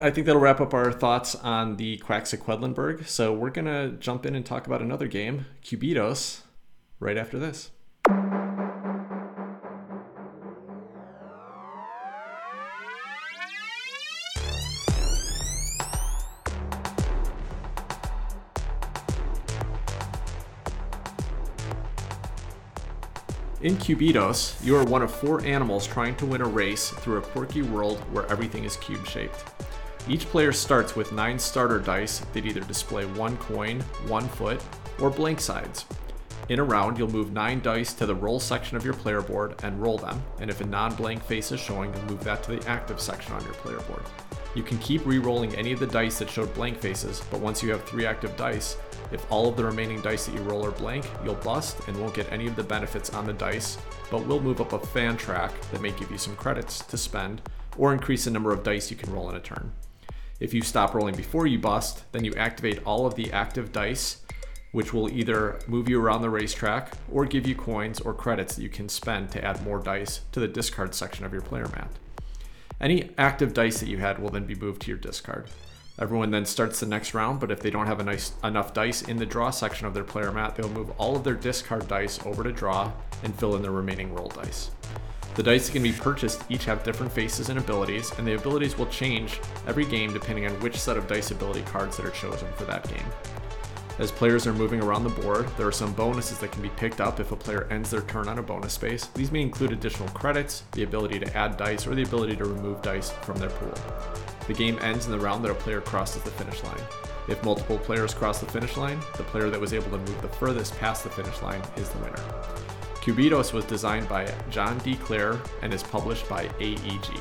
I 0.00 0.10
think 0.10 0.24
that'll 0.24 0.40
wrap 0.40 0.62
up 0.62 0.72
our 0.72 0.90
thoughts 0.90 1.34
on 1.34 1.76
the 1.76 1.98
Quacks 1.98 2.32
of 2.32 2.40
Quedlinburg. 2.40 3.06
So 3.06 3.34
we're 3.34 3.50
gonna 3.50 3.90
jump 3.90 4.24
in 4.24 4.34
and 4.34 4.46
talk 4.46 4.66
about 4.66 4.80
another 4.80 5.08
game, 5.08 5.44
Cubitos, 5.62 6.40
right 7.00 7.18
after 7.18 7.38
this. 7.38 7.70
In 23.62 23.76
Cubitos, 23.76 24.56
you 24.64 24.74
are 24.74 24.84
one 24.84 25.02
of 25.02 25.14
four 25.14 25.44
animals 25.44 25.86
trying 25.86 26.16
to 26.16 26.24
win 26.24 26.40
a 26.40 26.48
race 26.48 26.88
through 26.88 27.18
a 27.18 27.20
quirky 27.20 27.60
world 27.60 27.98
where 28.10 28.26
everything 28.32 28.64
is 28.64 28.78
cube 28.78 29.06
shaped. 29.06 29.44
Each 30.08 30.24
player 30.24 30.50
starts 30.50 30.96
with 30.96 31.12
nine 31.12 31.38
starter 31.38 31.78
dice 31.78 32.20
that 32.32 32.46
either 32.46 32.60
display 32.60 33.04
one 33.04 33.36
coin, 33.36 33.82
one 34.06 34.26
foot, 34.28 34.62
or 34.98 35.10
blank 35.10 35.42
sides. 35.42 35.84
In 36.48 36.58
a 36.58 36.64
round, 36.64 36.96
you'll 36.96 37.12
move 37.12 37.34
nine 37.34 37.60
dice 37.60 37.92
to 37.94 38.06
the 38.06 38.14
roll 38.14 38.40
section 38.40 38.78
of 38.78 38.84
your 38.84 38.94
player 38.94 39.20
board 39.20 39.54
and 39.62 39.80
roll 39.82 39.98
them, 39.98 40.22
and 40.40 40.48
if 40.48 40.62
a 40.62 40.66
non 40.66 40.94
blank 40.94 41.22
face 41.22 41.52
is 41.52 41.60
showing, 41.60 41.92
you'll 41.92 42.04
move 42.04 42.24
that 42.24 42.42
to 42.44 42.52
the 42.52 42.66
active 42.66 42.98
section 42.98 43.34
on 43.34 43.44
your 43.44 43.52
player 43.52 43.80
board. 43.80 44.04
You 44.54 44.62
can 44.64 44.78
keep 44.78 45.06
re 45.06 45.18
rolling 45.18 45.54
any 45.54 45.72
of 45.72 45.78
the 45.78 45.86
dice 45.86 46.18
that 46.18 46.28
showed 46.28 46.52
blank 46.54 46.78
faces, 46.78 47.22
but 47.30 47.40
once 47.40 47.62
you 47.62 47.70
have 47.70 47.84
three 47.84 48.04
active 48.04 48.36
dice, 48.36 48.76
if 49.12 49.30
all 49.30 49.48
of 49.48 49.56
the 49.56 49.64
remaining 49.64 50.00
dice 50.00 50.26
that 50.26 50.34
you 50.34 50.40
roll 50.42 50.64
are 50.64 50.72
blank, 50.72 51.08
you'll 51.24 51.34
bust 51.36 51.78
and 51.86 52.00
won't 52.00 52.14
get 52.14 52.30
any 52.32 52.46
of 52.46 52.56
the 52.56 52.62
benefits 52.62 53.10
on 53.10 53.26
the 53.26 53.32
dice, 53.32 53.78
but 54.10 54.26
will 54.26 54.40
move 54.40 54.60
up 54.60 54.72
a 54.72 54.78
fan 54.78 55.16
track 55.16 55.52
that 55.70 55.80
may 55.80 55.92
give 55.92 56.10
you 56.10 56.18
some 56.18 56.34
credits 56.36 56.80
to 56.86 56.98
spend 56.98 57.42
or 57.76 57.92
increase 57.92 58.24
the 58.24 58.30
number 58.30 58.52
of 58.52 58.64
dice 58.64 58.90
you 58.90 58.96
can 58.96 59.12
roll 59.12 59.30
in 59.30 59.36
a 59.36 59.40
turn. 59.40 59.72
If 60.40 60.54
you 60.54 60.62
stop 60.62 60.94
rolling 60.94 61.14
before 61.14 61.46
you 61.46 61.58
bust, 61.58 62.10
then 62.12 62.24
you 62.24 62.34
activate 62.34 62.84
all 62.84 63.06
of 63.06 63.14
the 63.14 63.32
active 63.32 63.72
dice, 63.72 64.22
which 64.72 64.92
will 64.92 65.08
either 65.10 65.58
move 65.66 65.88
you 65.88 66.00
around 66.00 66.22
the 66.22 66.30
racetrack 66.30 66.94
or 67.10 67.24
give 67.24 67.46
you 67.46 67.54
coins 67.54 68.00
or 68.00 68.14
credits 68.14 68.56
that 68.56 68.62
you 68.62 68.68
can 68.68 68.88
spend 68.88 69.30
to 69.32 69.44
add 69.44 69.62
more 69.62 69.80
dice 69.80 70.22
to 70.32 70.40
the 70.40 70.48
discard 70.48 70.94
section 70.94 71.24
of 71.24 71.32
your 71.32 71.42
player 71.42 71.68
mat. 71.68 71.90
Any 72.80 73.10
active 73.18 73.52
dice 73.52 73.80
that 73.80 73.88
you 73.88 73.98
had 73.98 74.18
will 74.18 74.30
then 74.30 74.46
be 74.46 74.54
moved 74.54 74.82
to 74.82 74.90
your 74.90 74.98
discard. 74.98 75.50
Everyone 75.98 76.30
then 76.30 76.46
starts 76.46 76.80
the 76.80 76.86
next 76.86 77.12
round, 77.12 77.38
but 77.38 77.50
if 77.50 77.60
they 77.60 77.68
don't 77.68 77.86
have 77.86 78.02
nice, 78.04 78.32
enough 78.42 78.72
dice 78.72 79.02
in 79.02 79.18
the 79.18 79.26
draw 79.26 79.50
section 79.50 79.86
of 79.86 79.92
their 79.92 80.02
player 80.04 80.32
mat, 80.32 80.56
they'll 80.56 80.70
move 80.70 80.90
all 80.96 81.14
of 81.14 81.22
their 81.22 81.34
discard 81.34 81.86
dice 81.88 82.18
over 82.24 82.42
to 82.42 82.52
draw 82.52 82.90
and 83.22 83.38
fill 83.38 83.54
in 83.54 83.60
their 83.60 83.70
remaining 83.70 84.14
roll 84.14 84.28
dice. 84.28 84.70
The 85.34 85.42
dice 85.42 85.66
that 85.66 85.72
can 85.74 85.82
be 85.82 85.92
purchased 85.92 86.42
each 86.48 86.64
have 86.64 86.82
different 86.82 87.12
faces 87.12 87.50
and 87.50 87.58
abilities, 87.58 88.12
and 88.16 88.26
the 88.26 88.34
abilities 88.34 88.78
will 88.78 88.86
change 88.86 89.40
every 89.66 89.84
game 89.84 90.14
depending 90.14 90.46
on 90.46 90.52
which 90.60 90.80
set 90.80 90.96
of 90.96 91.06
dice 91.06 91.32
ability 91.32 91.62
cards 91.62 91.98
that 91.98 92.06
are 92.06 92.10
chosen 92.10 92.48
for 92.56 92.64
that 92.64 92.88
game. 92.88 93.39
As 94.00 94.10
players 94.10 94.46
are 94.46 94.54
moving 94.54 94.82
around 94.82 95.04
the 95.04 95.10
board, 95.10 95.46
there 95.58 95.66
are 95.66 95.72
some 95.72 95.92
bonuses 95.92 96.38
that 96.38 96.52
can 96.52 96.62
be 96.62 96.70
picked 96.70 97.02
up 97.02 97.20
if 97.20 97.32
a 97.32 97.36
player 97.36 97.68
ends 97.70 97.90
their 97.90 98.00
turn 98.00 98.28
on 98.28 98.38
a 98.38 98.42
bonus 98.42 98.72
space. 98.72 99.04
These 99.08 99.30
may 99.30 99.42
include 99.42 99.72
additional 99.72 100.08
credits, 100.08 100.62
the 100.72 100.84
ability 100.84 101.18
to 101.18 101.36
add 101.36 101.58
dice, 101.58 101.86
or 101.86 101.94
the 101.94 102.04
ability 102.04 102.34
to 102.36 102.46
remove 102.46 102.80
dice 102.80 103.10
from 103.10 103.36
their 103.36 103.50
pool. 103.50 103.74
The 104.46 104.54
game 104.54 104.78
ends 104.80 105.04
in 105.04 105.12
the 105.12 105.20
round 105.20 105.44
that 105.44 105.50
a 105.50 105.54
player 105.54 105.82
crosses 105.82 106.22
the 106.22 106.30
finish 106.30 106.64
line. 106.64 106.80
If 107.28 107.44
multiple 107.44 107.76
players 107.76 108.14
cross 108.14 108.40
the 108.40 108.46
finish 108.46 108.78
line, 108.78 109.00
the 109.18 109.22
player 109.24 109.50
that 109.50 109.60
was 109.60 109.74
able 109.74 109.90
to 109.90 109.98
move 109.98 110.22
the 110.22 110.28
furthest 110.28 110.78
past 110.78 111.04
the 111.04 111.10
finish 111.10 111.42
line 111.42 111.60
is 111.76 111.90
the 111.90 111.98
winner. 111.98 112.24
Cubitos 113.02 113.52
was 113.52 113.66
designed 113.66 114.08
by 114.08 114.32
John 114.48 114.78
D. 114.78 114.96
Clair 114.96 115.38
and 115.60 115.74
is 115.74 115.82
published 115.82 116.26
by 116.26 116.48
AEG. 116.58 117.20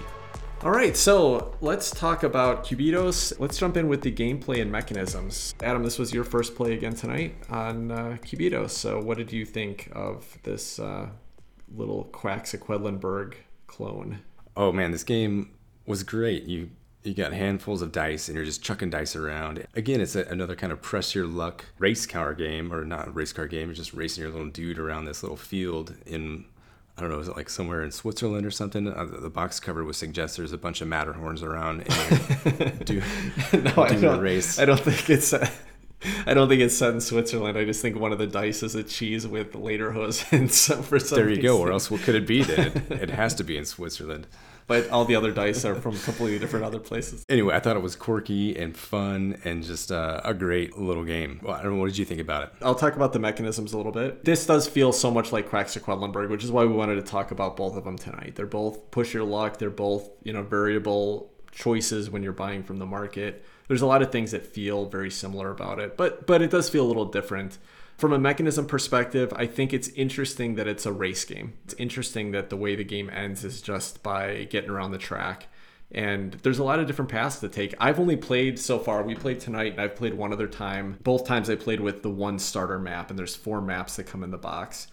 All 0.61 0.71
right, 0.71 0.97
so 0.97 1.55
let's 1.61 1.89
talk 1.89 2.23
about 2.23 2.65
Cubitos. 2.65 3.39
Let's 3.39 3.57
jump 3.57 3.77
in 3.77 3.87
with 3.87 4.01
the 4.01 4.11
gameplay 4.11 4.61
and 4.61 4.69
mechanisms. 4.69 5.55
Adam, 5.63 5.83
this 5.83 5.97
was 5.97 6.13
your 6.13 6.25
first 6.25 6.53
play 6.53 6.73
again 6.73 6.93
tonight 6.93 7.33
on 7.49 7.91
uh, 7.91 8.17
Cubitos. 8.21 8.71
So, 8.71 8.99
what 8.99 9.17
did 9.17 9.31
you 9.31 9.45
think 9.45 9.89
of 9.93 10.37
this 10.43 10.77
uh, 10.77 11.11
little 11.73 12.03
Quacks 12.11 12.53
of 12.53 12.59
Quedlinburg 12.59 13.35
clone? 13.67 14.19
Oh 14.57 14.73
man, 14.73 14.91
this 14.91 15.05
game 15.05 15.51
was 15.85 16.03
great. 16.03 16.43
You 16.43 16.71
you 17.03 17.13
got 17.13 17.31
handfuls 17.31 17.81
of 17.81 17.93
dice 17.93 18.27
and 18.27 18.35
you're 18.35 18.43
just 18.43 18.61
chucking 18.61 18.89
dice 18.89 19.15
around. 19.15 19.65
Again, 19.75 20.01
it's 20.01 20.17
a, 20.17 20.23
another 20.25 20.57
kind 20.57 20.73
of 20.73 20.81
press 20.81 21.15
your 21.15 21.25
luck 21.25 21.63
race 21.77 22.05
car 22.05 22.33
game, 22.33 22.73
or 22.73 22.83
not 22.83 23.15
race 23.15 23.31
car 23.31 23.47
game. 23.47 23.69
You're 23.69 23.75
just 23.75 23.93
racing 23.93 24.23
your 24.23 24.31
little 24.31 24.49
dude 24.49 24.77
around 24.77 25.05
this 25.05 25.23
little 25.23 25.37
field 25.37 25.95
in 26.05 26.43
I 26.99 27.03
don't 27.03 27.11
know, 27.11 27.19
is 27.19 27.29
it 27.29 27.37
like 27.37 27.49
somewhere 27.49 27.81
in 27.81 27.91
Switzerland 27.91 28.45
or 28.45 28.51
something? 28.51 28.85
Uh, 28.85 29.05
the 29.05 29.29
box 29.29 29.57
cover 29.57 29.85
would 29.85 29.95
suggest 29.95 30.35
there's 30.35 30.51
a 30.51 30.57
bunch 30.57 30.81
of 30.81 30.89
Matterhorns 30.89 31.41
around 31.41 31.85
and 31.87 32.85
do, 32.85 33.01
no, 33.53 33.83
I 33.83 33.95
don't, 33.95 34.19
race. 34.19 34.59
I 34.59 34.65
don't 34.65 34.79
think 34.81 35.09
it's. 35.09 35.31
Uh, 35.31 35.49
I 36.25 36.33
don't 36.33 36.49
think 36.49 36.61
it's 36.61 36.77
set 36.77 36.93
in 36.93 36.99
Switzerland. 36.99 37.57
I 37.57 37.63
just 37.63 37.81
think 37.81 37.97
one 37.97 38.11
of 38.11 38.17
the 38.17 38.27
dice 38.27 38.63
is 38.63 38.75
a 38.75 38.83
cheese 38.83 39.25
with 39.25 39.53
lederhosen. 39.53 40.39
And 40.39 40.51
so 40.53 40.81
for 40.81 40.99
some 40.99 41.15
there 41.17 41.29
you 41.29 41.35
reason. 41.37 41.43
go. 41.45 41.59
Or 41.59 41.71
else 41.71 41.89
what 41.89 42.01
could 42.01 42.15
it 42.15 42.27
be 42.27 42.43
then? 42.43 42.83
It, 42.89 43.03
it 43.03 43.09
has 43.21 43.33
to 43.35 43.43
be 43.45 43.57
in 43.57 43.65
Switzerland. 43.65 44.27
But 44.69 44.87
all 44.91 45.03
the 45.03 45.15
other 45.15 45.31
dice 45.31 45.65
are 45.65 45.73
from 45.73 45.97
completely 45.97 46.37
different 46.37 46.63
other 46.63 46.79
places. 46.79 47.25
Anyway, 47.27 47.55
I 47.55 47.59
thought 47.59 47.75
it 47.75 47.81
was 47.81 47.95
quirky 47.95 48.55
and 48.55 48.77
fun 48.77 49.41
and 49.43 49.63
just 49.63 49.91
uh, 49.91 50.21
a 50.23 50.35
great 50.35 50.77
little 50.77 51.03
game. 51.03 51.39
Well, 51.41 51.55
I 51.55 51.63
don't 51.63 51.73
know, 51.73 51.79
what 51.79 51.87
did 51.87 51.97
you 51.97 52.05
think 52.05 52.21
about 52.21 52.43
it? 52.43 52.53
I'll 52.61 52.75
talk 52.75 52.95
about 52.95 53.11
the 53.11 53.19
mechanisms 53.19 53.73
a 53.73 53.77
little 53.77 53.91
bit. 53.91 54.23
This 54.23 54.45
does 54.45 54.67
feel 54.67 54.93
so 54.93 55.09
much 55.09 55.31
like 55.31 55.49
Quacks 55.49 55.75
of 55.75 55.83
Quedlinburg, 55.83 56.29
which 56.29 56.43
is 56.43 56.51
why 56.51 56.65
we 56.65 56.73
wanted 56.73 56.95
to 56.95 57.01
talk 57.01 57.31
about 57.31 57.57
both 57.57 57.75
of 57.75 57.83
them 57.83 57.97
tonight. 57.97 58.35
They're 58.35 58.45
both 58.45 58.91
push 58.91 59.11
your 59.11 59.23
luck. 59.23 59.57
They're 59.57 59.71
both 59.71 60.07
you 60.23 60.33
know 60.33 60.43
variable 60.43 61.31
choices 61.51 62.11
when 62.11 62.21
you're 62.21 62.31
buying 62.31 62.61
from 62.61 62.77
the 62.77 62.85
market. 62.85 63.43
There's 63.67 63.81
a 63.81 63.87
lot 63.87 64.03
of 64.03 64.11
things 64.11 64.31
that 64.31 64.45
feel 64.45 64.85
very 64.85 65.09
similar 65.09 65.49
about 65.49 65.79
it, 65.79 65.97
but 65.97 66.27
but 66.27 66.43
it 66.43 66.51
does 66.51 66.69
feel 66.69 66.85
a 66.85 66.87
little 66.87 67.05
different. 67.05 67.57
From 67.99 68.13
a 68.13 68.17
mechanism 68.17 68.65
perspective, 68.65 69.33
I 69.35 69.45
think 69.45 69.73
it's 69.73 69.89
interesting 69.89 70.55
that 70.55 70.69
it's 70.69 70.85
a 70.85 70.91
race 70.93 71.25
game. 71.25 71.55
It's 71.65 71.73
interesting 71.73 72.31
that 72.31 72.49
the 72.49 72.55
way 72.55 72.77
the 72.77 72.85
game 72.85 73.09
ends 73.09 73.43
is 73.43 73.61
just 73.61 74.01
by 74.03 74.45
getting 74.45 74.69
around 74.69 74.91
the 74.91 74.97
track. 74.97 75.47
And 75.91 76.31
there's 76.41 76.59
a 76.59 76.63
lot 76.63 76.79
of 76.79 76.87
different 76.87 77.11
paths 77.11 77.41
to 77.41 77.49
take. 77.49 77.75
I've 77.77 77.99
only 77.99 78.15
played 78.15 78.57
so 78.57 78.79
far. 78.79 79.03
We 79.03 79.15
played 79.15 79.41
tonight, 79.41 79.73
and 79.73 79.81
I've 79.81 79.97
played 79.97 80.13
one 80.13 80.31
other 80.31 80.47
time. 80.47 80.97
Both 81.03 81.25
times 81.25 81.49
I 81.49 81.55
played 81.55 81.81
with 81.81 82.01
the 82.01 82.09
one 82.09 82.39
starter 82.39 82.79
map, 82.79 83.09
and 83.09 83.19
there's 83.19 83.35
four 83.35 83.59
maps 83.59 83.97
that 83.97 84.05
come 84.05 84.23
in 84.23 84.31
the 84.31 84.37
box 84.37 84.87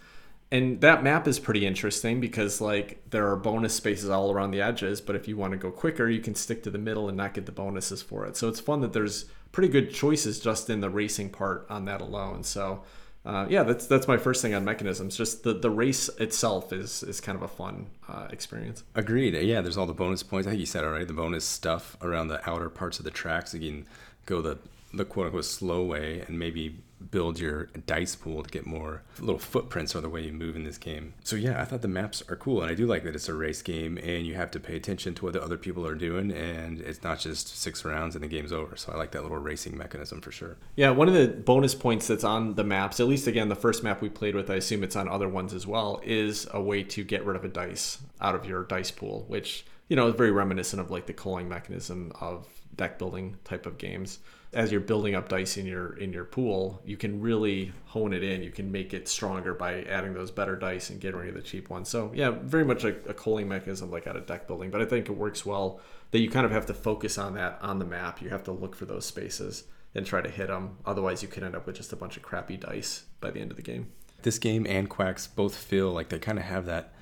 and 0.51 0.79
that 0.81 1.03
map 1.03 1.27
is 1.27 1.39
pretty 1.39 1.65
interesting 1.65 2.21
because 2.21 2.61
like 2.61 3.01
there 3.09 3.29
are 3.29 3.35
bonus 3.35 3.73
spaces 3.73 4.09
all 4.09 4.31
around 4.31 4.51
the 4.51 4.61
edges 4.61 5.01
but 5.01 5.15
if 5.15 5.27
you 5.27 5.35
want 5.35 5.51
to 5.51 5.57
go 5.57 5.71
quicker 5.71 6.09
you 6.09 6.21
can 6.21 6.35
stick 6.35 6.63
to 6.63 6.69
the 6.69 6.77
middle 6.77 7.07
and 7.07 7.17
not 7.17 7.33
get 7.33 7.45
the 7.45 7.51
bonuses 7.51 8.01
for 8.01 8.25
it. 8.25 8.37
So 8.37 8.47
it's 8.47 8.59
fun 8.59 8.81
that 8.81 8.93
there's 8.93 9.25
pretty 9.51 9.69
good 9.69 9.93
choices 9.93 10.39
just 10.39 10.69
in 10.69 10.81
the 10.81 10.89
racing 10.89 11.29
part 11.29 11.65
on 11.69 11.85
that 11.85 12.01
alone. 12.01 12.43
So 12.43 12.83
uh, 13.25 13.45
yeah 13.49 13.63
that's 13.63 13.87
that's 13.87 14.07
my 14.07 14.17
first 14.17 14.41
thing 14.41 14.53
on 14.53 14.63
mechanisms. 14.63 15.17
Just 15.17 15.43
the, 15.43 15.53
the 15.53 15.69
race 15.69 16.09
itself 16.19 16.71
is 16.71 17.03
is 17.03 17.19
kind 17.19 17.35
of 17.35 17.41
a 17.41 17.47
fun 17.47 17.87
uh, 18.07 18.27
experience. 18.31 18.83
Agreed. 18.95 19.33
Yeah 19.33 19.61
there's 19.61 19.77
all 19.77 19.85
the 19.85 19.93
bonus 19.93 20.23
points. 20.23 20.47
I 20.47 20.51
think 20.51 20.61
you 20.61 20.65
said 20.65 20.85
already 20.85 21.05
the 21.05 21.13
bonus 21.13 21.43
stuff 21.43 21.97
around 22.01 22.29
the 22.29 22.47
outer 22.49 22.69
parts 22.69 22.99
of 22.99 23.05
the 23.05 23.11
tracks 23.11 23.51
so 23.51 23.57
you 23.57 23.71
can 23.71 23.85
go 24.25 24.41
the 24.41 24.57
the 24.93 25.03
quote 25.03 25.25
unquote 25.25 25.45
slow 25.45 25.83
way 25.83 26.23
and 26.27 26.39
maybe 26.39 26.77
build 27.11 27.39
your 27.39 27.65
dice 27.85 28.15
pool 28.15 28.43
to 28.43 28.49
get 28.49 28.65
more 28.65 29.03
little 29.19 29.39
footprints 29.39 29.95
on 29.95 30.01
the 30.01 30.09
way 30.09 30.21
you 30.21 30.33
move 30.33 30.55
in 30.55 30.63
this 30.63 30.77
game. 30.77 31.13
So 31.23 31.35
yeah, 31.35 31.61
I 31.61 31.65
thought 31.65 31.81
the 31.81 31.87
maps 31.87 32.23
are 32.29 32.35
cool 32.35 32.61
and 32.61 32.71
I 32.71 32.73
do 32.73 32.85
like 32.85 33.03
that 33.03 33.15
it's 33.15 33.29
a 33.29 33.33
race 33.33 33.61
game 33.61 33.97
and 33.97 34.25
you 34.25 34.35
have 34.35 34.51
to 34.51 34.59
pay 34.59 34.75
attention 34.75 35.13
to 35.15 35.25
what 35.25 35.33
the 35.33 35.43
other 35.43 35.57
people 35.57 35.85
are 35.85 35.95
doing 35.95 36.31
and 36.31 36.81
it's 36.81 37.03
not 37.03 37.19
just 37.19 37.55
six 37.57 37.85
rounds 37.85 38.15
and 38.15 38.23
the 38.23 38.27
game's 38.27 38.51
over. 38.51 38.75
So 38.75 38.91
I 38.91 38.97
like 38.97 39.11
that 39.11 39.23
little 39.23 39.37
racing 39.37 39.77
mechanism 39.77 40.21
for 40.21 40.31
sure. 40.31 40.57
Yeah, 40.75 40.89
one 40.89 41.07
of 41.07 41.13
the 41.13 41.27
bonus 41.27 41.75
points 41.75 42.07
that's 42.07 42.23
on 42.23 42.55
the 42.55 42.63
maps, 42.63 42.99
at 42.99 43.07
least 43.07 43.27
again 43.27 43.49
the 43.49 43.55
first 43.55 43.83
map 43.83 44.01
we 44.01 44.09
played 44.09 44.35
with, 44.35 44.49
I 44.49 44.55
assume 44.55 44.83
it's 44.83 44.95
on 44.95 45.07
other 45.07 45.29
ones 45.29 45.53
as 45.53 45.67
well, 45.67 46.01
is 46.03 46.47
a 46.51 46.61
way 46.61 46.83
to 46.83 47.03
get 47.03 47.25
rid 47.25 47.35
of 47.35 47.45
a 47.45 47.49
dice 47.49 47.99
out 48.19 48.35
of 48.35 48.45
your 48.45 48.63
dice 48.63 48.91
pool, 48.91 49.25
which 49.27 49.65
you 49.87 49.95
know 49.95 50.07
is 50.07 50.15
very 50.15 50.31
reminiscent 50.31 50.81
of 50.81 50.91
like 50.91 51.05
the 51.05 51.13
culling 51.13 51.47
mechanism 51.47 52.11
of 52.19 52.47
deck 52.75 52.99
building 52.99 53.37
type 53.43 53.65
of 53.65 53.77
games 53.77 54.19
as 54.53 54.71
you're 54.71 54.81
building 54.81 55.13
up 55.13 55.29
dice 55.29 55.57
in 55.57 55.65
your 55.65 55.97
in 55.97 56.13
your 56.13 56.23
pool, 56.23 56.81
you 56.85 56.97
can 56.97 57.21
really 57.21 57.73
hone 57.85 58.13
it 58.13 58.23
in. 58.23 58.41
You 58.43 58.51
can 58.51 58.71
make 58.71 58.93
it 58.93 59.07
stronger 59.07 59.53
by 59.53 59.83
adding 59.83 60.13
those 60.13 60.31
better 60.31 60.55
dice 60.55 60.89
and 60.89 60.99
getting 60.99 61.19
rid 61.19 61.29
of 61.29 61.35
the 61.35 61.41
cheap 61.41 61.69
ones. 61.69 61.89
So 61.89 62.11
yeah, 62.13 62.31
very 62.31 62.65
much 62.65 62.83
a, 62.83 62.89
a 63.09 63.13
culling 63.13 63.47
mechanism 63.47 63.91
like 63.91 64.07
out 64.07 64.15
of 64.15 64.25
deck 64.25 64.47
building. 64.47 64.71
But 64.71 64.81
I 64.81 64.85
think 64.85 65.09
it 65.09 65.13
works 65.13 65.45
well 65.45 65.81
that 66.11 66.19
you 66.19 66.29
kind 66.29 66.45
of 66.45 66.51
have 66.51 66.65
to 66.67 66.73
focus 66.73 67.17
on 67.17 67.33
that 67.35 67.59
on 67.61 67.79
the 67.79 67.85
map. 67.85 68.21
You 68.21 68.29
have 68.29 68.43
to 68.45 68.51
look 68.51 68.75
for 68.75 68.85
those 68.85 69.05
spaces 69.05 69.65
and 69.93 70.05
try 70.05 70.21
to 70.21 70.29
hit 70.29 70.47
them. 70.47 70.77
Otherwise, 70.85 71.21
you 71.21 71.27
can 71.27 71.43
end 71.43 71.55
up 71.55 71.65
with 71.65 71.75
just 71.75 71.91
a 71.91 71.97
bunch 71.97 72.17
of 72.17 72.23
crappy 72.23 72.57
dice 72.57 73.03
by 73.19 73.31
the 73.31 73.39
end 73.39 73.51
of 73.51 73.57
the 73.57 73.63
game. 73.63 73.91
This 74.21 74.39
game 74.39 74.65
and 74.67 74.89
Quacks 74.89 75.27
both 75.27 75.55
feel 75.55 75.91
like 75.91 76.09
they 76.09 76.19
kind 76.19 76.39
of 76.39 76.45
have 76.45 76.65
that 76.65 76.93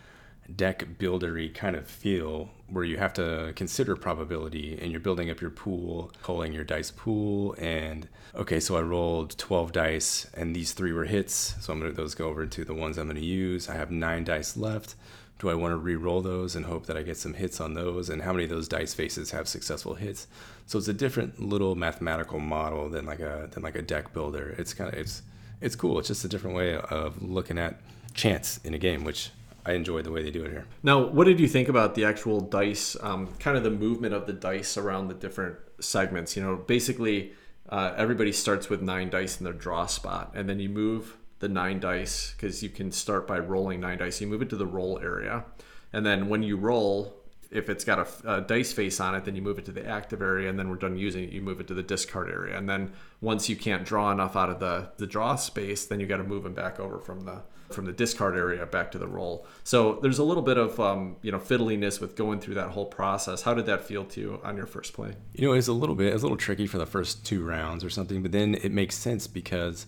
deck 0.54 0.86
buildery 1.00 1.54
kind 1.54 1.76
of 1.76 1.88
feel 1.88 2.50
where 2.68 2.84
you 2.84 2.98
have 2.98 3.14
to 3.14 3.54
consider 3.56 3.96
probability 3.96 4.78
and 4.82 4.92
you're 4.92 5.00
building 5.00 5.30
up 5.30 5.42
your 5.42 5.50
pool, 5.52 6.12
culling 6.22 6.52
your 6.54 6.64
dice 6.64 6.92
pool 6.92 7.56
and 7.58 8.08
okay, 8.34 8.60
so 8.60 8.76
I 8.76 8.82
rolled 8.82 9.38
12 9.38 9.72
dice 9.72 10.28
and 10.34 10.56
these 10.56 10.74
three 10.74 10.92
were 10.92 11.06
hits, 11.06 11.56
so 11.60 11.72
I'm 11.72 11.80
going 11.80 11.92
to 11.92 11.96
those 11.96 12.16
go 12.16 12.28
over 12.28 12.46
to 12.46 12.66
the 12.66 12.74
ones 12.74 12.98
I'm 12.98 13.08
going 13.08 13.16
to 13.16 13.26
use. 13.26 13.70
I 13.70 13.76
have 13.76 13.92
9 13.92 14.24
dice 14.24 14.58
left. 14.58 14.96
Do 15.38 15.50
I 15.50 15.54
want 15.54 15.74
to 15.74 15.78
re-roll 15.78 16.22
those 16.22 16.56
and 16.56 16.66
hope 16.66 16.86
that 16.86 16.96
I 16.96 17.04
get 17.04 17.18
some 17.18 17.34
hits 17.34 17.60
on 17.60 17.74
those 17.74 18.10
and 18.10 18.22
how 18.22 18.32
many 18.32 18.46
of 18.46 18.50
those 18.50 18.68
dice 18.68 18.94
faces 18.94 19.32
have 19.32 19.48
successful 19.48 19.96
hits? 19.96 20.28
So 20.66 20.80
it's 20.80 20.88
a 20.88 20.94
different 20.94 21.40
little 21.40 21.76
mathematical 21.76 22.40
model 22.40 22.90
than 22.90 23.06
like 23.06 23.20
a 23.20 23.50
than 23.52 23.62
like 23.62 23.76
a 23.76 23.82
deck 23.82 24.14
builder. 24.14 24.56
It's 24.58 24.74
kind 24.74 24.92
of 24.92 24.98
it's 24.98 25.22
it's 25.62 25.76
cool. 25.76 26.00
It's 26.00 26.08
just 26.08 26.24
a 26.24 26.30
different 26.30 26.56
way 26.56 26.78
of 26.78 27.22
looking 27.22 27.58
at 27.58 27.80
chance 28.14 28.60
in 28.64 28.74
a 28.74 28.78
game, 28.78 29.04
which 29.04 29.30
I 29.66 29.74
enjoy 29.74 30.04
the 30.04 30.12
way 30.12 30.22
they 30.22 30.32
do 30.32 30.44
it 30.44 30.52
here. 30.52 30.68
Now, 30.84 31.08
what 31.08 31.26
did 31.26 31.40
you 31.40 31.48
think 31.48 31.68
about 31.70 31.96
the 31.96 32.06
actual 32.06 32.40
dice, 32.40 32.96
um, 33.02 33.34
kind 33.40 33.58
of 33.58 33.64
the 33.64 33.72
movement 33.72 34.14
of 34.14 34.28
the 34.28 34.34
dice 34.34 34.78
around 34.78 35.08
the 35.08 35.16
different 35.16 35.58
segments? 35.80 36.38
You 36.38 36.44
know, 36.44 36.56
basically, 36.56 37.34
uh, 37.70 37.94
everybody 37.98 38.32
starts 38.32 38.70
with 38.70 38.82
nine 38.82 39.10
dice 39.10 39.40
in 39.40 39.44
their 39.44 39.54
draw 39.54 39.88
spot, 39.88 40.32
and 40.36 40.48
then 40.48 40.60
you 40.60 40.70
move 40.70 41.18
the 41.40 41.50
nine 41.50 41.80
dice 41.80 42.34
because 42.34 42.62
you 42.62 42.70
can 42.70 42.92
start 42.92 43.26
by 43.26 43.40
rolling 43.40 43.80
nine 43.80 43.98
dice. 43.98 44.22
You 44.22 44.28
move 44.28 44.44
it 44.44 44.50
to 44.52 44.56
the 44.56 44.68
roll 44.68 45.00
area, 45.00 45.46
and 45.92 46.06
then 46.06 46.30
when 46.30 46.44
you 46.44 46.58
roll, 46.58 47.25
if 47.56 47.70
it's 47.70 47.84
got 47.84 48.00
a, 48.00 48.36
a, 48.36 48.42
dice 48.42 48.74
face 48.74 49.00
on 49.00 49.16
it, 49.16 49.26
then 49.26 49.36
you 49.36 49.42
move 49.42 49.58
it 49.58 49.66
to 49.66 49.72
the 49.72 49.86
active 49.86 50.22
area, 50.22 50.50
and 50.50 50.58
then 50.60 50.70
we're 50.70 50.76
done 50.76 50.98
using 50.98 51.24
it. 51.24 51.32
You 51.32 51.42
move 51.42 51.60
it 51.60 51.68
to 51.68 51.74
the 51.74 51.84
discard 51.84 52.30
area, 52.30 52.58
and 52.58 52.70
then 52.70 52.94
once 53.22 53.50
you 53.50 53.56
can't 53.56 53.86
draw 53.86 54.12
enough 54.12 54.36
out 54.36 54.50
of 54.50 54.60
the 54.60 54.90
the 54.98 55.08
draw 55.08 55.36
space, 55.36 55.86
then 55.86 56.00
you 56.00 56.08
got 56.08 56.18
to 56.18 56.24
move 56.24 56.44
them 56.44 56.54
back 56.54 56.80
over 56.80 57.00
from 57.00 57.22
the 57.22 57.42
from 57.72 57.86
the 57.86 57.92
discard 57.92 58.36
area 58.36 58.66
back 58.66 58.92
to 58.92 58.98
the 58.98 59.08
roll. 59.08 59.46
So 59.64 60.00
there's 60.02 60.20
a 60.20 60.24
little 60.24 60.44
bit 60.44 60.58
of 60.58 60.80
um, 60.80 61.18
you 61.22 61.32
know 61.32 61.40
fiddliness 61.40 62.00
with 62.00 62.16
going 62.16 62.40
through 62.40 62.56
that 62.56 62.70
whole 62.70 62.86
process. 62.86 63.42
How 63.42 63.54
did 63.54 63.66
that 63.66 63.84
feel 63.84 64.06
to 64.06 64.22
you 64.22 64.42
on 64.44 64.58
your 64.58 64.68
first 64.68 64.94
play? 64.94 65.16
You 65.34 65.48
know, 65.48 65.54
it's 65.54 65.68
a 65.68 65.74
little 65.74 65.96
bit, 65.96 66.14
it's 66.14 66.24
a 66.24 66.26
little 66.26 66.38
tricky 66.38 66.68
for 66.68 66.78
the 66.78 66.86
first 66.86 67.26
two 67.26 67.44
rounds 67.44 67.84
or 67.84 67.90
something, 67.90 68.22
but 68.22 68.32
then 68.32 68.56
it 68.56 68.72
makes 68.72 68.96
sense 68.96 69.28
because 69.28 69.88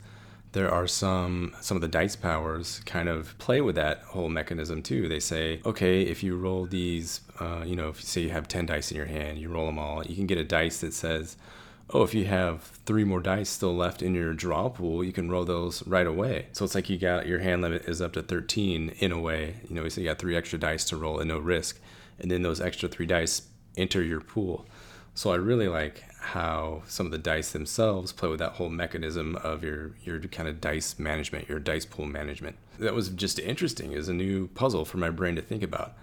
there 0.54 0.72
are 0.72 0.88
some 0.88 1.56
some 1.62 1.78
of 1.78 1.82
the 1.82 1.88
dice 1.88 2.16
powers 2.16 2.82
kind 2.86 3.10
of 3.10 3.38
play 3.38 3.62
with 3.62 3.76
that 3.76 4.02
whole 4.04 4.30
mechanism 4.30 4.82
too. 4.82 5.08
They 5.08 5.20
say, 5.20 5.62
okay, 5.66 6.02
if 6.04 6.24
you 6.24 6.38
roll 6.38 6.66
these, 6.66 7.22
uh, 7.40 7.64
you 7.66 7.76
know, 7.76 7.90
if 7.90 8.00
you 8.00 8.06
say 8.06 8.22
you 8.22 8.30
have 8.30 8.48
ten 8.48 8.66
dice 8.66 8.92
in 8.92 8.98
your 8.98 9.06
hand, 9.06 9.38
you 9.38 9.50
roll 9.50 9.66
them 9.66 9.80
all, 9.80 10.04
you 10.06 10.16
can 10.16 10.28
get 10.28 10.38
a 10.38 10.44
dice 10.44 10.82
that 10.82 10.94
says 10.94 11.38
oh, 11.92 12.04
if 12.04 12.14
you 12.14 12.26
have 12.26 12.62
three 12.86 13.04
more 13.04 13.22
dice 13.22 13.50
still 13.50 13.76
left 13.76 14.02
in 14.02 14.14
your 14.14 14.34
draw 14.34 14.70
pool, 14.70 15.04
you 15.04 15.14
can 15.14 15.30
roll 15.30 15.46
those 15.46 15.86
right 15.88 16.08
away. 16.08 16.48
So 16.52 16.66
it's 16.66 16.76
like 16.76 16.90
you 16.90 16.98
got 16.98 17.28
your 17.28 17.40
hand 17.40 17.62
limit 17.62 17.86
is 17.88 18.02
up 18.02 18.14
to 18.14 18.24
13 18.24 18.96
in 19.00 19.12
a 19.12 19.20
way. 19.20 19.56
You 19.70 19.76
know, 19.76 19.88
so 19.88 20.02
you 20.02 20.08
got 20.08 20.20
three 20.20 20.36
extra 20.36 20.60
dice 20.60 20.84
to 20.86 20.98
roll 20.98 21.22
at 21.22 21.28
no 21.28 21.40
risk. 21.40 21.80
And 22.20 22.30
then 22.30 22.42
those 22.42 22.60
extra 22.60 22.90
three 22.90 23.06
dice 23.06 23.44
enter 23.78 24.04
your 24.04 24.22
pool. 24.22 24.66
So 25.14 25.32
I 25.32 25.36
really 25.36 25.68
like 25.68 26.04
how 26.28 26.84
some 26.88 27.06
of 27.06 27.12
the 27.12 27.18
dice 27.18 27.52
themselves 27.52 28.12
play 28.12 28.30
with 28.30 28.40
that 28.40 28.54
whole 28.54 28.70
mechanism 28.70 29.36
of 29.38 29.64
your 29.64 29.92
your 30.04 30.20
kind 30.20 30.50
of 30.50 30.60
dice 30.60 31.00
management, 31.00 31.48
your 31.48 31.60
dice 31.60 31.86
pool 31.86 32.06
management. 32.06 32.58
That 32.80 32.94
was 32.94 33.10
just 33.10 33.40
interesting 33.40 33.94
as 33.94 34.10
a 34.10 34.14
new 34.14 34.48
puzzle 34.50 34.86
for 34.86 34.98
my 34.98 35.10
brain 35.10 35.36
to 35.36 35.42
think 35.42 35.64
about. 35.64 35.94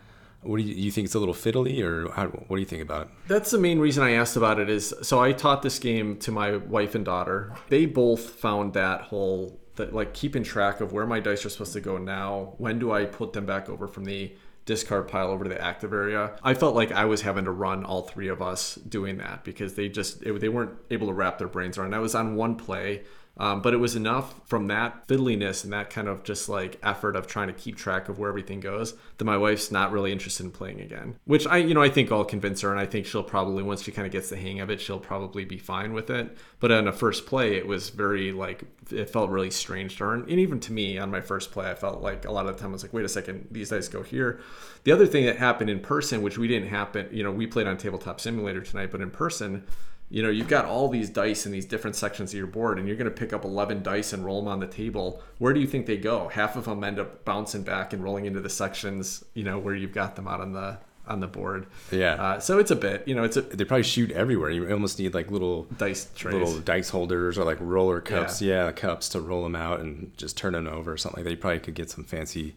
What 0.42 0.58
do 0.58 0.62
you, 0.62 0.74
you, 0.74 0.90
think 0.90 1.06
it's 1.06 1.14
a 1.14 1.18
little 1.18 1.34
fiddly, 1.34 1.82
or 1.82 2.10
how, 2.12 2.26
what 2.26 2.56
do 2.56 2.60
you 2.60 2.66
think 2.66 2.82
about 2.82 3.06
it? 3.06 3.08
That's 3.28 3.50
the 3.50 3.58
main 3.58 3.78
reason 3.78 4.02
I 4.02 4.12
asked 4.12 4.36
about 4.36 4.58
it. 4.58 4.68
Is 4.68 4.94
so 5.02 5.20
I 5.20 5.32
taught 5.32 5.62
this 5.62 5.78
game 5.78 6.18
to 6.18 6.32
my 6.32 6.56
wife 6.56 6.94
and 6.94 7.04
daughter. 7.04 7.52
They 7.68 7.86
both 7.86 8.30
found 8.30 8.74
that 8.74 9.02
whole 9.02 9.58
that 9.76 9.94
like 9.94 10.14
keeping 10.14 10.42
track 10.42 10.80
of 10.80 10.92
where 10.92 11.06
my 11.06 11.20
dice 11.20 11.44
are 11.44 11.50
supposed 11.50 11.72
to 11.74 11.80
go 11.80 11.98
now. 11.98 12.54
When 12.58 12.78
do 12.78 12.92
I 12.92 13.04
put 13.04 13.32
them 13.32 13.46
back 13.46 13.68
over 13.68 13.88
from 13.88 14.04
the 14.04 14.34
discard 14.64 15.08
pile 15.08 15.28
over 15.28 15.44
to 15.44 15.50
the 15.50 15.60
active 15.60 15.92
area? 15.92 16.36
I 16.42 16.54
felt 16.54 16.74
like 16.74 16.92
I 16.92 17.04
was 17.04 17.22
having 17.22 17.44
to 17.44 17.50
run 17.50 17.84
all 17.84 18.02
three 18.02 18.28
of 18.28 18.40
us 18.42 18.76
doing 18.76 19.18
that 19.18 19.44
because 19.44 19.74
they 19.74 19.88
just 19.88 20.22
it, 20.22 20.40
they 20.40 20.48
weren't 20.48 20.72
able 20.90 21.08
to 21.08 21.12
wrap 21.12 21.38
their 21.38 21.48
brains 21.48 21.78
around. 21.78 21.94
I 21.94 21.98
was 21.98 22.14
on 22.14 22.36
one 22.36 22.56
play 22.56 23.02
um, 23.36 23.62
but 23.62 23.74
it 23.74 23.78
was 23.78 23.96
enough 23.96 24.34
from 24.46 24.68
that 24.68 25.08
fiddliness 25.08 25.64
and 25.64 25.72
that 25.72 25.90
kind 25.90 26.06
of 26.06 26.22
just 26.22 26.48
like 26.48 26.78
effort 26.82 27.16
of 27.16 27.26
trying 27.26 27.48
to 27.48 27.52
keep 27.52 27.76
track 27.76 28.08
of 28.08 28.18
where 28.18 28.28
everything 28.28 28.60
goes 28.60 28.94
that 29.18 29.24
my 29.24 29.36
wife's 29.36 29.72
not 29.72 29.90
really 29.90 30.12
interested 30.12 30.44
in 30.44 30.52
playing 30.52 30.80
again. 30.80 31.16
Which 31.24 31.46
I, 31.46 31.56
you 31.56 31.74
know, 31.74 31.82
I 31.82 31.88
think 31.88 32.12
I'll 32.12 32.24
convince 32.24 32.60
her, 32.60 32.70
and 32.70 32.78
I 32.78 32.86
think 32.86 33.06
she'll 33.06 33.24
probably 33.24 33.62
once 33.62 33.82
she 33.82 33.90
kind 33.90 34.06
of 34.06 34.12
gets 34.12 34.30
the 34.30 34.36
hang 34.36 34.60
of 34.60 34.70
it, 34.70 34.80
she'll 34.80 35.00
probably 35.00 35.44
be 35.44 35.58
fine 35.58 35.92
with 35.92 36.10
it. 36.10 36.36
But 36.60 36.70
on 36.70 36.86
a 36.86 36.92
first 36.92 37.26
play, 37.26 37.56
it 37.56 37.66
was 37.66 37.90
very 37.90 38.30
like 38.30 38.64
it 38.90 39.10
felt 39.10 39.30
really 39.30 39.50
strange 39.50 39.98
to 39.98 40.04
her, 40.04 40.14
and 40.14 40.30
even 40.30 40.60
to 40.60 40.72
me 40.72 40.98
on 40.98 41.10
my 41.10 41.20
first 41.20 41.50
play, 41.50 41.68
I 41.68 41.74
felt 41.74 42.02
like 42.02 42.24
a 42.24 42.30
lot 42.30 42.46
of 42.46 42.56
the 42.56 42.60
time 42.60 42.70
I 42.70 42.74
was 42.74 42.84
like, 42.84 42.92
wait 42.92 43.04
a 43.04 43.08
second, 43.08 43.48
these 43.50 43.70
dice 43.70 43.88
go 43.88 44.02
here. 44.02 44.40
The 44.84 44.92
other 44.92 45.06
thing 45.06 45.24
that 45.26 45.38
happened 45.38 45.70
in 45.70 45.80
person, 45.80 46.22
which 46.22 46.38
we 46.38 46.46
didn't 46.46 46.68
happen, 46.68 47.08
you 47.10 47.24
know, 47.24 47.32
we 47.32 47.46
played 47.46 47.66
on 47.66 47.78
Tabletop 47.78 48.20
Simulator 48.20 48.60
tonight, 48.60 48.90
but 48.90 49.00
in 49.00 49.10
person 49.10 49.64
you 50.10 50.22
know 50.22 50.30
you've 50.30 50.48
got 50.48 50.64
all 50.64 50.88
these 50.88 51.10
dice 51.10 51.46
in 51.46 51.52
these 51.52 51.66
different 51.66 51.96
sections 51.96 52.32
of 52.32 52.38
your 52.38 52.46
board 52.46 52.78
and 52.78 52.86
you're 52.86 52.96
going 52.96 53.10
to 53.10 53.16
pick 53.16 53.32
up 53.32 53.44
11 53.44 53.82
dice 53.82 54.12
and 54.12 54.24
roll 54.24 54.40
them 54.40 54.48
on 54.48 54.60
the 54.60 54.66
table. 54.66 55.22
Where 55.38 55.52
do 55.52 55.60
you 55.60 55.66
think 55.66 55.86
they 55.86 55.96
go? 55.96 56.28
Half 56.28 56.56
of 56.56 56.66
them 56.66 56.84
end 56.84 56.98
up 56.98 57.24
bouncing 57.24 57.62
back 57.62 57.92
and 57.92 58.02
rolling 58.02 58.26
into 58.26 58.40
the 58.40 58.50
sections 58.50 59.24
you 59.34 59.44
know 59.44 59.58
where 59.58 59.74
you've 59.74 59.94
got 59.94 60.16
them 60.16 60.28
out 60.28 60.40
on 60.40 60.52
the 60.52 60.78
on 61.06 61.20
the 61.20 61.26
board. 61.26 61.66
Yeah. 61.90 62.14
Uh, 62.14 62.40
so 62.40 62.58
it's 62.58 62.70
a 62.70 62.76
bit 62.76 63.06
you 63.06 63.14
know 63.14 63.24
it's 63.24 63.36
a 63.36 63.42
they 63.42 63.64
probably 63.64 63.82
shoot 63.82 64.10
everywhere. 64.12 64.50
You 64.50 64.70
almost 64.70 64.98
need 64.98 65.14
like 65.14 65.30
little 65.30 65.64
dice 65.78 66.08
trays. 66.14 66.34
little 66.34 66.60
dice 66.60 66.90
holders 66.90 67.38
or 67.38 67.44
like 67.44 67.58
roller 67.60 68.00
cups. 68.00 68.40
Yeah. 68.40 68.66
yeah 68.66 68.72
cups 68.72 69.08
to 69.10 69.20
roll 69.20 69.42
them 69.42 69.56
out 69.56 69.80
and 69.80 70.12
just 70.16 70.36
turn 70.36 70.52
them 70.52 70.66
over 70.66 70.92
or 70.92 70.96
something 70.96 71.20
like 71.20 71.24
that. 71.24 71.30
You 71.30 71.36
probably 71.36 71.60
could 71.60 71.74
get 71.74 71.90
some 71.90 72.04
fancy 72.04 72.54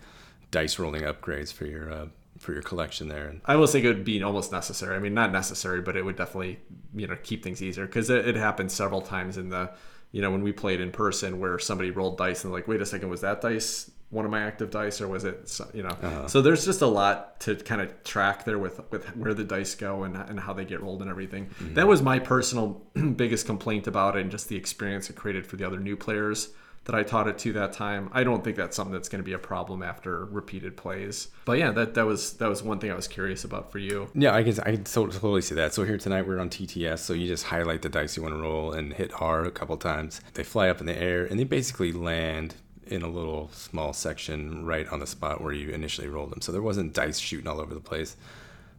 dice 0.51 0.79
rolling 0.79 1.03
upgrades 1.03 1.51
for 1.51 1.65
your 1.65 1.91
uh, 1.91 2.05
for 2.37 2.53
your 2.53 2.61
collection 2.61 3.07
there. 3.07 3.27
And 3.27 3.41
I 3.45 3.55
will 3.55 3.67
think 3.67 3.85
it 3.85 3.89
would 3.89 4.03
be 4.03 4.21
almost 4.23 4.51
necessary. 4.51 4.95
I 4.95 4.99
mean, 4.99 5.13
not 5.13 5.31
necessary, 5.31 5.81
but 5.81 5.95
it 5.95 6.03
would 6.03 6.15
definitely 6.15 6.59
you 6.95 7.07
know 7.07 7.17
keep 7.23 7.43
things 7.43 7.61
easier 7.61 7.85
because 7.85 8.09
it, 8.09 8.27
it 8.27 8.35
happened 8.35 8.71
several 8.71 9.01
times 9.01 9.37
in 9.37 9.49
the 9.49 9.71
you 10.11 10.21
know 10.21 10.31
when 10.31 10.43
we 10.43 10.51
played 10.51 10.81
in 10.81 10.91
person 10.91 11.39
where 11.39 11.59
somebody 11.59 11.91
rolled 11.91 12.17
dice 12.17 12.43
and 12.43 12.53
like, 12.53 12.67
wait 12.67 12.81
a 12.81 12.85
second, 12.85 13.09
was 13.09 13.21
that 13.21 13.41
dice 13.41 13.91
one 14.09 14.23
of 14.23 14.31
my 14.31 14.41
active 14.41 14.71
dice 14.71 15.01
or 15.01 15.07
was 15.07 15.25
it 15.25 15.59
you 15.73 15.83
know? 15.83 15.89
Uh-huh. 15.89 16.27
So 16.27 16.41
there's 16.41 16.63
just 16.63 16.81
a 16.81 16.87
lot 16.87 17.41
to 17.41 17.55
kind 17.55 17.81
of 17.81 18.03
track 18.03 18.45
there 18.45 18.57
with 18.57 18.79
with 18.91 19.05
where 19.17 19.33
the 19.33 19.43
dice 19.43 19.75
go 19.75 20.03
and 20.03 20.15
and 20.15 20.39
how 20.39 20.53
they 20.53 20.65
get 20.65 20.81
rolled 20.81 21.01
and 21.01 21.11
everything. 21.11 21.47
Mm-hmm. 21.47 21.73
That 21.73 21.87
was 21.87 22.01
my 22.01 22.19
personal 22.19 22.85
biggest 23.15 23.45
complaint 23.45 23.87
about 23.87 24.15
it 24.15 24.21
and 24.21 24.31
just 24.31 24.47
the 24.47 24.55
experience 24.55 25.09
it 25.09 25.15
created 25.15 25.45
for 25.45 25.57
the 25.57 25.65
other 25.65 25.79
new 25.79 25.97
players 25.97 26.49
that 26.87 26.95
I 26.95 27.03
taught 27.03 27.27
it 27.27 27.37
to 27.39 27.53
that 27.53 27.73
time. 27.73 28.09
I 28.13 28.23
don't 28.23 28.43
think 28.43 28.55
that's 28.55 28.75
something 28.75 28.93
that's 28.93 29.09
going 29.09 29.19
to 29.19 29.25
be 29.25 29.33
a 29.33 29.39
problem 29.39 29.83
after 29.83 30.23
repeated 30.25 30.77
plays. 30.77 31.27
But 31.43 31.59
yeah, 31.59 31.71
that 31.71 31.93
that 31.95 32.05
was 32.05 32.33
that 32.37 32.47
was 32.47 32.63
one 32.63 32.79
thing 32.79 32.89
I 32.91 32.95
was 32.95 33.09
curious 33.09 33.43
about 33.43 33.71
for 33.73 33.77
you. 33.77 34.09
Yeah, 34.15 34.33
I 34.33 34.43
can 34.43 34.57
I 34.61 34.71
can 34.71 34.85
totally 34.85 35.41
see 35.41 35.55
that. 35.55 35.73
So 35.73 35.83
here 35.83 35.97
tonight 35.97 36.25
we're 36.25 36.39
on 36.39 36.49
TTS, 36.49 36.99
so 36.99 37.13
you 37.13 37.27
just 37.27 37.45
highlight 37.45 37.81
the 37.81 37.89
dice 37.89 38.15
you 38.15 38.23
want 38.23 38.35
to 38.35 38.41
roll 38.41 38.71
and 38.71 38.93
hit 38.93 39.11
R 39.21 39.43
a 39.43 39.51
couple 39.51 39.75
times. 39.75 40.21
They 40.33 40.43
fly 40.43 40.69
up 40.69 40.79
in 40.79 40.85
the 40.85 40.97
air 40.97 41.25
and 41.25 41.37
they 41.37 41.43
basically 41.43 41.91
land 41.91 42.55
in 42.85 43.01
a 43.01 43.09
little 43.09 43.49
small 43.51 43.91
section 43.91 44.65
right 44.65 44.87
on 44.87 44.99
the 44.99 45.07
spot 45.07 45.41
where 45.41 45.51
you 45.51 45.71
initially 45.71 46.07
rolled 46.07 46.31
them. 46.31 46.41
So 46.41 46.53
there 46.53 46.61
wasn't 46.61 46.93
dice 46.93 47.19
shooting 47.19 47.47
all 47.47 47.59
over 47.59 47.73
the 47.73 47.81
place. 47.81 48.15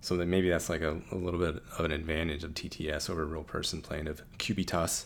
So 0.00 0.14
maybe 0.14 0.48
that's 0.48 0.70
like 0.70 0.80
a, 0.80 1.02
a 1.12 1.14
little 1.14 1.40
bit 1.40 1.62
of 1.76 1.84
an 1.84 1.92
advantage 1.92 2.42
of 2.42 2.54
TTS 2.54 3.10
over 3.10 3.22
a 3.22 3.26
real 3.26 3.42
person 3.42 3.82
playing 3.82 4.06
of 4.06 4.22
Cubitos. 4.38 5.04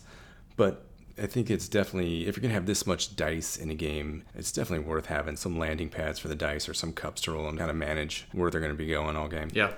But 0.55 0.85
I 1.17 1.27
think 1.27 1.49
it's 1.49 1.67
definitely 1.67 2.27
if 2.27 2.35
you're 2.35 2.41
gonna 2.41 2.53
have 2.53 2.65
this 2.65 2.87
much 2.87 3.15
dice 3.15 3.57
in 3.57 3.69
a 3.69 3.75
game, 3.75 4.23
it's 4.35 4.51
definitely 4.51 4.85
worth 4.85 5.07
having 5.07 5.35
some 5.35 5.57
landing 5.57 5.89
pads 5.89 6.19
for 6.19 6.27
the 6.27 6.35
dice 6.35 6.67
or 6.67 6.73
some 6.73 6.93
cups 6.93 7.21
to 7.21 7.31
roll 7.31 7.47
and 7.47 7.57
kind 7.57 7.69
of 7.69 7.77
manage 7.77 8.27
where 8.31 8.49
they're 8.49 8.61
gonna 8.61 8.73
be 8.73 8.87
going 8.87 9.15
all 9.15 9.27
game. 9.27 9.49
Yeah. 9.53 9.73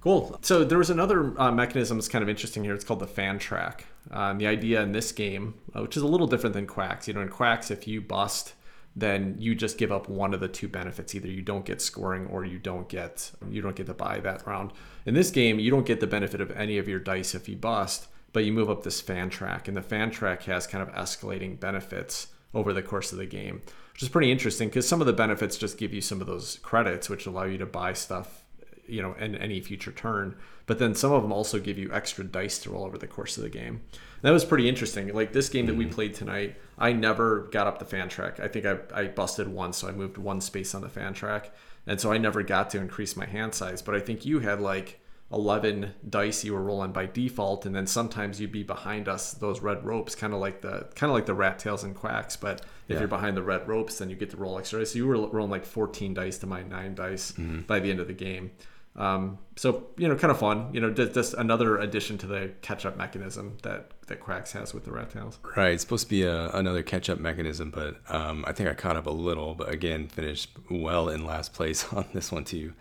Cool. 0.00 0.36
So 0.42 0.64
there 0.64 0.78
was 0.78 0.90
another 0.90 1.40
uh, 1.40 1.52
mechanism 1.52 1.96
that's 1.96 2.08
kind 2.08 2.24
of 2.24 2.28
interesting 2.28 2.64
here. 2.64 2.74
It's 2.74 2.84
called 2.84 2.98
the 2.98 3.06
fan 3.06 3.38
track. 3.38 3.86
Um, 4.10 4.38
the 4.38 4.48
idea 4.48 4.82
in 4.82 4.90
this 4.90 5.12
game, 5.12 5.54
uh, 5.76 5.82
which 5.82 5.96
is 5.96 6.02
a 6.02 6.08
little 6.08 6.26
different 6.26 6.54
than 6.54 6.66
Quacks. 6.66 7.06
You 7.06 7.14
know, 7.14 7.20
in 7.20 7.28
Quacks, 7.28 7.70
if 7.70 7.86
you 7.86 8.00
bust, 8.00 8.54
then 8.96 9.36
you 9.38 9.54
just 9.54 9.78
give 9.78 9.92
up 9.92 10.08
one 10.08 10.34
of 10.34 10.40
the 10.40 10.48
two 10.48 10.66
benefits. 10.66 11.14
Either 11.14 11.28
you 11.28 11.40
don't 11.40 11.64
get 11.64 11.80
scoring 11.80 12.26
or 12.26 12.44
you 12.44 12.58
don't 12.58 12.88
get 12.88 13.30
you 13.48 13.62
don't 13.62 13.76
get 13.76 13.86
to 13.86 13.94
buy 13.94 14.18
that 14.20 14.44
round. 14.44 14.72
In 15.06 15.14
this 15.14 15.30
game, 15.30 15.60
you 15.60 15.70
don't 15.70 15.86
get 15.86 16.00
the 16.00 16.06
benefit 16.08 16.40
of 16.40 16.50
any 16.50 16.78
of 16.78 16.88
your 16.88 16.98
dice 16.98 17.34
if 17.34 17.48
you 17.48 17.56
bust, 17.56 18.08
but 18.32 18.44
you 18.44 18.52
move 18.52 18.70
up 18.70 18.82
this 18.82 19.00
fan 19.00 19.30
track, 19.30 19.68
and 19.68 19.76
the 19.76 19.82
fan 19.82 20.10
track 20.10 20.44
has 20.44 20.66
kind 20.66 20.86
of 20.86 20.94
escalating 20.94 21.58
benefits 21.58 22.28
over 22.54 22.72
the 22.72 22.82
course 22.82 23.12
of 23.12 23.18
the 23.18 23.26
game, 23.26 23.62
which 23.92 24.02
is 24.02 24.08
pretty 24.08 24.30
interesting 24.30 24.68
because 24.68 24.86
some 24.86 25.00
of 25.00 25.06
the 25.06 25.12
benefits 25.12 25.56
just 25.56 25.78
give 25.78 25.92
you 25.92 26.00
some 26.00 26.20
of 26.20 26.26
those 26.26 26.58
credits, 26.62 27.08
which 27.08 27.26
allow 27.26 27.44
you 27.44 27.58
to 27.58 27.66
buy 27.66 27.92
stuff 27.92 28.42
you 28.86 29.00
know, 29.00 29.14
in 29.14 29.34
any 29.36 29.60
future 29.60 29.92
turn. 29.92 30.36
But 30.66 30.78
then 30.78 30.94
some 30.94 31.12
of 31.12 31.22
them 31.22 31.32
also 31.32 31.58
give 31.58 31.78
you 31.78 31.90
extra 31.92 32.24
dice 32.24 32.58
to 32.60 32.70
roll 32.70 32.84
over 32.84 32.98
the 32.98 33.06
course 33.06 33.36
of 33.36 33.42
the 33.42 33.48
game. 33.48 33.80
And 33.92 34.22
that 34.22 34.32
was 34.32 34.44
pretty 34.44 34.68
interesting. 34.68 35.12
Like 35.12 35.32
this 35.32 35.48
game 35.48 35.66
that 35.66 35.74
we 35.74 35.84
mm-hmm. 35.84 35.94
played 35.94 36.14
tonight, 36.14 36.56
I 36.78 36.92
never 36.92 37.48
got 37.52 37.66
up 37.66 37.78
the 37.78 37.84
fan 37.84 38.08
track. 38.08 38.38
I 38.40 38.48
think 38.48 38.66
I, 38.66 38.78
I 38.94 39.06
busted 39.06 39.48
once, 39.48 39.78
so 39.78 39.88
I 39.88 39.92
moved 39.92 40.18
one 40.18 40.40
space 40.40 40.74
on 40.74 40.82
the 40.82 40.88
fan 40.88 41.14
track. 41.14 41.52
And 41.86 42.00
so 42.00 42.12
I 42.12 42.18
never 42.18 42.42
got 42.42 42.70
to 42.70 42.78
increase 42.78 43.16
my 43.16 43.26
hand 43.26 43.54
size. 43.54 43.82
But 43.82 43.94
I 43.94 44.00
think 44.00 44.24
you 44.24 44.40
had 44.40 44.60
like 44.60 45.00
11 45.32 45.94
dice 46.08 46.44
you 46.44 46.52
were 46.52 46.62
rolling 46.62 46.92
by 46.92 47.06
default 47.06 47.64
and 47.66 47.74
then 47.74 47.86
sometimes 47.86 48.40
you'd 48.40 48.52
be 48.52 48.62
behind 48.62 49.08
us. 49.08 49.32
Those 49.32 49.60
red 49.60 49.84
ropes 49.84 50.14
kind 50.14 50.32
of 50.34 50.40
like 50.40 50.60
the 50.60 50.86
kind 50.94 51.10
of 51.10 51.14
like 51.14 51.26
the 51.26 51.34
rat 51.34 51.58
tails 51.58 51.84
and 51.84 51.94
quacks 51.94 52.36
but 52.36 52.60
if 52.60 52.66
Yeah. 52.94 52.98
you're 53.00 53.08
behind 53.08 53.36
the 53.36 53.42
red 53.42 53.66
ropes 53.66 53.98
then 53.98 54.10
you 54.10 54.16
get 54.16 54.30
to 54.30 54.36
roll 54.36 54.58
extra 54.58 54.80
dice. 54.80 54.92
So 54.92 54.96
you 54.98 55.06
were 55.06 55.16
rolling 55.28 55.50
like 55.50 55.64
14 55.64 56.14
dice 56.14 56.38
to 56.38 56.46
my 56.46 56.62
9 56.62 56.94
dice 56.94 57.32
by 57.66 57.80
the 57.80 57.90
end 57.90 58.00
of 58.00 58.06
the 58.08 58.12
game. 58.12 58.50
Um, 58.94 59.38
so 59.56 59.86
you 59.96 60.06
know 60.06 60.16
kind 60.16 60.30
of 60.30 60.38
fun 60.38 60.68
you 60.74 60.80
know 60.82 60.90
just, 60.90 61.14
just 61.14 61.32
another 61.34 61.78
addition 61.78 62.18
to 62.18 62.26
the 62.26 62.52
catch 62.60 62.84
up 62.84 62.98
mechanism 62.98 63.56
that 63.62 63.90
that 64.08 64.20
quacks 64.20 64.52
has 64.52 64.74
with 64.74 64.84
the 64.84 64.92
rat 64.92 65.08
tails. 65.10 65.38
Right, 65.56 65.72
it's 65.72 65.82
supposed 65.82 66.04
to 66.04 66.10
be 66.10 66.24
a, 66.24 66.50
another 66.50 66.82
catch 66.82 67.08
up 67.08 67.18
mechanism, 67.18 67.70
but 67.70 67.96
um, 68.14 68.44
I 68.46 68.52
think 68.52 68.68
I 68.68 68.74
caught 68.74 68.96
up 68.96 69.06
a 69.06 69.10
little, 69.10 69.54
but 69.54 69.70
again, 69.70 70.08
finished 70.08 70.50
well 70.70 71.08
in 71.08 71.24
last 71.24 71.54
place 71.54 71.90
on 71.94 72.04
this 72.12 72.30
one 72.30 72.44
too. 72.44 72.74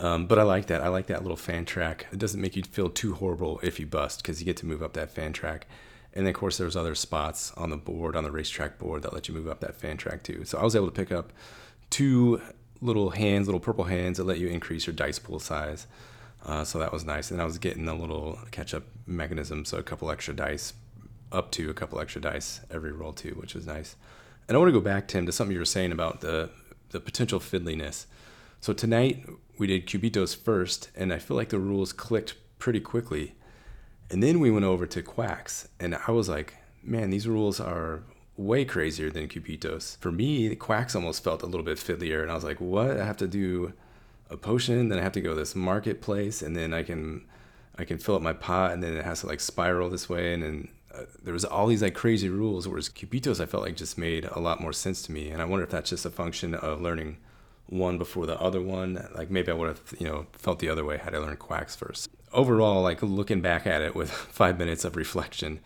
Um, 0.00 0.26
but 0.26 0.38
I 0.38 0.42
like 0.42 0.66
that. 0.66 0.80
I 0.80 0.88
like 0.88 1.06
that 1.06 1.22
little 1.22 1.36
fan 1.36 1.64
track. 1.64 2.06
It 2.12 2.18
doesn't 2.18 2.40
make 2.40 2.56
you 2.56 2.62
feel 2.62 2.90
too 2.90 3.14
horrible 3.14 3.60
if 3.62 3.78
you 3.78 3.86
bust 3.86 4.22
because 4.22 4.40
you 4.40 4.44
get 4.44 4.56
to 4.58 4.66
move 4.66 4.82
up 4.82 4.94
that 4.94 5.10
fan 5.10 5.32
track. 5.32 5.66
And 6.12 6.26
then, 6.26 6.34
of 6.34 6.38
course, 6.38 6.58
there's 6.58 6.76
other 6.76 6.94
spots 6.94 7.52
on 7.56 7.70
the 7.70 7.76
board, 7.76 8.16
on 8.16 8.24
the 8.24 8.30
racetrack 8.30 8.78
board, 8.78 9.02
that 9.02 9.12
let 9.12 9.28
you 9.28 9.34
move 9.34 9.48
up 9.48 9.60
that 9.60 9.74
fan 9.74 9.96
track 9.96 10.22
too. 10.22 10.44
So 10.44 10.58
I 10.58 10.64
was 10.64 10.76
able 10.76 10.86
to 10.86 10.92
pick 10.92 11.10
up 11.10 11.32
two 11.90 12.40
little 12.80 13.10
hands, 13.10 13.46
little 13.46 13.60
purple 13.60 13.84
hands 13.84 14.18
that 14.18 14.24
let 14.24 14.38
you 14.38 14.48
increase 14.48 14.86
your 14.86 14.94
dice 14.94 15.18
pool 15.18 15.38
size. 15.38 15.86
Uh, 16.44 16.62
so 16.62 16.78
that 16.78 16.92
was 16.92 17.04
nice. 17.04 17.30
And 17.30 17.40
I 17.40 17.44
was 17.44 17.58
getting 17.58 17.88
a 17.88 17.94
little 17.94 18.38
catch 18.50 18.74
up 18.74 18.84
mechanism, 19.06 19.64
so 19.64 19.78
a 19.78 19.82
couple 19.82 20.10
extra 20.10 20.34
dice, 20.34 20.74
up 21.32 21.50
to 21.52 21.70
a 21.70 21.74
couple 21.74 21.98
extra 22.00 22.20
dice 22.20 22.60
every 22.70 22.92
roll 22.92 23.12
too, 23.12 23.30
which 23.30 23.54
was 23.54 23.66
nice. 23.66 23.96
And 24.46 24.56
I 24.56 24.58
want 24.58 24.68
to 24.68 24.78
go 24.78 24.84
back, 24.84 25.08
Tim, 25.08 25.24
to 25.26 25.32
something 25.32 25.54
you 25.54 25.60
were 25.60 25.64
saying 25.64 25.92
about 25.92 26.20
the 26.20 26.50
the 26.90 27.00
potential 27.00 27.40
fiddliness. 27.40 28.06
So 28.60 28.72
tonight 28.72 29.26
we 29.58 29.66
did 29.66 29.86
Cubitos 29.86 30.36
first, 30.36 30.90
and 30.96 31.12
I 31.12 31.18
feel 31.18 31.36
like 31.36 31.50
the 31.50 31.58
rules 31.58 31.92
clicked 31.92 32.34
pretty 32.58 32.80
quickly. 32.80 33.34
And 34.10 34.22
then 34.22 34.40
we 34.40 34.50
went 34.50 34.64
over 34.64 34.86
to 34.86 35.02
Quacks, 35.02 35.68
and 35.80 35.98
I 36.06 36.10
was 36.10 36.28
like, 36.28 36.56
man, 36.82 37.10
these 37.10 37.26
rules 37.26 37.60
are 37.60 38.02
way 38.36 38.64
crazier 38.64 39.10
than 39.10 39.28
Cubitos. 39.28 39.96
For 39.98 40.10
me, 40.10 40.54
Quacks 40.56 40.94
almost 40.94 41.22
felt 41.22 41.42
a 41.42 41.46
little 41.46 41.64
bit 41.64 41.78
fiddlier, 41.78 42.22
and 42.22 42.30
I 42.30 42.34
was 42.34 42.44
like, 42.44 42.60
what? 42.60 42.98
I 42.98 43.04
have 43.04 43.16
to 43.18 43.26
do 43.26 43.72
a 44.30 44.36
potion, 44.36 44.88
then 44.88 44.98
I 44.98 45.02
have 45.02 45.12
to 45.12 45.20
go 45.20 45.30
to 45.30 45.36
this 45.36 45.54
marketplace, 45.54 46.42
and 46.42 46.56
then 46.56 46.72
I 46.74 46.82
can 46.82 47.24
I 47.76 47.84
can 47.84 47.98
fill 47.98 48.14
up 48.14 48.22
my 48.22 48.32
pot, 48.32 48.72
and 48.72 48.82
then 48.82 48.96
it 48.96 49.04
has 49.04 49.20
to 49.20 49.26
like 49.26 49.40
spiral 49.40 49.90
this 49.90 50.08
way, 50.08 50.32
and 50.32 50.42
then 50.42 50.68
uh, 50.94 51.02
there 51.22 51.34
was 51.34 51.44
all 51.44 51.66
these 51.66 51.82
like 51.82 51.94
crazy 51.94 52.28
rules. 52.28 52.68
Whereas 52.68 52.88
Cubitos, 52.88 53.40
I 53.40 53.46
felt 53.46 53.64
like 53.64 53.76
just 53.76 53.98
made 53.98 54.24
a 54.26 54.40
lot 54.40 54.60
more 54.60 54.72
sense 54.72 55.02
to 55.02 55.12
me, 55.12 55.30
and 55.30 55.42
I 55.42 55.44
wonder 55.44 55.64
if 55.64 55.70
that's 55.70 55.90
just 55.90 56.06
a 56.06 56.10
function 56.10 56.54
of 56.54 56.80
learning 56.80 57.18
one 57.66 57.98
before 57.98 58.26
the 58.26 58.40
other 58.40 58.60
one. 58.60 59.08
Like 59.14 59.30
maybe 59.30 59.50
I 59.50 59.54
would 59.54 59.68
have 59.68 59.94
you 59.98 60.06
know 60.06 60.26
felt 60.32 60.58
the 60.58 60.68
other 60.68 60.84
way 60.84 60.98
had 60.98 61.14
I 61.14 61.18
learned 61.18 61.38
Quacks 61.38 61.76
first. 61.76 62.08
Overall, 62.32 62.82
like 62.82 63.02
looking 63.02 63.40
back 63.40 63.66
at 63.66 63.82
it 63.82 63.94
with 63.94 64.10
five 64.32 64.58
minutes 64.58 64.84
of 64.84 64.96
reflection 64.96 65.60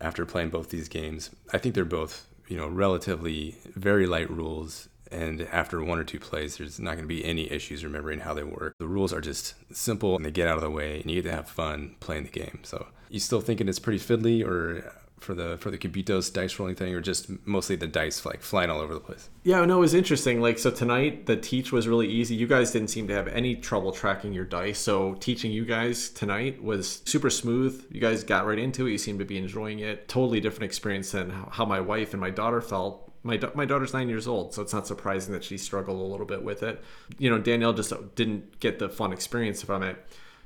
after 0.00 0.24
playing 0.24 0.50
both 0.50 0.70
these 0.70 0.88
games, 0.88 1.30
I 1.52 1.58
think 1.58 1.74
they're 1.74 1.84
both 1.84 2.26
you 2.48 2.56
know 2.56 2.68
relatively 2.68 3.56
very 3.74 4.06
light 4.06 4.30
rules 4.30 4.88
and 5.10 5.42
after 5.42 5.82
one 5.82 5.98
or 5.98 6.04
two 6.04 6.18
plays 6.18 6.56
there's 6.56 6.78
not 6.78 6.92
going 6.92 7.04
to 7.04 7.08
be 7.08 7.24
any 7.24 7.50
issues 7.50 7.84
remembering 7.84 8.20
how 8.20 8.34
they 8.34 8.42
work 8.42 8.74
the 8.78 8.86
rules 8.86 9.12
are 9.12 9.20
just 9.20 9.54
simple 9.74 10.16
and 10.16 10.24
they 10.24 10.30
get 10.30 10.48
out 10.48 10.56
of 10.56 10.62
the 10.62 10.70
way 10.70 11.00
and 11.00 11.10
you 11.10 11.22
get 11.22 11.28
to 11.28 11.34
have 11.34 11.48
fun 11.48 11.94
playing 12.00 12.24
the 12.24 12.30
game 12.30 12.58
so 12.62 12.86
you 13.08 13.20
still 13.20 13.40
thinking 13.40 13.68
it's 13.68 13.78
pretty 13.78 13.98
fiddly 13.98 14.44
or 14.44 14.92
for 15.20 15.34
the 15.34 15.58
for 15.58 15.70
the 15.70 15.78
Cubitos 15.78 16.32
dice 16.32 16.58
rolling 16.58 16.74
thing 16.74 16.94
or 16.94 17.00
just 17.00 17.30
mostly 17.46 17.76
the 17.76 17.86
dice 17.86 18.24
like 18.24 18.42
flying 18.42 18.70
all 18.70 18.80
over 18.80 18.94
the 18.94 19.00
place 19.00 19.28
Yeah, 19.44 19.64
no, 19.64 19.78
it 19.78 19.80
was 19.80 19.94
interesting. 19.94 20.42
Like, 20.42 20.58
so 20.58 20.70
tonight 20.70 21.24
the 21.24 21.36
teach 21.36 21.72
was 21.72 21.88
really 21.88 22.06
easy. 22.06 22.34
You 22.34 22.46
guys 22.46 22.70
didn't 22.70 22.88
seem 22.88 23.08
to 23.08 23.14
have 23.14 23.28
any 23.28 23.56
trouble 23.56 23.92
tracking 23.92 24.34
your 24.34 24.44
dice. 24.44 24.78
So, 24.78 25.14
teaching 25.14 25.50
you 25.50 25.64
guys 25.64 26.10
tonight 26.10 26.62
was 26.62 27.00
super 27.06 27.30
smooth. 27.30 27.86
You 27.90 27.98
guys 28.00 28.24
got 28.24 28.46
right 28.46 28.58
into 28.58 28.86
it. 28.86 28.92
You 28.92 28.98
seemed 28.98 29.20
to 29.20 29.24
be 29.24 29.38
enjoying 29.38 29.78
it. 29.78 30.06
Totally 30.06 30.40
different 30.40 30.64
experience 30.64 31.12
than 31.12 31.30
how 31.30 31.64
my 31.64 31.80
wife 31.80 32.12
and 32.12 32.20
my 32.20 32.30
daughter 32.30 32.60
felt. 32.60 33.10
My, 33.22 33.40
my 33.54 33.64
daughter's 33.64 33.94
nine 33.94 34.08
years 34.08 34.28
old, 34.28 34.54
so 34.54 34.62
it's 34.62 34.72
not 34.72 34.86
surprising 34.86 35.32
that 35.32 35.44
she 35.44 35.56
struggled 35.58 35.98
a 35.98 36.04
little 36.04 36.26
bit 36.26 36.42
with 36.42 36.62
it. 36.62 36.82
You 37.18 37.30
know, 37.30 37.38
Danielle 37.38 37.72
just 37.72 37.92
uh, 37.92 37.98
didn't 38.14 38.60
get 38.60 38.78
the 38.78 38.88
fun 38.88 39.12
experience 39.12 39.62
from 39.62 39.82
it. 39.82 39.96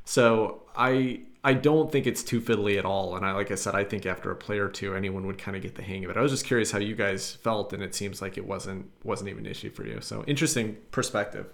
So 0.04 0.62
I 0.76 1.20
I 1.44 1.54
don't 1.54 1.90
think 1.90 2.06
it's 2.06 2.22
too 2.22 2.40
fiddly 2.40 2.78
at 2.78 2.84
all. 2.84 3.16
And 3.16 3.26
I 3.26 3.32
like 3.32 3.50
I 3.50 3.56
said, 3.56 3.74
I 3.74 3.84
think 3.84 4.06
after 4.06 4.30
a 4.30 4.36
play 4.36 4.58
or 4.58 4.68
two, 4.68 4.94
anyone 4.94 5.26
would 5.26 5.38
kind 5.38 5.56
of 5.56 5.62
get 5.62 5.74
the 5.74 5.82
hang 5.82 6.04
of 6.04 6.10
it. 6.10 6.16
I 6.16 6.20
was 6.20 6.30
just 6.30 6.46
curious 6.46 6.70
how 6.70 6.78
you 6.78 6.94
guys 6.94 7.34
felt, 7.34 7.72
and 7.72 7.82
it 7.82 7.94
seems 7.94 8.22
like 8.22 8.38
it 8.38 8.46
wasn't 8.46 8.90
wasn't 9.04 9.30
even 9.30 9.46
an 9.46 9.50
issue 9.50 9.70
for 9.70 9.86
you. 9.86 10.00
So 10.00 10.24
interesting 10.26 10.76
perspective. 10.90 11.46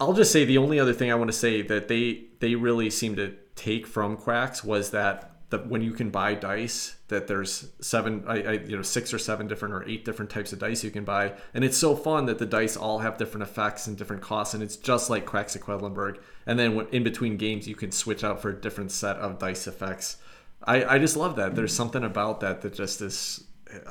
I'll 0.00 0.12
just 0.12 0.32
say 0.32 0.44
the 0.44 0.58
only 0.58 0.78
other 0.78 0.94
thing 0.94 1.10
I 1.10 1.16
want 1.16 1.30
to 1.30 1.36
say 1.36 1.62
that 1.62 1.88
they 1.88 2.24
they 2.40 2.54
really 2.54 2.90
seem 2.90 3.16
to 3.16 3.34
take 3.54 3.86
from 3.86 4.16
Quacks 4.16 4.62
was 4.62 4.90
that 4.92 5.37
the, 5.50 5.58
when 5.58 5.80
you 5.80 5.92
can 5.92 6.10
buy 6.10 6.34
dice, 6.34 6.96
that 7.08 7.26
there's 7.26 7.68
seven, 7.80 8.24
I, 8.26 8.42
I 8.42 8.52
you 8.52 8.76
know 8.76 8.82
six 8.82 9.14
or 9.14 9.18
seven 9.18 9.46
different 9.46 9.74
or 9.74 9.88
eight 9.88 10.04
different 10.04 10.30
types 10.30 10.52
of 10.52 10.58
dice 10.58 10.84
you 10.84 10.90
can 10.90 11.04
buy, 11.04 11.32
and 11.54 11.64
it's 11.64 11.76
so 11.76 11.96
fun 11.96 12.26
that 12.26 12.38
the 12.38 12.46
dice 12.46 12.76
all 12.76 12.98
have 12.98 13.16
different 13.16 13.42
effects 13.44 13.86
and 13.86 13.96
different 13.96 14.22
costs, 14.22 14.54
and 14.54 14.62
it's 14.62 14.76
just 14.76 15.08
like 15.08 15.24
Quacks 15.24 15.56
at 15.56 15.62
Quedlinburg. 15.62 16.18
And 16.46 16.58
then 16.58 16.74
when, 16.74 16.86
in 16.88 17.02
between 17.02 17.36
games, 17.36 17.66
you 17.66 17.74
can 17.74 17.92
switch 17.92 18.24
out 18.24 18.42
for 18.42 18.50
a 18.50 18.54
different 18.60 18.90
set 18.92 19.16
of 19.16 19.38
dice 19.38 19.66
effects. 19.66 20.18
I, 20.64 20.84
I 20.84 20.98
just 20.98 21.16
love 21.16 21.36
that. 21.36 21.54
There's 21.54 21.72
mm. 21.72 21.76
something 21.76 22.04
about 22.04 22.40
that 22.40 22.60
that 22.62 22.74
just 22.74 23.00
is 23.00 23.44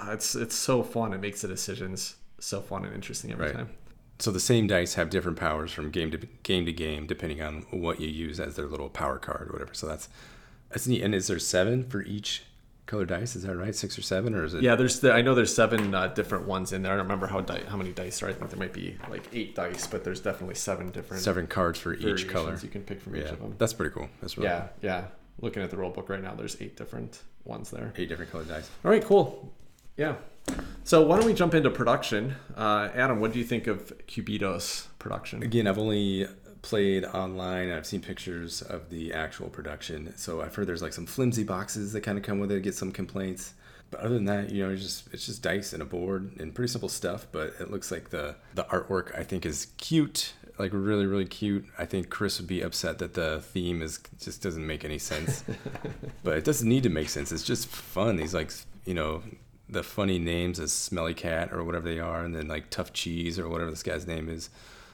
it's 0.10 0.36
it's 0.36 0.56
so 0.56 0.84
fun. 0.84 1.14
It 1.14 1.22
makes 1.22 1.42
the 1.42 1.48
decisions 1.48 2.16
so 2.40 2.62
fun 2.62 2.86
and 2.86 2.94
interesting 2.94 3.32
every 3.32 3.48
Right. 3.48 3.56
time. 3.56 3.70
so 4.20 4.32
the 4.32 4.40
same 4.40 4.68
dice 4.68 4.94
have 4.96 5.10
different 5.10 5.38
powers 5.38 5.72
from 5.72 5.90
game 5.90 6.12
to 6.12 6.18
game 6.44 6.66
to 6.66 6.72
game 6.72 7.08
depending 7.08 7.42
on 7.42 7.66
what 7.72 8.00
you 8.00 8.08
use 8.08 8.40
as 8.40 8.56
their 8.56 8.68
little 8.68 8.90
power 8.90 9.18
card 9.18 9.50
or 9.50 9.54
whatever 9.54 9.74
so 9.74 9.88
that's 9.88 10.08
that's 10.70 10.88
neat 10.88 11.02
and 11.04 11.14
is 11.16 11.28
there 11.28 11.40
seven 11.40 11.84
for 11.84 12.02
each 12.04 12.44
color 12.88 13.06
dice. 13.06 13.36
Is 13.36 13.44
that 13.44 13.56
right? 13.56 13.76
Six 13.76 14.00
or 14.00 14.02
seven, 14.02 14.34
or 14.34 14.46
is 14.46 14.54
it? 14.54 14.64
Yeah, 14.64 14.76
there's 14.76 15.02
the, 15.02 15.12
I 15.12 15.22
know 15.22 15.36
there's 15.36 15.54
seven 15.54 15.94
uh, 15.94 16.08
different 16.08 16.48
ones 16.48 16.72
in 16.74 16.82
there. 16.82 16.94
I 16.94 16.96
don't 16.96 17.04
remember 17.06 17.28
how 17.28 17.42
di- 17.42 17.64
how 17.68 17.76
many 17.78 17.92
dice 17.92 18.24
are. 18.24 18.30
I 18.30 18.34
think 18.34 18.50
there 18.50 18.58
might 18.60 18.74
be 18.74 18.98
like 19.10 19.28
eight 19.34 19.56
dice, 19.56 19.86
but 19.86 20.04
there's 20.04 20.22
definitely 20.22 20.56
seven 20.56 20.90
different 20.90 21.22
seven 21.22 21.48
cards 21.48 21.78
for 21.80 21.94
each 21.94 22.28
color. 22.30 22.58
you 22.64 22.70
can 22.70 22.82
pick 22.84 23.02
from 23.02 23.16
each 23.16 23.26
of 23.26 23.40
them. 23.42 23.56
that's 23.58 23.74
pretty 23.74 23.94
cool. 23.94 24.10
That's 24.22 24.38
really 24.38 24.50
Yeah, 24.50 24.68
yeah. 24.82 25.04
Looking 25.40 25.62
at 25.62 25.70
the 25.70 25.78
rule 25.78 25.92
book 25.92 26.10
right 26.10 26.24
now, 26.24 26.34
there's 26.34 26.60
eight 26.62 26.76
different 26.78 27.22
ones 27.44 27.70
there. 27.70 27.94
eight 27.98 28.10
different 28.10 28.32
color 28.32 28.46
dice. 28.46 28.70
All 28.84 28.90
right, 28.90 29.04
cool. 29.04 29.54
Yeah. 29.98 30.16
So 30.86 31.06
why 31.06 31.18
don't 31.18 31.26
we 31.26 31.34
jump 31.34 31.54
into 31.54 31.70
production? 31.70 32.36
Uh, 32.56 32.90
Adam, 32.96 33.20
what 33.20 33.34
do 33.34 33.40
you 33.40 33.46
think 33.46 33.68
of 33.68 33.92
Cubitos 34.08 34.88
production? 34.98 35.44
Again, 35.44 35.68
I've 35.68 35.78
only 35.78 36.26
played 36.68 37.06
online. 37.06 37.72
I've 37.72 37.86
seen 37.86 38.02
pictures 38.02 38.62
of 38.62 38.90
the 38.90 39.14
actual 39.14 39.48
production, 39.48 40.14
so 40.18 40.42
I've 40.42 40.54
heard 40.54 40.68
there's 40.68 40.82
like 40.82 40.92
some 40.92 41.06
flimsy 41.06 41.46
boxes 41.46 41.94
that 41.94 42.02
kind 42.02 42.18
of 42.18 42.26
come 42.26 42.40
with 42.40 42.52
it. 42.52 42.62
Get 42.62 42.76
some 42.76 42.92
complaints, 42.92 43.54
but 43.90 44.02
other 44.02 44.16
than 44.16 44.26
that, 44.26 44.50
you 44.52 44.66
know, 44.66 44.74
it's 44.74 44.82
just 44.82 45.14
it's 45.14 45.26
just 45.26 45.42
dice 45.42 45.72
and 45.72 45.82
a 45.82 45.86
board 45.86 46.30
and 46.42 46.54
pretty 46.54 46.70
simple 46.70 46.90
stuff. 46.90 47.26
But 47.32 47.54
it 47.62 47.72
looks 47.72 47.90
like 47.90 48.10
the 48.10 48.36
the 48.54 48.66
artwork 48.66 49.18
I 49.18 49.24
think 49.24 49.46
is 49.46 49.68
cute, 49.78 50.34
like 50.60 50.72
really 50.74 51.06
really 51.06 51.26
cute. 51.26 51.66
I 51.80 51.86
think 51.86 52.10
Chris 52.10 52.38
would 52.38 52.50
be 52.50 52.62
upset 52.62 53.00
that 53.00 53.14
the 53.14 53.40
theme 53.40 53.82
is 53.82 54.02
just 54.20 54.44
doesn't 54.44 54.68
make 54.68 54.84
any 54.84 55.00
sense, 55.00 55.46
but 56.26 56.38
it 56.38 56.44
doesn't 56.44 56.68
need 56.68 56.84
to 56.84 56.90
make 56.90 57.08
sense. 57.08 57.32
It's 57.32 57.44
just 57.44 57.70
fun. 57.70 58.18
These 58.18 58.34
like 58.34 58.52
you 58.84 58.94
know 58.94 59.24
the 59.70 59.84
funny 59.84 60.20
names 60.20 60.60
as 60.60 60.74
Smelly 60.74 61.14
Cat 61.14 61.54
or 61.54 61.64
whatever 61.64 61.88
they 61.88 62.00
are, 62.00 62.26
and 62.26 62.36
then 62.36 62.50
like 62.50 62.70
Tough 62.70 62.92
Cheese 62.92 63.40
or 63.40 63.48
whatever 63.48 63.70
this 63.70 63.84
guy's 63.84 64.06
name 64.06 64.28
is, 64.28 64.50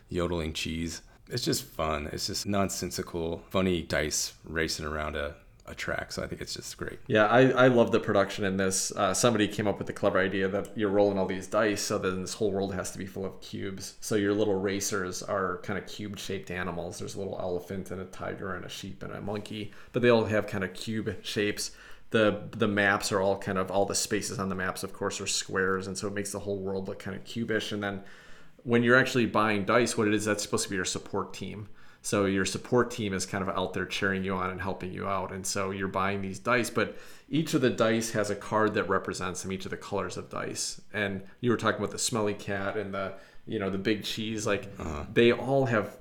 Yodeling 0.08 0.54
Cheese. 0.54 1.02
It's 1.34 1.44
just 1.44 1.64
fun. 1.64 2.10
It's 2.14 2.28
just 2.28 2.46
nonsensical, 2.46 3.42
funny 3.50 3.82
dice 3.82 4.34
racing 4.44 4.86
around 4.86 5.16
a, 5.16 5.34
a 5.66 5.74
track. 5.74 6.12
So 6.12 6.22
I 6.22 6.28
think 6.28 6.42
it's 6.42 6.54
just 6.54 6.78
great. 6.78 7.00
Yeah, 7.08 7.26
I, 7.26 7.50
I 7.50 7.68
love 7.70 7.92
the 7.92 8.00
production 8.00 8.46
in 8.46 8.58
this. 8.58 8.92
Uh, 8.92 9.16
somebody 9.16 9.48
came 9.48 9.68
up 9.68 9.80
with 9.80 9.88
the 9.88 9.94
clever 9.94 10.20
idea 10.20 10.48
that 10.50 10.78
you're 10.78 10.92
rolling 10.92 11.18
all 11.18 11.26
these 11.26 11.48
dice, 11.48 11.82
so 11.82 11.98
then 11.98 12.22
this 12.22 12.36
whole 12.36 12.52
world 12.52 12.76
has 12.76 12.92
to 12.92 13.00
be 13.00 13.08
full 13.08 13.26
of 13.26 13.42
cubes. 13.42 13.96
So 14.00 14.14
your 14.14 14.36
little 14.36 14.60
racers 14.60 15.24
are 15.24 15.58
kind 15.64 15.80
of 15.80 15.88
cube 15.88 16.20
shaped 16.20 16.52
animals. 16.52 17.00
There's 17.00 17.16
a 17.16 17.20
little 17.20 17.40
elephant 17.42 17.90
and 17.90 18.00
a 18.00 18.06
tiger 18.06 18.54
and 18.54 18.64
a 18.64 18.70
sheep 18.70 19.02
and 19.02 19.12
a 19.12 19.20
monkey, 19.20 19.72
but 19.92 20.04
they 20.04 20.10
all 20.10 20.26
have 20.26 20.46
kind 20.46 20.64
of 20.64 20.76
cube 20.76 21.16
shapes. 21.24 21.72
The, 22.12 22.44
the 22.52 22.68
maps 22.68 23.12
are 23.12 23.22
all 23.22 23.40
kind 23.40 23.58
of 23.58 23.72
all 23.72 23.88
the 23.88 23.96
spaces 23.96 24.38
on 24.38 24.50
the 24.50 24.54
maps 24.54 24.84
of 24.84 24.94
course 24.94 25.20
are 25.20 25.26
squares 25.26 25.88
and 25.88 25.98
so 25.98 26.08
it 26.08 26.14
makes 26.14 26.32
the 26.32 26.38
whole 26.38 26.60
world 26.60 26.88
look 26.88 27.00
kind 27.00 27.18
of 27.18 27.24
cubish 27.24 27.72
and 27.72 27.82
then 27.82 28.04
when 28.64 28.84
you're 28.84 28.98
actually 28.98 29.26
buying 29.26 29.66
dice 29.66 29.98
what 29.98 30.08
it 30.08 30.14
is 30.14 30.26
that's 30.26 30.44
supposed 30.44 30.64
to 30.64 30.70
be 30.70 30.76
your 30.76 30.86
support 30.86 31.34
team 31.34 31.68
so 32.04 32.26
your 32.26 32.44
support 32.44 32.92
team 32.92 33.14
is 33.14 33.26
kind 33.26 33.42
of 33.42 33.58
out 33.58 33.74
there 33.74 33.86
cheering 33.86 34.26
you 34.26 34.36
on 34.36 34.50
and 34.50 34.62
helping 34.62 34.92
you 34.92 35.08
out. 35.08 35.32
And 35.32 35.48
so 35.48 35.72
you're 35.72 35.88
buying 35.88 36.22
these 36.22 36.38
dice, 36.38 36.70
but 36.70 36.98
each 37.30 37.54
of 37.54 37.62
the 37.62 37.70
dice 37.70 38.12
has 38.12 38.30
a 38.30 38.36
card 38.36 38.74
that 38.74 38.90
represents 38.90 39.42
them, 39.42 39.54
each 39.54 39.64
of 39.64 39.72
the 39.72 39.78
colors 39.78 40.18
of 40.18 40.30
dice. 40.30 40.82
And 40.92 41.24
you 41.40 41.50
were 41.50 41.56
talking 41.56 41.80
about 41.80 41.92
the 41.92 41.98
smelly 41.98 42.34
cat 42.34 42.76
and 42.76 42.94
the, 42.94 43.14
you 43.48 43.58
know, 43.58 43.70
the 43.70 43.78
big 43.78 44.04
cheese. 44.04 44.46
Like 44.46 44.68
uh-huh. 44.78 45.06
they 45.14 45.32
all 45.32 45.68
have 45.68 45.96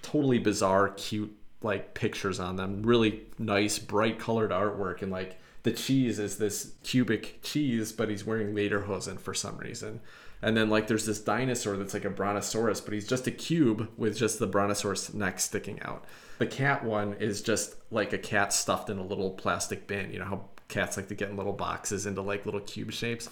totally 0.00 0.38
bizarre, 0.38 0.88
cute 0.88 1.36
like 1.60 1.92
pictures 1.92 2.40
on 2.40 2.56
them. 2.56 2.82
Really 2.82 3.20
nice, 3.38 3.78
bright 3.78 4.18
colored 4.18 4.52
artwork. 4.52 5.02
And 5.02 5.12
like 5.12 5.38
the 5.64 5.72
cheese 5.72 6.18
is 6.18 6.38
this 6.38 6.72
cubic 6.82 7.40
cheese, 7.42 7.92
but 7.92 8.08
he's 8.08 8.24
wearing 8.24 8.54
lederhosen 8.54 9.20
for 9.20 9.34
some 9.34 9.58
reason. 9.58 10.00
And 10.42 10.56
then 10.56 10.70
like 10.70 10.86
there's 10.86 11.06
this 11.06 11.20
dinosaur 11.20 11.76
that's 11.76 11.94
like 11.94 12.04
a 12.04 12.10
brontosaurus, 12.10 12.80
but 12.80 12.94
he's 12.94 13.06
just 13.06 13.26
a 13.26 13.30
cube 13.30 13.90
with 13.96 14.16
just 14.16 14.38
the 14.38 14.46
brontosaurus 14.46 15.12
neck 15.12 15.38
sticking 15.38 15.80
out. 15.82 16.04
The 16.38 16.46
cat 16.46 16.84
one 16.84 17.14
is 17.14 17.42
just 17.42 17.74
like 17.90 18.12
a 18.12 18.18
cat 18.18 18.52
stuffed 18.52 18.88
in 18.88 18.98
a 18.98 19.04
little 19.04 19.30
plastic 19.30 19.86
bin. 19.86 20.10
You 20.12 20.20
know 20.20 20.24
how 20.24 20.44
cats 20.68 20.96
like 20.96 21.08
to 21.08 21.14
get 21.14 21.28
in 21.28 21.36
little 21.36 21.52
boxes 21.52 22.06
into 22.06 22.22
like 22.22 22.46
little 22.46 22.60
cube 22.60 22.92
shapes. 22.92 23.28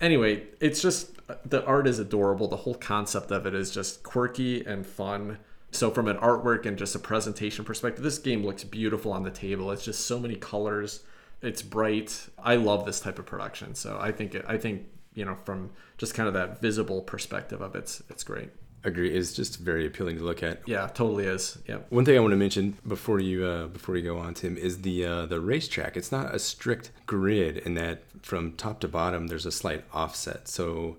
Anyway, 0.00 0.44
it's 0.60 0.82
just 0.82 1.12
the 1.48 1.64
art 1.64 1.86
is 1.86 1.98
adorable. 1.98 2.48
The 2.48 2.56
whole 2.56 2.74
concept 2.74 3.30
of 3.30 3.46
it 3.46 3.54
is 3.54 3.70
just 3.70 4.02
quirky 4.02 4.64
and 4.64 4.84
fun. 4.84 5.38
So 5.72 5.90
from 5.90 6.08
an 6.08 6.16
artwork 6.16 6.66
and 6.66 6.76
just 6.76 6.96
a 6.96 6.98
presentation 6.98 7.64
perspective, 7.64 8.02
this 8.02 8.18
game 8.18 8.44
looks 8.44 8.64
beautiful 8.64 9.12
on 9.12 9.22
the 9.22 9.30
table. 9.30 9.70
It's 9.70 9.84
just 9.84 10.06
so 10.06 10.18
many 10.18 10.34
colors. 10.34 11.04
It's 11.42 11.62
bright. 11.62 12.28
I 12.42 12.56
love 12.56 12.84
this 12.84 12.98
type 12.98 13.18
of 13.18 13.26
production. 13.26 13.74
So 13.74 13.98
I 14.00 14.10
think 14.10 14.36
I 14.48 14.58
think 14.58 14.86
you 15.14 15.24
know 15.24 15.36
from 15.44 15.70
just 15.98 16.14
kind 16.14 16.28
of 16.28 16.34
that 16.34 16.60
visible 16.60 17.02
perspective 17.02 17.60
of 17.60 17.74
it, 17.74 17.78
it's 17.78 18.02
it's 18.10 18.24
great. 18.24 18.50
Agree. 18.82 19.14
It's 19.14 19.34
just 19.34 19.58
very 19.58 19.86
appealing 19.86 20.16
to 20.16 20.24
look 20.24 20.42
at. 20.42 20.66
Yeah, 20.66 20.86
totally 20.86 21.26
is. 21.26 21.58
Yeah. 21.66 21.80
One 21.90 22.06
thing 22.06 22.16
I 22.16 22.20
want 22.20 22.32
to 22.32 22.36
mention 22.36 22.78
before 22.88 23.20
you 23.20 23.44
uh, 23.44 23.66
before 23.66 23.96
you 23.96 24.02
go 24.02 24.16
on, 24.18 24.32
Tim, 24.32 24.56
is 24.56 24.80
the 24.80 25.04
uh, 25.04 25.26
the 25.26 25.38
racetrack. 25.40 25.98
It's 25.98 26.10
not 26.10 26.34
a 26.34 26.38
strict 26.38 26.90
grid 27.06 27.58
in 27.58 27.74
that 27.74 28.02
from 28.22 28.52
top 28.52 28.80
to 28.80 28.88
bottom 28.88 29.26
there's 29.26 29.44
a 29.44 29.52
slight 29.52 29.84
offset, 29.92 30.48
so 30.48 30.96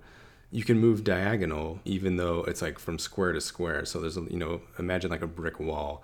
you 0.51 0.63
can 0.63 0.77
move 0.77 1.03
diagonal 1.03 1.79
even 1.85 2.17
though 2.17 2.43
it's 2.43 2.61
like 2.61 2.77
from 2.77 2.99
square 2.99 3.33
to 3.33 3.41
square. 3.41 3.83
So 3.85 3.99
there's 3.99 4.17
a, 4.17 4.21
you 4.29 4.37
know 4.37 4.61
imagine 4.77 5.09
like 5.09 5.23
a 5.23 5.27
brick 5.27 5.59
wall, 5.59 6.03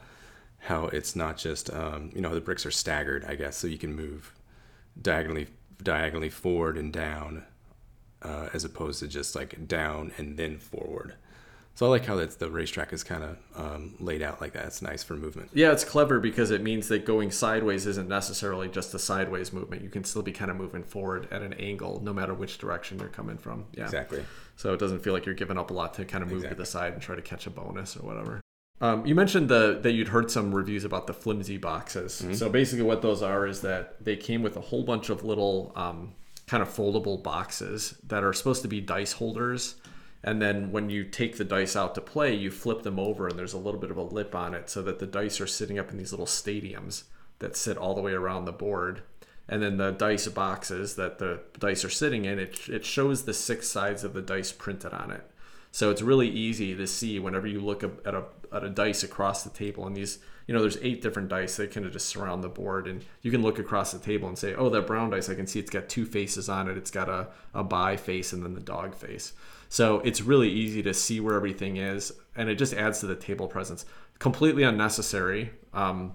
how 0.59 0.85
it's 0.87 1.15
not 1.15 1.37
just 1.37 1.71
um, 1.71 2.09
you 2.15 2.21
know 2.21 2.33
the 2.33 2.41
bricks 2.41 2.65
are 2.65 2.71
staggered, 2.71 3.23
I 3.25 3.35
guess, 3.35 3.55
so 3.55 3.67
you 3.67 3.77
can 3.77 3.95
move 3.95 4.33
diagonally 4.99 5.47
diagonally 5.83 6.31
forward 6.31 6.75
and 6.75 6.91
down, 6.91 7.43
uh, 8.21 8.49
as 8.53 8.63
opposed 8.63 8.99
to 8.99 9.07
just 9.07 9.35
like 9.35 9.67
down 9.67 10.11
and 10.17 10.37
then 10.37 10.57
forward. 10.57 11.15
So 11.77 11.85
I 11.85 11.89
like 11.89 12.05
how 12.05 12.15
that's 12.15 12.37
the 12.37 12.49
racetrack 12.49 12.91
is 12.91 13.03
kind 13.03 13.23
of 13.23 13.37
um, 13.55 13.93
laid 13.99 14.23
out 14.23 14.41
like 14.41 14.53
that. 14.53 14.65
It's 14.65 14.81
nice 14.81 15.03
for 15.03 15.15
movement. 15.15 15.51
Yeah, 15.53 15.71
it's 15.71 15.83
clever 15.83 16.19
because 16.19 16.49
it 16.49 16.63
means 16.63 16.87
that 16.87 17.05
going 17.05 17.29
sideways 17.29 17.85
isn't 17.85 18.09
necessarily 18.09 18.67
just 18.67 18.95
a 18.95 18.99
sideways 18.99 19.53
movement. 19.53 19.83
You 19.83 19.89
can 19.89 20.03
still 20.03 20.23
be 20.23 20.31
kind 20.31 20.49
of 20.49 20.57
moving 20.57 20.81
forward 20.81 21.27
at 21.29 21.43
an 21.43 21.53
angle, 21.53 22.01
no 22.03 22.13
matter 22.13 22.33
which 22.33 22.57
direction 22.57 22.97
you're 22.97 23.09
coming 23.09 23.37
from. 23.37 23.65
Yeah, 23.73 23.83
Exactly. 23.83 24.25
So 24.55 24.73
it 24.73 24.79
doesn't 24.79 25.03
feel 25.03 25.13
like 25.13 25.27
you're 25.27 25.35
giving 25.35 25.59
up 25.59 25.69
a 25.69 25.73
lot 25.75 25.93
to 25.93 26.05
kind 26.05 26.23
of 26.23 26.31
move 26.31 26.49
to 26.49 26.55
the 26.55 26.65
side 26.65 26.93
and 26.93 27.01
try 27.01 27.15
to 27.15 27.21
catch 27.21 27.45
a 27.45 27.51
bonus 27.51 27.95
or 27.95 27.99
whatever. 27.99 28.41
Um, 28.81 29.05
you 29.05 29.13
mentioned 29.13 29.47
the 29.47 29.79
that 29.83 29.91
you'd 29.91 30.07
heard 30.07 30.31
some 30.31 30.53
reviews 30.53 30.83
about 30.83 31.05
the 31.05 31.13
flimsy 31.13 31.57
boxes. 31.57 32.25
So 32.33 32.49
basically, 32.49 32.85
what 32.85 33.03
those 33.03 33.21
are 33.21 33.45
is 33.45 33.61
that 33.61 34.03
they 34.03 34.15
came 34.15 34.41
with 34.41 34.57
a 34.57 34.61
whole 34.61 34.83
bunch 34.83 35.11
of 35.11 35.23
little 35.23 35.73
um, 35.75 36.13
kind 36.47 36.63
of 36.63 36.69
foldable 36.69 37.21
boxes 37.21 37.97
that 38.07 38.23
are 38.23 38.33
supposed 38.33 38.61
to 38.61 38.67
be 38.67 38.81
dice 38.81 39.13
holders. 39.13 39.75
And 40.23 40.41
then 40.41 40.71
when 40.71 40.89
you 40.89 41.03
take 41.03 41.37
the 41.37 41.43
dice 41.43 41.75
out 41.75 41.93
to 41.95 42.01
play, 42.01 42.33
you 42.33 42.49
flip 42.49 42.81
them 42.83 42.99
over, 42.99 43.27
and 43.27 43.37
there's 43.37 43.53
a 43.53 43.59
little 43.59 43.79
bit 43.79 43.91
of 43.91 43.97
a 43.97 44.01
lip 44.01 44.33
on 44.33 44.53
it, 44.53 44.69
so 44.69 44.81
that 44.81 44.99
the 44.99 45.05
dice 45.05 45.39
are 45.39 45.47
sitting 45.47 45.77
up 45.77 45.91
in 45.91 45.97
these 45.97 46.11
little 46.11 46.25
stadiums 46.25 47.03
that 47.39 47.55
sit 47.55 47.77
all 47.77 47.93
the 47.93 48.01
way 48.01 48.13
around 48.13 48.45
the 48.45 48.51
board. 48.51 49.03
And 49.47 49.61
then 49.61 49.77
the 49.77 49.91
dice 49.91 50.27
boxes 50.27 50.95
that 50.95 51.19
the 51.19 51.41
dice 51.59 51.85
are 51.85 51.89
sitting 51.89 52.25
in, 52.25 52.39
it, 52.39 52.67
it 52.67 52.83
shows 52.83 53.23
the 53.23 53.33
six 53.33 53.69
sides 53.69 54.03
of 54.03 54.13
the 54.13 54.21
dice 54.21 54.51
printed 54.51 54.93
on 54.93 55.11
it. 55.11 55.29
So 55.71 55.91
it's 55.91 56.01
really 56.01 56.29
easy 56.29 56.75
to 56.75 56.87
see 56.87 57.19
whenever 57.19 57.47
you 57.47 57.59
look 57.59 57.83
at 57.83 58.15
a, 58.15 58.23
at 58.51 58.63
a 58.63 58.69
dice 58.69 59.03
across 59.03 59.43
the 59.43 59.49
table. 59.49 59.85
And 59.85 59.95
these, 59.95 60.19
you 60.47 60.53
know, 60.53 60.61
there's 60.61 60.77
eight 60.81 61.01
different 61.01 61.27
dice 61.27 61.57
that 61.57 61.71
kind 61.71 61.85
of 61.85 61.91
just 61.91 62.07
surround 62.07 62.43
the 62.43 62.49
board. 62.49 62.87
And 62.87 63.03
you 63.21 63.29
can 63.31 63.41
look 63.41 63.59
across 63.59 63.91
the 63.91 63.99
table 63.99 64.29
and 64.29 64.37
say, 64.37 64.55
oh, 64.55 64.69
that 64.69 64.87
brown 64.87 65.09
dice, 65.09 65.29
I 65.29 65.35
can 65.35 65.45
see 65.45 65.59
it's 65.59 65.69
got 65.69 65.89
two 65.89 66.05
faces 66.05 66.47
on 66.47 66.69
it. 66.69 66.77
It's 66.77 66.89
got 66.89 67.09
a, 67.09 67.27
a 67.53 67.63
buy 67.63 67.97
face 67.97 68.31
and 68.31 68.43
then 68.43 68.53
the 68.53 68.61
dog 68.61 68.95
face. 68.95 69.33
So 69.67 69.99
it's 69.99 70.21
really 70.21 70.49
easy 70.49 70.81
to 70.83 70.93
see 70.93 71.19
where 71.19 71.35
everything 71.35 71.75
is. 71.75 72.13
And 72.35 72.49
it 72.49 72.55
just 72.55 72.73
adds 72.73 73.01
to 73.01 73.07
the 73.07 73.15
table 73.15 73.47
presence. 73.47 73.85
Completely 74.19 74.63
unnecessary. 74.63 75.51
Um, 75.73 76.13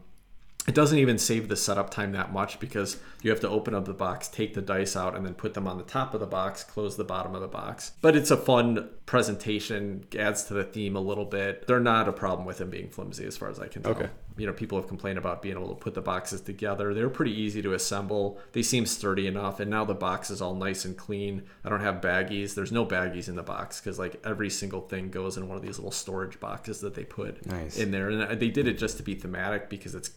it 0.69 0.75
doesn't 0.75 0.99
even 0.99 1.19
save 1.19 1.49
the 1.49 1.57
setup 1.57 1.91
time 1.91 2.13
that 2.13 2.33
much 2.33 2.61
because 2.61 2.97
you 3.23 3.31
have 3.31 3.41
to 3.41 3.49
open 3.49 3.75
up 3.75 3.85
the 3.85 3.93
box, 3.93 4.29
take 4.29 4.55
the 4.55 4.63
dice 4.63 4.95
out, 4.97 5.17
and 5.17 5.27
then 5.27 5.35
put 5.35 5.55
them 5.55 5.67
on 5.67 5.77
the 5.79 5.83
top 5.85 6.15
of 6.15 6.21
the 6.21 6.27
box, 6.27 6.63
close 6.63 6.97
the 6.97 7.05
bottom 7.05 7.35
of 7.35 7.41
the 7.41 7.49
box. 7.49 7.93
But 8.01 8.15
it's 8.15 8.31
a 8.31 8.37
fun 8.37 8.89
presentation, 9.07 10.05
adds 10.19 10.45
to 10.45 10.55
the 10.55 10.65
theme 10.65 10.97
a 10.97 11.01
little 11.01 11.25
bit. 11.25 11.67
They're 11.67 11.81
not 11.81 12.09
a 12.09 12.13
problem 12.13 12.47
with 12.47 12.59
them 12.59 12.71
being 12.71 12.89
flimsy 12.89 13.25
as 13.25 13.37
far 13.37 13.49
as 13.51 13.59
I 13.59 13.69
can 13.69 13.83
tell. 13.83 13.93
Okay. 13.93 14.09
You 14.39 14.47
know, 14.47 14.53
people 14.53 14.79
have 14.79 14.89
complained 14.89 15.19
about 15.19 15.43
being 15.43 15.57
able 15.57 15.69
to 15.69 15.75
put 15.75 15.95
the 15.95 16.01
boxes 16.01 16.41
together. 16.41 16.95
They're 16.95 17.11
pretty 17.11 17.39
easy 17.39 17.61
to 17.63 17.75
assemble. 17.75 18.39
They 18.53 18.63
seem 18.63 18.87
sturdy 18.87 19.27
enough, 19.27 19.61
and 19.61 19.71
now 19.71 19.85
the 19.85 19.95
box 19.95 20.31
is 20.31 20.41
all 20.41 20.55
nice 20.55 20.85
and 20.85 20.97
clean. 20.97 21.43
I 21.65 21.69
don't 21.69 21.81
have 21.81 21.97
baggies. 22.01 22.55
There's 22.55 22.73
no 22.73 22.87
baggies 22.87 23.29
in 23.29 23.37
the 23.37 23.43
box 23.43 23.81
because 23.81 23.99
like 23.99 24.21
every 24.25 24.49
single 24.49 24.81
thing 24.81 25.11
goes 25.11 25.37
in 25.37 25.49
one 25.49 25.57
of 25.59 25.63
these 25.63 25.79
little 25.79 25.91
storage 25.93 26.41
boxes 26.41 26.81
that 26.81 26.95
they 26.95 27.05
put 27.05 27.45
Nice. 27.47 27.77
in 27.79 27.91
there, 27.91 28.09
and 28.09 28.23
uh, 28.23 28.35
they 28.35 28.49
did 28.49 28.67
it 28.67 28.79
just 28.79 28.97
to 28.97 29.03
be 29.03 29.15
thematic 29.15 29.69
because 29.69 29.95
it's 29.95 30.09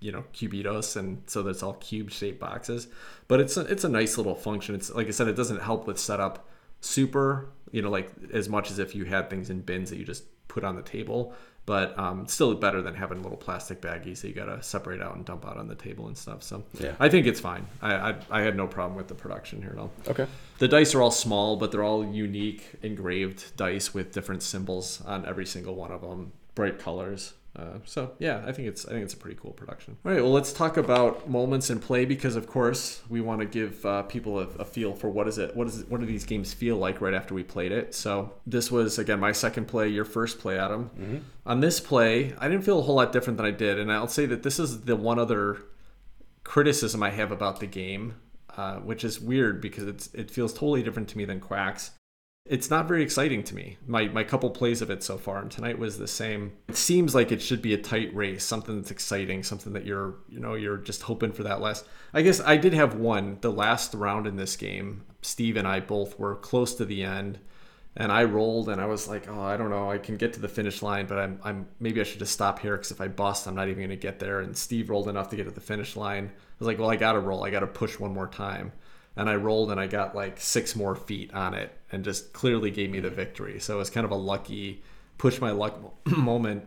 you 0.00 0.10
know 0.10 0.24
cubitos 0.32 0.96
and 0.96 1.22
so 1.26 1.42
that's 1.42 1.62
all 1.62 1.74
cube 1.74 2.10
shaped 2.10 2.40
boxes 2.40 2.88
but 3.28 3.38
it's 3.40 3.56
a, 3.56 3.60
it's 3.62 3.84
a 3.84 3.88
nice 3.88 4.16
little 4.16 4.34
function 4.34 4.74
it's 4.74 4.90
like 4.90 5.06
i 5.06 5.10
said 5.10 5.28
it 5.28 5.36
doesn't 5.36 5.60
help 5.60 5.86
with 5.86 5.98
setup 5.98 6.48
super 6.80 7.50
you 7.70 7.82
know 7.82 7.90
like 7.90 8.10
as 8.32 8.48
much 8.48 8.70
as 8.70 8.78
if 8.78 8.94
you 8.94 9.04
had 9.04 9.28
things 9.28 9.50
in 9.50 9.60
bins 9.60 9.90
that 9.90 9.98
you 9.98 10.04
just 10.04 10.24
put 10.48 10.64
on 10.64 10.74
the 10.76 10.82
table 10.82 11.34
but 11.66 11.96
um, 11.98 12.26
still 12.26 12.52
better 12.54 12.80
than 12.82 12.94
having 12.94 13.22
little 13.22 13.36
plastic 13.36 13.80
baggies 13.82 14.22
that 14.22 14.28
you 14.28 14.34
gotta 14.34 14.60
separate 14.62 15.00
out 15.00 15.14
and 15.14 15.24
dump 15.26 15.46
out 15.46 15.56
on 15.58 15.68
the 15.68 15.74
table 15.74 16.06
and 16.08 16.16
stuff 16.16 16.42
so 16.42 16.64
Yeah. 16.80 16.94
i 16.98 17.08
think 17.08 17.26
it's 17.26 17.38
fine 17.38 17.66
I, 17.82 17.94
I 17.94 18.14
i 18.30 18.40
had 18.40 18.56
no 18.56 18.66
problem 18.66 18.96
with 18.96 19.08
the 19.08 19.14
production 19.14 19.60
here 19.60 19.72
at 19.72 19.78
all 19.78 19.90
Okay. 20.08 20.26
the 20.58 20.66
dice 20.66 20.94
are 20.94 21.02
all 21.02 21.10
small, 21.12 21.56
but 21.56 21.70
they're 21.70 21.84
all 21.84 22.04
unique 22.04 22.64
engraved 22.82 23.54
dice 23.56 23.92
with 23.94 24.12
different 24.12 24.42
symbols 24.42 25.02
on 25.02 25.26
every 25.26 25.46
single 25.46 25.74
one 25.74 25.92
of 25.92 26.00
them. 26.00 26.32
Bright 26.54 26.78
colors. 26.78 27.34
Uh, 27.56 27.78
so 27.84 28.12
yeah, 28.20 28.42
I 28.46 28.52
think 28.52 28.68
it's 28.68 28.86
I 28.86 28.90
think 28.90 29.02
it's 29.02 29.14
a 29.14 29.16
pretty 29.16 29.36
cool 29.40 29.50
production. 29.50 29.96
All 30.04 30.12
right, 30.12 30.22
well 30.22 30.30
let's 30.30 30.52
talk 30.52 30.76
about 30.76 31.28
moments 31.28 31.68
in 31.68 31.80
play 31.80 32.04
because 32.04 32.36
of 32.36 32.46
course 32.46 33.02
we 33.08 33.20
want 33.20 33.40
to 33.40 33.46
give 33.46 33.84
uh, 33.84 34.02
people 34.04 34.38
a, 34.38 34.46
a, 34.58 34.64
feel 34.64 34.94
for 34.94 35.10
what 35.10 35.26
is 35.26 35.36
it 35.36 35.56
what 35.56 35.66
is 35.66 35.80
it, 35.80 35.90
what 35.90 36.00
do 36.00 36.06
these 36.06 36.24
games 36.24 36.54
feel 36.54 36.76
like 36.76 37.00
right 37.00 37.12
after 37.12 37.34
we 37.34 37.42
played 37.42 37.72
it. 37.72 37.92
So 37.92 38.34
this 38.46 38.70
was 38.70 38.98
again 38.98 39.18
my 39.18 39.32
second 39.32 39.66
play, 39.66 39.88
your 39.88 40.04
first 40.04 40.38
play, 40.38 40.58
Adam. 40.58 40.90
Mm-hmm. 40.98 41.18
On 41.46 41.60
this 41.60 41.80
play, 41.80 42.34
I 42.38 42.48
didn't 42.48 42.64
feel 42.64 42.78
a 42.78 42.82
whole 42.82 42.94
lot 42.94 43.12
different 43.12 43.36
than 43.36 43.46
I 43.46 43.50
did, 43.50 43.80
and 43.80 43.92
I'll 43.92 44.06
say 44.06 44.26
that 44.26 44.44
this 44.44 44.60
is 44.60 44.82
the 44.82 44.94
one 44.94 45.18
other 45.18 45.58
criticism 46.44 47.02
I 47.02 47.10
have 47.10 47.32
about 47.32 47.58
the 47.58 47.66
game, 47.66 48.14
uh, 48.56 48.76
which 48.76 49.02
is 49.02 49.20
weird 49.20 49.60
because 49.60 49.88
it's 49.88 50.06
it 50.14 50.30
feels 50.30 50.52
totally 50.52 50.84
different 50.84 51.08
to 51.08 51.18
me 51.18 51.24
than 51.24 51.40
Quacks 51.40 51.90
it's 52.46 52.70
not 52.70 52.88
very 52.88 53.02
exciting 53.02 53.42
to 53.44 53.54
me. 53.54 53.76
My 53.86 54.08
my 54.08 54.24
couple 54.24 54.50
plays 54.50 54.82
of 54.82 54.90
it 54.90 55.02
so 55.02 55.18
far, 55.18 55.38
and 55.38 55.50
tonight 55.50 55.78
was 55.78 55.98
the 55.98 56.08
same. 56.08 56.52
It 56.68 56.76
seems 56.76 57.14
like 57.14 57.30
it 57.32 57.42
should 57.42 57.62
be 57.62 57.74
a 57.74 57.78
tight 57.78 58.14
race, 58.14 58.44
something 58.44 58.76
that's 58.76 58.90
exciting, 58.90 59.42
something 59.42 59.72
that 59.74 59.86
you're 59.86 60.16
you 60.28 60.40
know 60.40 60.54
you're 60.54 60.78
just 60.78 61.02
hoping 61.02 61.32
for 61.32 61.42
that 61.44 61.60
last. 61.60 61.84
I 62.12 62.22
guess 62.22 62.40
I 62.40 62.56
did 62.56 62.72
have 62.74 62.96
one 62.96 63.38
the 63.40 63.52
last 63.52 63.94
round 63.94 64.26
in 64.26 64.36
this 64.36 64.56
game. 64.56 65.04
Steve 65.22 65.56
and 65.56 65.68
I 65.68 65.80
both 65.80 66.18
were 66.18 66.34
close 66.34 66.74
to 66.76 66.84
the 66.84 67.02
end, 67.04 67.38
and 67.94 68.10
I 68.10 68.24
rolled, 68.24 68.68
and 68.70 68.80
I 68.80 68.86
was 68.86 69.06
like, 69.06 69.28
oh, 69.28 69.42
I 69.42 69.56
don't 69.56 69.70
know, 69.70 69.90
I 69.90 69.98
can 69.98 70.16
get 70.16 70.32
to 70.32 70.40
the 70.40 70.48
finish 70.48 70.82
line, 70.82 71.06
but 71.06 71.18
I'm 71.18 71.38
I'm 71.44 71.68
maybe 71.78 72.00
I 72.00 72.04
should 72.04 72.20
just 72.20 72.32
stop 72.32 72.58
here 72.58 72.76
because 72.76 72.90
if 72.90 73.00
I 73.00 73.08
bust, 73.08 73.46
I'm 73.46 73.54
not 73.54 73.68
even 73.68 73.82
gonna 73.84 73.96
get 73.96 74.18
there. 74.18 74.40
And 74.40 74.56
Steve 74.56 74.90
rolled 74.90 75.08
enough 75.08 75.28
to 75.30 75.36
get 75.36 75.44
to 75.44 75.50
the 75.50 75.60
finish 75.60 75.94
line. 75.94 76.26
I 76.26 76.54
was 76.58 76.66
like, 76.66 76.78
well, 76.78 76.90
I 76.90 76.96
gotta 76.96 77.20
roll, 77.20 77.44
I 77.44 77.50
gotta 77.50 77.66
push 77.66 77.98
one 77.98 78.14
more 78.14 78.28
time 78.28 78.72
and 79.16 79.28
I 79.28 79.34
rolled 79.34 79.70
and 79.70 79.80
I 79.80 79.86
got 79.86 80.14
like 80.14 80.40
six 80.40 80.76
more 80.76 80.94
feet 80.94 81.32
on 81.34 81.54
it 81.54 81.76
and 81.92 82.04
just 82.04 82.32
clearly 82.32 82.70
gave 82.70 82.90
me 82.90 83.00
the 83.00 83.10
victory. 83.10 83.58
So 83.60 83.76
it 83.76 83.78
was 83.78 83.90
kind 83.90 84.04
of 84.04 84.10
a 84.10 84.16
lucky 84.16 84.82
push 85.18 85.40
my 85.40 85.50
luck 85.50 85.78
moment. 86.16 86.66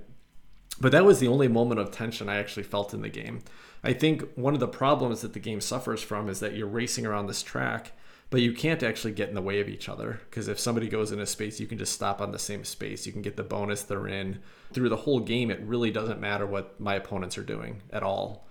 But 0.79 0.91
that 0.91 1.05
was 1.05 1.19
the 1.19 1.27
only 1.27 1.47
moment 1.47 1.79
of 1.79 1.91
tension 1.91 2.29
I 2.29 2.37
actually 2.37 2.63
felt 2.63 2.93
in 2.93 3.01
the 3.01 3.09
game. 3.09 3.41
I 3.83 3.93
think 3.93 4.23
one 4.35 4.53
of 4.53 4.59
the 4.59 4.67
problems 4.67 5.21
that 5.21 5.33
the 5.33 5.39
game 5.39 5.61
suffers 5.61 6.01
from 6.01 6.29
is 6.29 6.39
that 6.39 6.55
you're 6.55 6.67
racing 6.67 7.05
around 7.05 7.27
this 7.27 7.43
track, 7.43 7.91
but 8.29 8.41
you 8.41 8.53
can't 8.53 8.81
actually 8.81 9.13
get 9.13 9.29
in 9.29 9.35
the 9.35 9.41
way 9.41 9.59
of 9.59 9.67
each 9.67 9.89
other. 9.89 10.21
Because 10.29 10.47
if 10.47 10.59
somebody 10.59 10.87
goes 10.87 11.11
in 11.11 11.19
a 11.19 11.25
space, 11.25 11.59
you 11.59 11.67
can 11.67 11.77
just 11.77 11.93
stop 11.93 12.21
on 12.21 12.31
the 12.31 12.39
same 12.39 12.63
space. 12.63 13.05
You 13.05 13.11
can 13.11 13.21
get 13.21 13.35
the 13.35 13.43
bonus 13.43 13.83
they're 13.83 14.07
in. 14.07 14.39
Through 14.73 14.89
the 14.89 14.97
whole 14.97 15.19
game, 15.19 15.51
it 15.51 15.61
really 15.61 15.91
doesn't 15.91 16.19
matter 16.19 16.45
what 16.45 16.79
my 16.79 16.95
opponents 16.95 17.37
are 17.37 17.43
doing 17.43 17.81
at 17.91 18.03
all 18.03 18.47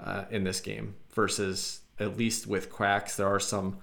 uh, 0.00 0.24
in 0.30 0.44
this 0.44 0.60
game 0.60 0.94
versus 1.14 1.80
at 1.98 2.16
least 2.16 2.46
with 2.46 2.70
quacks, 2.70 3.16
there 3.16 3.28
are 3.28 3.40
some 3.40 3.78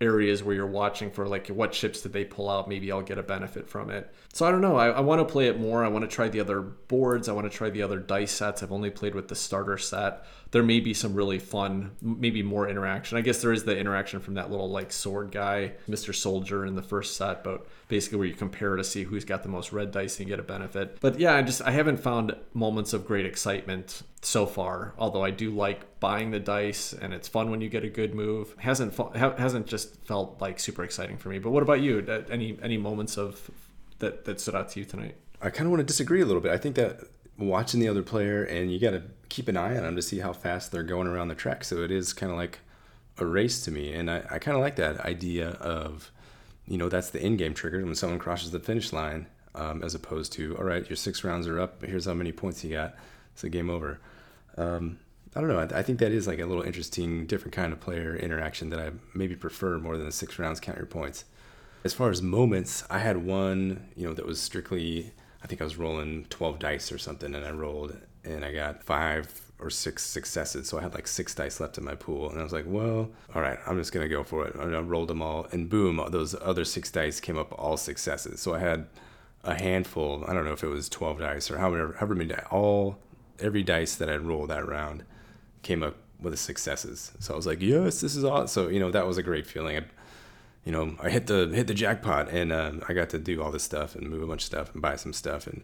areas 0.00 0.42
where 0.42 0.54
you're 0.54 0.66
watching 0.66 1.10
for 1.10 1.26
like 1.26 1.46
what 1.48 1.72
chips 1.72 2.02
did 2.02 2.12
they 2.12 2.24
pull 2.24 2.50
out? 2.50 2.68
Maybe 2.68 2.90
i'll 2.90 3.02
get 3.02 3.18
a 3.18 3.22
benefit 3.22 3.68
from 3.68 3.90
it. 3.90 4.12
So 4.32 4.46
i 4.46 4.50
don't 4.50 4.60
know. 4.60 4.76
I, 4.76 4.88
I 4.88 5.00
want 5.00 5.26
to 5.26 5.32
play 5.32 5.46
it 5.46 5.58
more. 5.58 5.84
I 5.84 5.88
want 5.88 6.08
to 6.08 6.14
try 6.14 6.28
the 6.28 6.40
other 6.40 6.60
boards. 6.60 7.28
I 7.28 7.32
want 7.32 7.50
to 7.50 7.56
try 7.56 7.70
the 7.70 7.82
other 7.82 7.98
dice 7.98 8.32
sets. 8.32 8.62
I've 8.62 8.72
only 8.72 8.90
played 8.90 9.14
with 9.14 9.28
the 9.28 9.36
starter 9.36 9.78
set 9.78 10.24
there 10.54 10.62
may 10.62 10.78
be 10.78 10.94
some 10.94 11.14
really 11.14 11.40
fun 11.40 11.90
maybe 12.00 12.40
more 12.40 12.68
interaction. 12.68 13.18
I 13.18 13.22
guess 13.22 13.42
there 13.42 13.52
is 13.52 13.64
the 13.64 13.76
interaction 13.76 14.20
from 14.20 14.34
that 14.34 14.52
little 14.52 14.70
like 14.70 14.92
sword 14.92 15.32
guy 15.32 15.72
mr 15.88 16.14
soldier 16.14 16.64
in 16.64 16.76
the 16.76 16.82
first 16.82 17.16
set 17.16 17.42
but 17.42 17.66
basically 17.88 18.18
where 18.18 18.28
you 18.28 18.34
compare 18.34 18.76
to 18.76 18.84
see 18.84 19.02
who's 19.02 19.24
got 19.24 19.42
the 19.42 19.48
most 19.48 19.72
red 19.72 19.90
dice 19.90 20.20
and 20.20 20.28
get 20.28 20.38
a 20.38 20.44
benefit. 20.44 20.98
But 21.00 21.18
yeah 21.18 21.34
i 21.34 21.42
just 21.42 21.60
i 21.62 21.72
haven't 21.72 21.98
found 21.98 22.36
moments 22.52 22.92
of 22.92 23.04
great 23.04 23.26
excitement 23.26 24.02
so 24.22 24.46
far 24.46 24.94
although 24.96 25.24
i 25.24 25.30
do 25.30 25.50
like 25.50 26.00
buying 26.04 26.30
the 26.30 26.38
dice 26.38 26.92
and 26.92 27.12
it's 27.12 27.26
fun 27.26 27.50
when 27.50 27.62
you 27.62 27.68
get 27.70 27.82
a 27.82 27.88
good 27.88 28.14
move. 28.14 28.54
Hasn't 28.58 28.94
hasn't 29.16 29.66
just 29.66 30.04
felt 30.04 30.38
like 30.38 30.60
super 30.60 30.84
exciting 30.84 31.16
for 31.16 31.30
me. 31.30 31.38
But 31.38 31.50
what 31.50 31.62
about 31.62 31.80
you? 31.80 32.06
Any 32.30 32.58
any 32.62 32.76
moments 32.76 33.16
of 33.16 33.50
that 34.00 34.26
that 34.26 34.38
stood 34.38 34.54
out 34.54 34.68
to 34.70 34.80
you 34.80 34.86
tonight? 34.86 35.16
I 35.40 35.50
kind 35.50 35.66
of 35.66 35.70
want 35.70 35.80
to 35.80 35.84
disagree 35.84 36.20
a 36.20 36.26
little 36.26 36.42
bit. 36.42 36.52
I 36.52 36.58
think 36.58 36.76
that 36.76 37.00
watching 37.38 37.80
the 37.80 37.88
other 37.88 38.02
player 38.02 38.44
and 38.44 38.72
you 38.72 38.78
got 38.78 38.92
to 38.92 39.02
keep 39.28 39.48
an 39.48 39.56
eye 39.56 39.76
on 39.76 39.82
them 39.82 39.96
to 39.96 40.02
see 40.02 40.20
how 40.20 40.32
fast 40.32 40.70
they're 40.70 40.82
going 40.82 41.06
around 41.06 41.28
the 41.28 41.34
track. 41.34 41.64
So 41.64 41.82
it 41.82 41.90
is 41.90 42.12
kind 42.12 42.30
of 42.30 42.38
like 42.38 42.60
a 43.18 43.26
race 43.26 43.64
to 43.64 43.70
me 43.70 43.92
and 43.92 44.10
i, 44.10 44.22
I 44.30 44.38
kind 44.38 44.56
of 44.56 44.60
like 44.60 44.76
that 44.76 45.00
idea 45.00 45.50
of 45.50 46.10
you 46.66 46.78
know 46.78 46.88
that's 46.88 47.10
the 47.10 47.24
in-game 47.24 47.54
trigger 47.54 47.84
when 47.84 47.94
someone 47.94 48.18
crosses 48.18 48.50
the 48.50 48.58
finish 48.58 48.92
line 48.92 49.26
um, 49.54 49.84
as 49.84 49.94
opposed 49.94 50.32
to 50.32 50.56
all 50.56 50.64
right 50.64 50.88
your 50.88 50.96
six 50.96 51.22
rounds 51.22 51.46
are 51.46 51.60
up 51.60 51.84
here's 51.84 52.06
how 52.06 52.14
many 52.14 52.32
points 52.32 52.64
you 52.64 52.70
got 52.70 52.94
a 53.42 53.48
game 53.48 53.68
over. 53.68 54.00
Um, 54.56 54.98
i 55.34 55.40
don't 55.40 55.48
know 55.48 55.58
I, 55.58 55.80
I, 55.80 55.82
think 55.82 55.98
that 55.98 56.12
is 56.12 56.26
like 56.26 56.38
a 56.38 56.46
little 56.46 56.62
interesting 56.62 57.26
different 57.26 57.52
kind 57.52 57.72
of 57.72 57.80
player 57.80 58.16
interaction 58.16 58.70
that 58.70 58.78
i 58.78 58.90
maybe 59.12 59.34
prefer 59.34 59.78
more 59.78 59.96
than 59.96 60.06
the 60.06 60.12
six 60.12 60.38
rounds 60.38 60.60
count 60.60 60.78
your 60.78 60.86
points. 60.86 61.24
As 61.84 61.92
far 61.92 62.10
as 62.10 62.22
moments 62.22 62.84
i 62.90 62.98
had 62.98 63.18
one 63.18 63.88
you 63.96 64.06
know 64.06 64.14
that 64.14 64.26
was 64.26 64.40
strictly 64.40 65.12
i 65.44 65.46
think 65.46 65.60
i 65.60 65.64
was 65.64 65.76
rolling 65.76 66.24
12 66.30 66.58
dice 66.58 66.90
or 66.90 66.98
something 66.98 67.34
and 67.34 67.44
i 67.44 67.50
rolled 67.50 67.96
and 68.24 68.44
i 68.44 68.52
got 68.52 68.82
five 68.82 69.44
or 69.64 69.70
six 69.70 70.02
successes. 70.02 70.68
So 70.68 70.78
I 70.78 70.82
had 70.82 70.94
like 70.94 71.06
six 71.06 71.34
dice 71.34 71.60
left 71.60 71.78
in 71.78 71.84
my 71.84 71.94
pool. 71.94 72.30
And 72.30 72.38
I 72.38 72.42
was 72.42 72.52
like, 72.52 72.64
well, 72.66 73.10
all 73.34 73.42
right, 73.42 73.58
I'm 73.66 73.78
just 73.78 73.92
going 73.92 74.04
to 74.04 74.14
go 74.14 74.22
for 74.22 74.46
it. 74.46 74.54
And 74.54 74.76
I 74.76 74.80
rolled 74.80 75.08
them 75.08 75.22
all. 75.22 75.46
And 75.52 75.68
boom, 75.68 76.04
those 76.10 76.34
other 76.40 76.64
six 76.64 76.90
dice 76.90 77.20
came 77.20 77.38
up 77.38 77.52
all 77.58 77.76
successes. 77.76 78.40
So 78.40 78.54
I 78.54 78.58
had 78.58 78.86
a 79.42 79.54
handful, 79.54 80.24
I 80.26 80.32
don't 80.32 80.44
know 80.44 80.52
if 80.52 80.62
it 80.62 80.68
was 80.68 80.88
12 80.88 81.18
dice 81.18 81.50
or 81.50 81.58
however, 81.58 81.94
however 81.98 82.14
many, 82.14 82.30
dice 82.30 82.46
all, 82.50 82.98
every 83.38 83.62
dice 83.62 83.94
that 83.96 84.08
I 84.08 84.16
rolled 84.16 84.50
that 84.50 84.66
round 84.66 85.04
came 85.62 85.82
up 85.82 85.96
with 86.20 86.38
successes. 86.38 87.12
So 87.18 87.34
I 87.34 87.36
was 87.36 87.46
like, 87.46 87.60
yes, 87.60 88.00
this 88.00 88.16
is 88.16 88.24
awesome. 88.24 88.48
So, 88.48 88.68
you 88.68 88.80
know, 88.80 88.90
that 88.90 89.06
was 89.06 89.18
a 89.18 89.22
great 89.22 89.46
feeling. 89.46 89.76
I, 89.76 89.84
you 90.64 90.72
know, 90.72 90.96
I 91.00 91.10
hit 91.10 91.26
the 91.26 91.48
hit 91.48 91.66
the 91.66 91.74
jackpot, 91.74 92.28
and 92.30 92.52
um, 92.52 92.82
I 92.88 92.94
got 92.94 93.10
to 93.10 93.18
do 93.18 93.42
all 93.42 93.50
this 93.50 93.62
stuff 93.62 93.94
and 93.94 94.08
move 94.08 94.22
a 94.22 94.26
bunch 94.26 94.42
of 94.42 94.46
stuff 94.46 94.72
and 94.72 94.80
buy 94.80 94.96
some 94.96 95.12
stuff, 95.12 95.46
and 95.46 95.62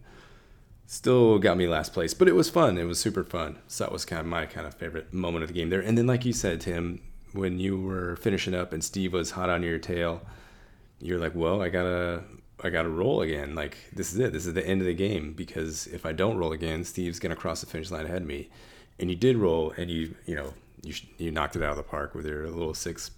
still 0.91 1.39
got 1.39 1.57
me 1.57 1.69
last 1.69 1.93
place, 1.93 2.13
but 2.15 2.27
it 2.27 2.35
was 2.35 2.51
fun. 2.51 2.77
It 2.77 2.83
was 2.83 2.99
super 2.99 3.23
fun. 3.23 3.59
So 3.69 3.85
that 3.85 3.93
was 3.93 4.05
kind 4.05 4.19
of 4.19 4.27
my 4.27 4.45
kind 4.45 4.67
of 4.67 4.75
favorite 4.75 5.15
moment 5.15 5.45
of 5.45 5.49
the 5.49 5.55
game 5.55 5.71
there. 5.71 5.81
And 5.81 5.97
then, 5.97 6.09
like 6.09 6.25
you 6.25 6.33
said, 6.33 6.61
Tim, 6.61 7.01
when 7.33 7.61
you 7.61 7.81
were 7.81 8.17
finishing 8.17 8.55
up 8.55 8.73
and 8.73 8.83
Steve 8.83 9.13
was 9.13 9.31
hot 9.31 9.49
on 9.49 9.63
your 9.63 9.79
tail, 9.79 10.21
you're 10.99 11.21
like, 11.21 11.35
well, 11.35 11.63
I 11.63 11.69
gotta, 11.69 12.25
I 12.63 12.71
gotta 12.71 12.89
roll 12.89 13.23
again. 13.23 13.55
Like 13.55 13.79
this 13.93 14.13
is 14.13 14.19
it. 14.19 14.33
This 14.33 14.47
is 14.47 14.55
the 14.55 14.67
end 14.67 14.81
of 14.81 14.87
the 14.89 14.95
game 14.95 15.33
because 15.33 15.87
if 15.87 16.05
I 16.05 16.11
don't 16.11 16.37
roll 16.37 16.53
again, 16.53 16.85
Steve's 16.85 17.21
gonna 17.21 17.37
cross 17.37 17.61
the 17.61 17.67
finish 17.67 17.93
line 17.93 18.05
ahead 18.05 18.23
of 18.23 18.29
me. 18.29 18.51
And 18.99 19.09
you 19.09 19.17
did 19.17 19.37
roll, 19.37 19.73
and 19.79 19.91
you, 19.91 20.17
you 20.27 20.35
know, 20.35 20.53
you 20.83 20.93
you 21.19 21.31
knocked 21.31 21.55
it 21.55 21.63
out 21.63 21.71
of 21.71 21.77
the 21.77 21.85
park 21.85 22.17
with 22.17 22.27
your 22.27 22.51
little 22.51 22.75
six 22.75 23.13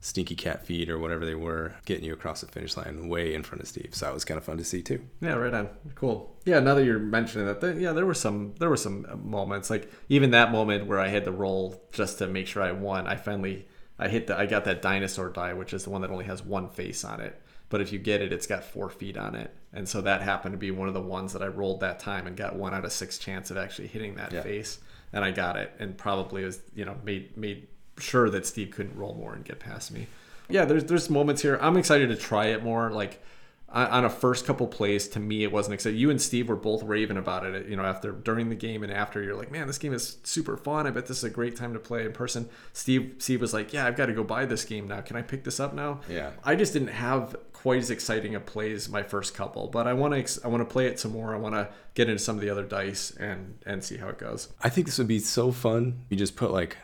stinky 0.00 0.36
cat 0.36 0.64
feet 0.64 0.88
or 0.88 0.98
whatever 0.98 1.26
they 1.26 1.34
were 1.34 1.74
getting 1.84 2.04
you 2.04 2.12
across 2.12 2.40
the 2.40 2.46
finish 2.46 2.76
line 2.76 3.08
way 3.08 3.34
in 3.34 3.42
front 3.42 3.60
of 3.60 3.68
Steve. 3.68 3.90
So 3.92 4.06
that 4.06 4.14
was 4.14 4.24
kind 4.24 4.38
of 4.38 4.44
fun 4.44 4.56
to 4.58 4.64
see 4.64 4.82
too. 4.82 5.04
Yeah, 5.20 5.34
right 5.34 5.52
on. 5.52 5.68
Cool. 5.94 6.36
Yeah, 6.44 6.60
now 6.60 6.74
that 6.74 6.84
you're 6.84 6.98
mentioning 6.98 7.46
that, 7.46 7.76
yeah, 7.78 7.92
there 7.92 8.06
were 8.06 8.14
some 8.14 8.54
there 8.58 8.68
were 8.68 8.76
some 8.76 9.06
uh, 9.08 9.16
moments 9.16 9.70
like 9.70 9.90
even 10.08 10.30
that 10.30 10.52
moment 10.52 10.86
where 10.86 11.00
I 11.00 11.08
had 11.08 11.24
to 11.24 11.32
roll 11.32 11.82
just 11.92 12.18
to 12.18 12.28
make 12.28 12.46
sure 12.46 12.62
I 12.62 12.72
won. 12.72 13.06
I 13.06 13.16
finally 13.16 13.66
I 13.98 14.08
hit 14.08 14.28
the 14.28 14.38
I 14.38 14.46
got 14.46 14.64
that 14.66 14.82
dinosaur 14.82 15.30
die, 15.30 15.52
which 15.54 15.72
is 15.72 15.84
the 15.84 15.90
one 15.90 16.02
that 16.02 16.10
only 16.10 16.26
has 16.26 16.42
one 16.42 16.68
face 16.68 17.04
on 17.04 17.20
it. 17.20 17.40
But 17.70 17.82
if 17.82 17.92
you 17.92 17.98
get 17.98 18.22
it, 18.22 18.32
it's 18.32 18.46
got 18.46 18.64
four 18.64 18.88
feet 18.88 19.18
on 19.18 19.34
it, 19.34 19.54
and 19.74 19.86
so 19.86 20.00
that 20.00 20.22
happened 20.22 20.54
to 20.54 20.58
be 20.58 20.70
one 20.70 20.88
of 20.88 20.94
the 20.94 21.02
ones 21.02 21.34
that 21.34 21.42
I 21.42 21.48
rolled 21.48 21.80
that 21.80 21.98
time 21.98 22.26
and 22.26 22.34
got 22.34 22.56
one 22.56 22.72
out 22.72 22.86
of 22.86 22.92
six 22.92 23.18
chance 23.18 23.50
of 23.50 23.58
actually 23.58 23.88
hitting 23.88 24.14
that 24.14 24.32
yeah. 24.32 24.40
face, 24.40 24.78
and 25.12 25.22
I 25.22 25.32
got 25.32 25.56
it, 25.56 25.72
and 25.78 25.98
probably 25.98 26.44
was 26.44 26.62
you 26.74 26.86
know 26.86 26.96
made 27.04 27.36
made 27.36 27.66
sure 28.00 28.30
that 28.30 28.46
Steve 28.46 28.70
couldn't 28.70 28.96
roll 28.96 29.14
more 29.14 29.34
and 29.34 29.44
get 29.44 29.60
past 29.60 29.90
me. 29.90 30.06
Yeah, 30.48 30.64
there's 30.64 30.84
there's 30.84 31.10
moments 31.10 31.42
here. 31.42 31.58
I'm 31.60 31.76
excited 31.76 32.08
to 32.08 32.16
try 32.16 32.46
it 32.46 32.62
more. 32.62 32.90
Like 32.90 33.22
on 33.70 34.06
a 34.06 34.10
first 34.10 34.46
couple 34.46 34.66
plays, 34.66 35.08
to 35.08 35.20
me, 35.20 35.42
it 35.42 35.52
wasn't 35.52 35.74
exciting. 35.74 35.98
You 35.98 36.08
and 36.08 36.20
Steve 36.20 36.48
were 36.48 36.56
both 36.56 36.82
raving 36.82 37.18
about 37.18 37.44
it. 37.44 37.68
You 37.68 37.76
know, 37.76 37.84
after 37.84 38.12
during 38.12 38.48
the 38.48 38.54
game 38.54 38.82
and 38.82 38.90
after, 38.90 39.22
you're 39.22 39.34
like, 39.36 39.52
man, 39.52 39.66
this 39.66 39.76
game 39.76 39.92
is 39.92 40.16
super 40.22 40.56
fun. 40.56 40.86
I 40.86 40.90
bet 40.90 41.06
this 41.06 41.18
is 41.18 41.24
a 41.24 41.30
great 41.30 41.54
time 41.54 41.74
to 41.74 41.78
play 41.78 42.06
in 42.06 42.12
person. 42.12 42.48
Steve 42.72 43.16
Steve 43.18 43.42
was 43.42 43.52
like, 43.52 43.74
yeah, 43.74 43.86
I've 43.86 43.96
got 43.96 44.06
to 44.06 44.14
go 44.14 44.24
buy 44.24 44.46
this 44.46 44.64
game 44.64 44.88
now. 44.88 45.02
Can 45.02 45.16
I 45.16 45.22
pick 45.22 45.44
this 45.44 45.60
up 45.60 45.74
now? 45.74 46.00
Yeah. 46.08 46.30
I 46.44 46.56
just 46.56 46.72
didn't 46.72 46.88
have 46.88 47.36
quite 47.52 47.80
as 47.80 47.90
exciting 47.90 48.34
a 48.34 48.40
plays 48.40 48.88
my 48.88 49.02
first 49.02 49.34
couple, 49.34 49.66
but 49.66 49.86
I 49.86 49.92
want 49.92 50.26
to 50.26 50.40
I 50.44 50.48
want 50.48 50.62
to 50.62 50.72
play 50.72 50.86
it 50.86 50.98
some 50.98 51.12
more. 51.12 51.34
I 51.34 51.38
want 51.38 51.54
to 51.54 51.68
get 51.92 52.08
into 52.08 52.22
some 52.22 52.36
of 52.36 52.40
the 52.40 52.48
other 52.48 52.64
dice 52.64 53.10
and 53.10 53.58
and 53.66 53.84
see 53.84 53.98
how 53.98 54.08
it 54.08 54.16
goes. 54.16 54.48
I 54.62 54.70
think 54.70 54.86
this 54.86 54.96
would 54.96 55.08
be 55.08 55.18
so 55.18 55.52
fun. 55.52 56.04
You 56.08 56.16
just 56.16 56.36
put 56.36 56.52
like 56.52 56.78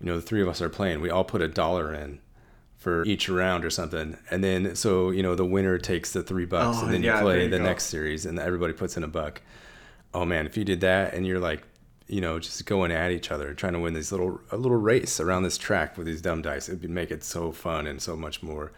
you 0.00 0.06
know, 0.06 0.16
the 0.16 0.22
three 0.22 0.42
of 0.42 0.48
us 0.48 0.62
are 0.62 0.68
playing, 0.68 1.00
we 1.00 1.10
all 1.10 1.24
put 1.24 1.42
a 1.42 1.48
dollar 1.48 1.92
in 1.92 2.20
for 2.76 3.04
each 3.04 3.28
round 3.28 3.64
or 3.64 3.70
something. 3.70 4.16
And 4.30 4.42
then, 4.42 4.74
so, 4.74 5.10
you 5.10 5.22
know, 5.22 5.34
the 5.34 5.44
winner 5.44 5.76
takes 5.76 6.12
the 6.12 6.22
three 6.22 6.46
bucks 6.46 6.78
oh, 6.80 6.84
and 6.84 6.94
then 6.94 7.02
yeah, 7.02 7.16
you 7.16 7.22
play 7.22 7.44
you 7.44 7.50
the 7.50 7.58
go. 7.58 7.64
next 7.64 7.84
series 7.84 8.24
and 8.24 8.38
everybody 8.38 8.72
puts 8.72 8.96
in 8.96 9.04
a 9.04 9.08
buck. 9.08 9.42
Oh 10.14 10.24
man, 10.24 10.46
if 10.46 10.56
you 10.56 10.64
did 10.64 10.80
that 10.80 11.12
and 11.14 11.26
you're 11.26 11.38
like, 11.38 11.62
you 12.08 12.20
know, 12.20 12.38
just 12.38 12.64
going 12.64 12.90
at 12.90 13.12
each 13.12 13.30
other, 13.30 13.54
trying 13.54 13.74
to 13.74 13.78
win 13.78 13.92
this 13.92 14.10
little, 14.10 14.40
a 14.50 14.56
little 14.56 14.78
race 14.78 15.20
around 15.20 15.42
this 15.42 15.58
track 15.58 15.96
with 15.96 16.06
these 16.06 16.22
dumb 16.22 16.42
dice, 16.42 16.68
it'd 16.68 16.88
make 16.88 17.10
it 17.10 17.22
so 17.22 17.52
fun 17.52 17.86
and 17.86 18.00
so 18.00 18.16
much 18.16 18.42
more 18.42 18.72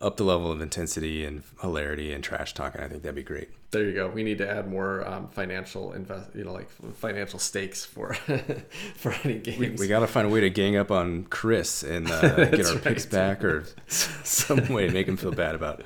up 0.00 0.16
the 0.16 0.24
level 0.24 0.52
of 0.52 0.60
intensity 0.60 1.24
and 1.24 1.42
hilarity 1.60 2.12
and 2.12 2.22
trash 2.22 2.54
talking. 2.54 2.80
I 2.80 2.88
think 2.88 3.02
that'd 3.02 3.16
be 3.16 3.22
great. 3.22 3.50
There 3.70 3.84
you 3.84 3.92
go. 3.92 4.08
We 4.08 4.22
need 4.22 4.38
to 4.38 4.48
add 4.48 4.70
more 4.70 5.06
um, 5.06 5.28
financial 5.28 5.92
invest, 5.92 6.30
you 6.34 6.44
know, 6.44 6.52
like 6.52 6.70
financial 6.94 7.38
stakes 7.38 7.84
for 7.84 8.14
for 8.94 9.14
any 9.24 9.38
games. 9.38 9.58
We, 9.58 9.70
we 9.70 9.88
got 9.88 10.00
to 10.00 10.06
find 10.06 10.26
a 10.26 10.30
way 10.30 10.40
to 10.40 10.50
gang 10.50 10.76
up 10.76 10.90
on 10.90 11.24
Chris 11.24 11.82
and 11.82 12.10
uh, 12.10 12.20
get 12.50 12.66
our 12.66 12.74
right. 12.74 12.84
picks 12.84 13.04
back, 13.04 13.44
or 13.44 13.64
some 13.88 14.68
way 14.68 14.86
to 14.86 14.92
make 14.92 15.06
him 15.06 15.16
feel 15.16 15.32
bad 15.32 15.54
about 15.54 15.82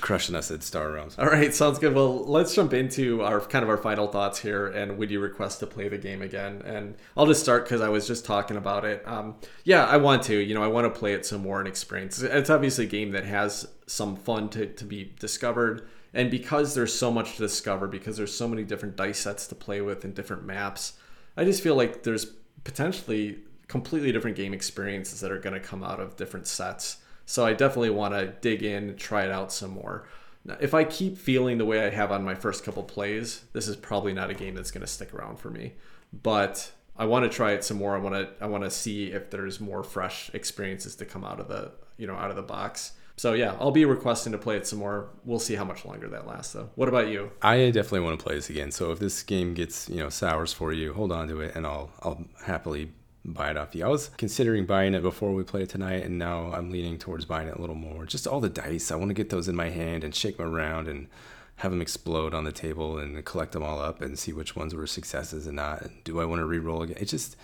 crushing 0.00 0.34
us 0.34 0.50
at 0.50 0.62
Star 0.62 0.90
Realms. 0.90 1.16
All 1.18 1.26
right, 1.26 1.54
sounds 1.54 1.78
good. 1.78 1.94
Well, 1.94 2.24
let's 2.24 2.54
jump 2.54 2.72
into 2.72 3.22
our 3.22 3.40
kind 3.40 3.62
of 3.62 3.68
our 3.68 3.76
final 3.76 4.06
thoughts 4.06 4.38
here, 4.38 4.66
and 4.68 4.98
would 4.98 5.10
you 5.10 5.20
request 5.20 5.60
to 5.60 5.66
play 5.66 5.88
the 5.88 5.98
game 5.98 6.22
again? 6.22 6.62
And 6.64 6.96
I'll 7.16 7.26
just 7.26 7.42
start 7.42 7.64
because 7.64 7.80
I 7.80 7.88
was 7.88 8.06
just 8.06 8.24
talking 8.24 8.56
about 8.56 8.84
it. 8.84 9.06
Um, 9.06 9.36
yeah, 9.64 9.84
I 9.84 9.98
want 9.98 10.22
to. 10.24 10.36
You 10.36 10.54
know, 10.54 10.62
I 10.62 10.68
want 10.68 10.92
to 10.92 10.98
play 10.98 11.14
it 11.14 11.26
some 11.26 11.42
more 11.42 11.58
and 11.58 11.68
experience. 11.68 12.20
It's 12.20 12.50
obviously 12.50 12.86
a 12.86 12.88
game 12.88 13.12
that 13.12 13.24
has 13.24 13.68
some 13.86 14.16
fun 14.16 14.48
to 14.50 14.66
to 14.66 14.84
be 14.84 15.12
discovered, 15.18 15.88
and 16.14 16.30
because 16.30 16.74
there's 16.74 16.94
so 16.94 17.10
much 17.10 17.36
to 17.36 17.38
discover, 17.38 17.86
because 17.86 18.16
there's 18.16 18.34
so 18.34 18.48
many 18.48 18.64
different 18.64 18.96
dice 18.96 19.20
sets 19.20 19.46
to 19.48 19.54
play 19.54 19.80
with 19.80 20.04
and 20.04 20.14
different 20.14 20.44
maps, 20.44 20.94
I 21.36 21.44
just 21.44 21.62
feel 21.62 21.76
like 21.76 22.02
there's 22.02 22.26
potentially 22.64 23.38
completely 23.68 24.10
different 24.10 24.36
game 24.36 24.52
experiences 24.52 25.20
that 25.20 25.30
are 25.30 25.38
going 25.38 25.54
to 25.54 25.60
come 25.60 25.84
out 25.84 26.00
of 26.00 26.16
different 26.16 26.46
sets. 26.46 26.98
So 27.30 27.46
I 27.46 27.52
definitely 27.52 27.90
want 27.90 28.12
to 28.12 28.26
dig 28.40 28.64
in, 28.64 28.96
try 28.96 29.24
it 29.24 29.30
out 29.30 29.52
some 29.52 29.70
more. 29.70 30.08
Now, 30.44 30.56
if 30.58 30.74
I 30.74 30.82
keep 30.82 31.16
feeling 31.16 31.58
the 31.58 31.64
way 31.64 31.86
I 31.86 31.90
have 31.90 32.10
on 32.10 32.24
my 32.24 32.34
first 32.34 32.64
couple 32.64 32.82
plays, 32.82 33.44
this 33.52 33.68
is 33.68 33.76
probably 33.76 34.12
not 34.12 34.30
a 34.30 34.34
game 34.34 34.56
that's 34.56 34.72
going 34.72 34.80
to 34.80 34.88
stick 34.88 35.14
around 35.14 35.38
for 35.38 35.48
me. 35.48 35.74
But 36.12 36.72
I 36.96 37.04
want 37.04 37.22
to 37.22 37.28
try 37.28 37.52
it 37.52 37.62
some 37.62 37.76
more. 37.76 37.94
I 37.94 38.00
want 38.00 38.16
to 38.16 38.44
I 38.44 38.48
want 38.48 38.64
to 38.64 38.70
see 38.70 39.12
if 39.12 39.30
there's 39.30 39.60
more 39.60 39.84
fresh 39.84 40.32
experiences 40.34 40.96
to 40.96 41.04
come 41.04 41.22
out 41.22 41.38
of 41.38 41.46
the 41.46 41.70
you 41.98 42.08
know 42.08 42.16
out 42.16 42.30
of 42.30 42.36
the 42.36 42.42
box. 42.42 42.94
So 43.14 43.34
yeah, 43.34 43.54
I'll 43.60 43.70
be 43.70 43.84
requesting 43.84 44.32
to 44.32 44.38
play 44.38 44.56
it 44.56 44.66
some 44.66 44.80
more. 44.80 45.10
We'll 45.24 45.38
see 45.38 45.54
how 45.54 45.64
much 45.64 45.84
longer 45.84 46.08
that 46.08 46.26
lasts 46.26 46.54
though. 46.54 46.70
What 46.74 46.88
about 46.88 47.10
you? 47.10 47.30
I 47.42 47.70
definitely 47.70 48.00
want 48.00 48.18
to 48.18 48.24
play 48.24 48.34
this 48.34 48.50
again. 48.50 48.72
So 48.72 48.90
if 48.90 48.98
this 48.98 49.22
game 49.22 49.54
gets 49.54 49.88
you 49.88 49.98
know 49.98 50.08
sours 50.08 50.52
for 50.52 50.72
you, 50.72 50.94
hold 50.94 51.12
on 51.12 51.28
to 51.28 51.40
it, 51.42 51.54
and 51.54 51.64
I'll 51.64 51.92
I'll 52.02 52.24
happily 52.44 52.90
buy 53.24 53.50
it 53.50 53.56
off 53.56 53.74
you. 53.74 53.84
I 53.84 53.88
was 53.88 54.10
considering 54.16 54.66
buying 54.66 54.94
it 54.94 55.02
before 55.02 55.32
we 55.32 55.42
play 55.42 55.62
it 55.62 55.68
tonight, 55.68 56.04
and 56.04 56.18
now 56.18 56.52
I'm 56.52 56.70
leaning 56.70 56.98
towards 56.98 57.24
buying 57.24 57.48
it 57.48 57.56
a 57.56 57.60
little 57.60 57.76
more. 57.76 58.06
Just 58.06 58.26
all 58.26 58.40
the 58.40 58.48
dice. 58.48 58.90
I 58.90 58.96
want 58.96 59.10
to 59.10 59.14
get 59.14 59.30
those 59.30 59.48
in 59.48 59.56
my 59.56 59.70
hand 59.70 60.04
and 60.04 60.14
shake 60.14 60.38
them 60.38 60.54
around 60.54 60.88
and 60.88 61.08
have 61.56 61.70
them 61.70 61.82
explode 61.82 62.32
on 62.32 62.44
the 62.44 62.52
table 62.52 62.98
and 62.98 63.22
collect 63.24 63.52
them 63.52 63.62
all 63.62 63.80
up 63.80 64.00
and 64.00 64.18
see 64.18 64.32
which 64.32 64.56
ones 64.56 64.74
were 64.74 64.86
successes 64.86 65.46
and 65.46 65.56
not. 65.56 65.82
And 65.82 66.04
do 66.04 66.18
I 66.18 66.24
want 66.24 66.40
to 66.40 66.46
re-roll 66.46 66.82
again? 66.82 66.96
It 66.98 67.06
just 67.06 67.36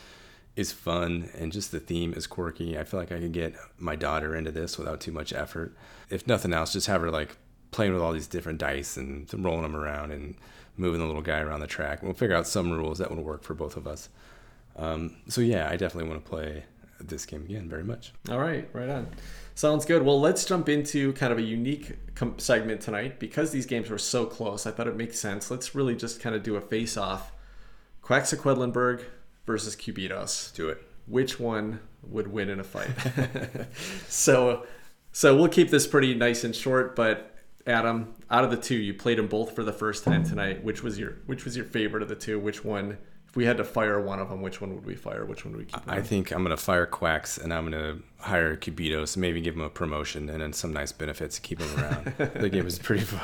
is 0.57 0.73
fun 0.73 1.29
and 1.37 1.53
just 1.53 1.71
the 1.71 1.81
theme 1.81 2.15
is 2.15 2.27
quirky. 2.27 2.79
I 2.79 2.85
feel 2.85 2.99
like 2.99 3.13
I 3.13 3.21
could 3.21 3.33
get 3.33 3.55
my 3.79 3.95
daughter 3.95 4.35
into 4.35 4.51
this 4.51 4.79
without 4.79 5.01
too 5.01 5.13
much 5.13 5.35
effort. 5.35 5.77
If 6.09 6.27
nothing 6.27 6.55
else, 6.55 6.73
just 6.73 6.87
have 6.87 7.03
her 7.03 7.11
like 7.11 7.37
playing 7.73 7.93
with 7.93 8.01
all 8.01 8.15
these 8.15 8.27
different 8.27 8.59
dice 8.59 8.97
and 8.97 9.29
rolling 9.35 9.63
them 9.63 9.77
around 9.77 10.13
and 10.13 10.35
moving 10.79 11.01
the 11.01 11.07
little 11.07 11.21
guy 11.21 11.41
around 11.41 11.61
the 11.61 11.67
track. 11.67 12.03
We'll 12.03 12.15
figure 12.15 12.37
out 12.37 12.47
some 12.47 12.73
rules 12.73 12.97
that 12.99 13.11
would 13.11 13.19
work 13.19 13.43
for 13.43 13.53
both 13.53 13.77
of 13.77 13.87
us. 13.87 14.09
Um, 14.77 15.17
so 15.29 15.41
yeah, 15.41 15.69
I 15.69 15.77
definitely 15.77 16.09
want 16.09 16.25
to 16.25 16.29
play 16.29 16.65
this 17.01 17.27
game 17.27 17.43
again 17.43 17.69
very 17.69 17.85
much. 17.85 18.13
All 18.31 18.39
right, 18.39 18.69
right 18.73 18.89
on. 18.89 19.09
Sounds 19.55 19.85
good. 19.85 20.03
Well, 20.03 20.21
let's 20.21 20.45
jump 20.45 20.69
into 20.69 21.13
kind 21.15 21.33
of 21.33 21.39
a 21.39 21.43
unique 21.43 21.97
com- 22.15 22.39
segment 22.39 22.81
tonight 22.81 23.19
because 23.19 23.51
these 23.51 23.67
games 23.67 23.89
were 23.89 23.99
so 23.99 24.27
close. 24.27 24.67
I 24.67 24.71
thought 24.71 24.87
it 24.87 24.97
makes 24.97 25.19
sense. 25.19 25.51
Let's 25.51 25.75
really 25.75 25.97
just 25.97 26.21
kind 26.21 26.37
of 26.37 26.43
do 26.43 26.57
a 26.57 26.61
face-off: 26.61 27.33
Quedlinburg 28.03 29.03
versus 29.47 29.75
Cubitos. 29.75 30.55
Do 30.55 30.69
it. 30.69 30.83
Which 31.07 31.41
one 31.41 31.81
would 32.03 32.29
win 32.29 32.51
in 32.51 32.61
a 32.61 32.65
fight? 32.65 32.91
so, 34.09 34.67
so 35.13 35.37
we'll 35.37 35.49
keep 35.49 35.71
this 35.71 35.87
pretty 35.87 36.15
nice 36.15 36.45
and 36.45 36.55
short. 36.55 36.97
But 36.97 37.35
Adam, 37.67 38.15
out 38.31 38.45
of 38.45 38.51
the 38.51 38.57
two, 38.57 38.77
you 38.77 38.93
played 38.93 39.19
them 39.19 39.29
both 39.29 39.55
for 39.55 39.63
the 39.63 39.73
first 39.73 40.05
time 40.05 40.25
tonight. 40.25 40.63
Which 40.65 40.83
was 40.83 40.99
your 40.99 41.17
Which 41.27 41.45
was 41.45 41.57
your 41.57 41.65
favorite 41.65 42.03
of 42.03 42.09
the 42.09 42.17
two? 42.17 42.39
Which 42.39 42.65
one 42.65 42.99
we 43.37 43.45
had 43.45 43.59
to 43.59 43.65
fire 43.65 44.01
one 44.01 44.19
of 44.19 44.31
them, 44.31 44.43
which 44.43 44.61
one 44.61 44.75
would 44.75 44.85
we 44.85 44.95
fire? 44.95 45.25
Which 45.25 45.45
one 45.45 45.53
would 45.53 45.67
we 45.67 45.67
keep? 45.67 45.81
I 45.87 46.01
think 46.01 46.33
I'm 46.33 46.43
gonna 46.43 46.57
fire 46.57 46.87
Quacks 46.87 47.39
and 47.39 47.53
I'm 47.53 47.65
gonna 47.65 47.99
hire 48.19 48.57
Cubitos, 48.57 49.17
maybe 49.17 49.41
give 49.41 49.55
him 49.55 49.61
a 49.61 49.69
promotion 49.69 50.29
and 50.29 50.41
then 50.41 50.53
some 50.53 50.73
nice 50.73 50.91
benefits 50.91 51.37
to 51.37 51.43
keep 51.43 51.61
him 51.61 51.79
around. 51.79 52.15
the 52.35 52.49
game 52.49 52.67
is 52.67 52.79
pretty 52.79 53.05
fun, 53.05 53.21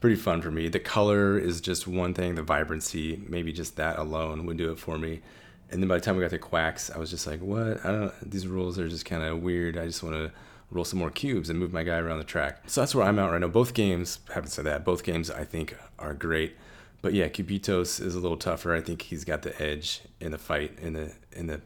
pretty 0.00 0.16
fun 0.16 0.42
for 0.42 0.50
me. 0.50 0.68
The 0.68 0.80
color 0.80 1.38
is 1.38 1.60
just 1.60 1.86
one 1.86 2.12
thing. 2.12 2.34
The 2.34 2.42
vibrancy, 2.42 3.22
maybe 3.28 3.52
just 3.52 3.76
that 3.76 3.98
alone 3.98 4.44
would 4.46 4.56
do 4.56 4.72
it 4.72 4.78
for 4.78 4.98
me. 4.98 5.22
And 5.70 5.80
then 5.82 5.88
by 5.88 5.96
the 5.96 6.00
time 6.04 6.16
we 6.16 6.22
got 6.22 6.30
to 6.30 6.38
Quacks, 6.38 6.90
I 6.90 6.98
was 6.98 7.10
just 7.10 7.26
like, 7.26 7.40
what? 7.40 7.84
I 7.84 7.90
don't. 7.90 8.30
These 8.30 8.46
rules 8.46 8.78
are 8.78 8.88
just 8.88 9.06
kind 9.06 9.22
of 9.22 9.40
weird. 9.40 9.78
I 9.78 9.86
just 9.86 10.02
want 10.02 10.14
to 10.14 10.30
roll 10.70 10.84
some 10.84 10.98
more 10.98 11.10
cubes 11.10 11.48
and 11.48 11.58
move 11.58 11.72
my 11.72 11.84
guy 11.84 11.98
around 11.98 12.18
the 12.18 12.24
track. 12.24 12.62
So 12.66 12.80
that's 12.80 12.94
where 12.94 13.06
I'm 13.06 13.18
at 13.18 13.30
right 13.30 13.40
now. 13.40 13.48
Both 13.48 13.74
games, 13.74 14.18
haven't 14.32 14.50
said 14.50 14.66
that. 14.66 14.84
Both 14.84 15.04
games 15.04 15.30
I 15.30 15.44
think 15.44 15.76
are 15.98 16.12
great 16.12 16.56
but 17.04 17.12
yeah, 17.12 17.28
Cubitos 17.28 18.00
is 18.00 18.14
a 18.14 18.18
little 18.18 18.38
tougher. 18.38 18.74
I 18.74 18.80
think 18.80 19.02
he's 19.02 19.26
got 19.26 19.42
the 19.42 19.62
edge 19.62 20.00
in 20.20 20.32
the 20.32 20.38
fight 20.38 20.78
in 20.80 20.94
the 20.94 21.12
in 21.32 21.48
the 21.48 21.60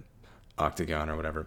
octagon 0.59 1.09
or 1.09 1.14
whatever. 1.14 1.47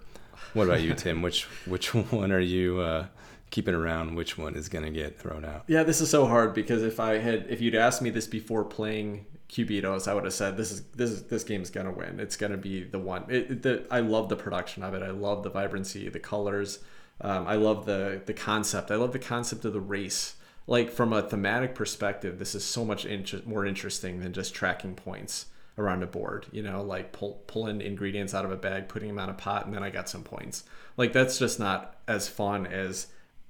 What 0.53 0.63
about 0.63 0.79
you, 0.79 0.93
Tim? 0.93 1.21
which 1.27 1.43
which 1.65 1.93
one 1.93 2.31
are 2.31 2.39
you 2.39 2.79
uh, 2.79 3.07
keeping 3.49 3.75
around? 3.75 4.15
Which 4.15 4.37
one 4.37 4.55
is 4.55 4.69
going 4.69 4.85
to 4.85 4.91
get 4.91 5.19
thrown 5.19 5.43
out? 5.43 5.65
Yeah, 5.67 5.83
this 5.83 5.99
is 5.99 6.09
so 6.09 6.25
hard 6.25 6.53
because 6.53 6.83
if 6.83 7.01
I 7.01 7.17
had 7.17 7.47
if 7.49 7.59
you'd 7.59 7.75
asked 7.75 8.01
me 8.01 8.09
this 8.09 8.27
before 8.27 8.63
playing 8.63 9.25
Cubitos, 9.49 10.07
I 10.07 10.13
would 10.13 10.23
have 10.23 10.33
said 10.33 10.55
this 10.55 10.71
is 10.71 10.83
this 10.95 11.09
is 11.11 11.23
this 11.23 11.43
game's 11.43 11.69
gonna 11.69 11.91
win. 11.91 12.21
It's 12.21 12.37
gonna 12.37 12.55
be 12.55 12.85
the 12.85 12.99
one. 12.99 13.25
It, 13.27 13.61
the, 13.61 13.85
I 13.91 13.99
love 13.99 14.29
the 14.29 14.37
production 14.37 14.83
of 14.83 14.93
it. 14.93 15.03
I 15.03 15.11
love 15.11 15.43
the 15.43 15.49
vibrancy, 15.49 16.07
the 16.07 16.17
colors. 16.17 16.79
Um, 17.19 17.45
I 17.45 17.55
love 17.55 17.85
the 17.85 18.21
the 18.25 18.33
concept. 18.33 18.89
I 18.89 18.95
love 18.95 19.11
the 19.11 19.19
concept 19.19 19.65
of 19.65 19.73
the 19.73 19.81
race 19.81 20.35
like 20.71 20.89
from 20.89 21.11
a 21.11 21.21
thematic 21.21 21.75
perspective, 21.75 22.39
this 22.39 22.55
is 22.55 22.63
so 22.63 22.85
much 22.85 23.03
inter- 23.05 23.41
more 23.45 23.65
interesting 23.65 24.21
than 24.21 24.31
just 24.31 24.55
tracking 24.55 24.95
points 24.95 25.47
around 25.77 26.01
a 26.01 26.07
board. 26.07 26.45
You 26.53 26.63
know, 26.63 26.81
like 26.81 27.11
pull 27.11 27.43
pulling 27.45 27.81
ingredients 27.81 28.33
out 28.33 28.45
of 28.45 28.51
a 28.51 28.55
bag, 28.55 28.87
putting 28.87 29.09
them 29.09 29.19
on 29.19 29.29
a 29.29 29.33
pot, 29.33 29.65
and 29.65 29.75
then 29.75 29.83
I 29.83 29.89
got 29.89 30.07
some 30.07 30.23
points. 30.23 30.63
Like 30.95 31.11
that's 31.11 31.37
just 31.37 31.59
not 31.59 31.97
as 32.07 32.29
fun 32.29 32.65
as 32.65 33.07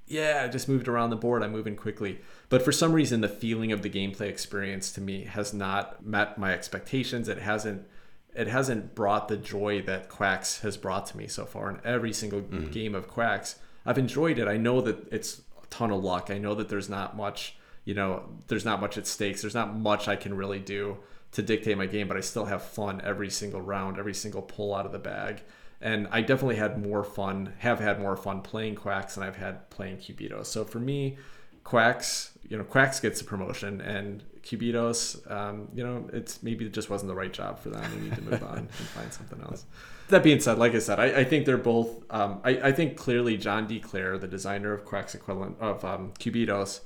yeah, 0.08 0.42
I 0.44 0.48
just 0.48 0.68
moved 0.68 0.88
around 0.88 1.12
the 1.12 1.16
board. 1.16 1.44
I'm 1.44 1.52
moving 1.52 1.76
quickly. 1.76 2.22
But 2.50 2.64
for 2.64 2.72
some 2.72 2.92
reason, 2.92 3.22
the 3.22 3.30
feeling 3.30 3.72
of 3.72 3.84
the 3.84 3.90
gameplay 3.90 4.28
experience 4.28 4.92
to 4.94 5.02
me 5.02 5.26
has 5.26 5.54
not 5.54 6.04
met 6.04 6.40
my 6.40 6.52
expectations. 6.52 7.30
It 7.30 7.38
hasn't. 7.38 7.86
It 8.34 8.48
hasn't 8.48 8.96
brought 8.96 9.28
the 9.28 9.38
joy 9.38 9.84
that 9.84 10.10
Quacks 10.10 10.62
has 10.62 10.76
brought 10.76 11.06
to 11.08 11.18
me 11.18 11.28
so 11.28 11.46
far. 11.46 11.70
In 11.70 11.82
every 11.84 12.14
single 12.14 12.42
mm. 12.42 12.72
game 12.72 12.96
of 12.96 13.08
Quacks, 13.08 13.60
I've 13.86 14.00
enjoyed 14.00 14.40
it. 14.40 14.48
I 14.48 14.58
know 14.58 14.82
that 14.82 15.08
it's 15.12 15.42
ton 15.72 15.90
of 15.90 16.04
luck. 16.04 16.30
I 16.30 16.38
know 16.38 16.54
that 16.54 16.70
there's 16.70 16.90
not 16.90 17.18
much, 17.18 17.56
you 17.84 17.96
know, 17.96 18.30
there's 18.48 18.66
not 18.66 18.80
much 18.80 19.00
at 19.00 19.08
stakes. 19.08 19.42
There's 19.42 19.56
not 19.56 19.76
much 19.76 20.08
I 20.08 20.16
can 20.16 20.36
really 20.36 20.60
do 20.60 20.98
to 21.32 21.42
dictate 21.42 21.78
my 21.78 21.88
game, 21.88 22.08
but 22.08 22.18
I 22.18 22.20
still 22.20 22.46
have 22.46 22.62
fun 22.62 23.02
every 23.04 23.32
single 23.32 23.62
round, 23.62 23.98
every 23.98 24.14
single 24.14 24.44
pull 24.44 24.76
out 24.76 24.86
of 24.86 24.92
the 24.92 25.00
bag. 25.00 25.42
And 25.80 26.08
I 26.12 26.22
definitely 26.22 26.58
had 26.58 26.86
more 26.86 27.04
fun, 27.04 27.54
have 27.60 27.80
had 27.80 28.00
more 28.00 28.16
fun 28.16 28.42
playing 28.42 28.76
Quacks 28.76 29.16
than 29.16 29.24
I've 29.24 29.38
had 29.38 29.70
playing 29.72 29.98
Cubitos. 29.98 30.46
So 30.46 30.64
for 30.64 30.80
me, 30.80 31.18
Quacks, 31.64 32.38
you 32.48 32.58
know, 32.58 32.64
Quacks 32.64 33.00
gets 33.00 33.22
a 33.22 33.24
promotion, 33.24 33.82
and 33.82 34.24
Cubitos, 34.44 35.30
um, 35.32 35.68
you 35.74 35.84
know, 35.84 36.10
it's 36.14 36.42
maybe 36.42 36.66
it 36.66 36.74
just 36.74 36.90
wasn't 36.90 37.10
the 37.10 37.16
right 37.16 37.32
job 37.32 37.60
for 37.60 37.70
them. 37.70 37.84
They 37.94 38.02
need 38.02 38.16
to 38.16 38.22
move 38.22 38.44
on 38.44 38.58
and 38.58 38.70
find 38.70 39.14
something 39.14 39.42
else 39.42 39.66
that 40.12 40.24
being 40.24 40.40
said, 40.40 40.60
like 40.60 40.76
I 40.76 40.80
said, 40.80 41.00
I, 41.00 41.22
I 41.22 41.24
think 41.24 41.46
they're 41.46 41.58
both. 41.58 42.04
Um, 42.12 42.40
I, 42.44 42.50
I 42.50 42.72
think 42.72 42.96
clearly 42.96 43.38
John 43.38 43.66
D. 43.66 43.80
Clair, 43.80 44.18
the 44.18 44.28
designer 44.28 44.72
of 44.74 44.86
Quacks 44.86 45.16
equivalent 45.16 45.58
of 45.60 45.84
um, 45.84 46.14
Cubitos, 46.20 46.82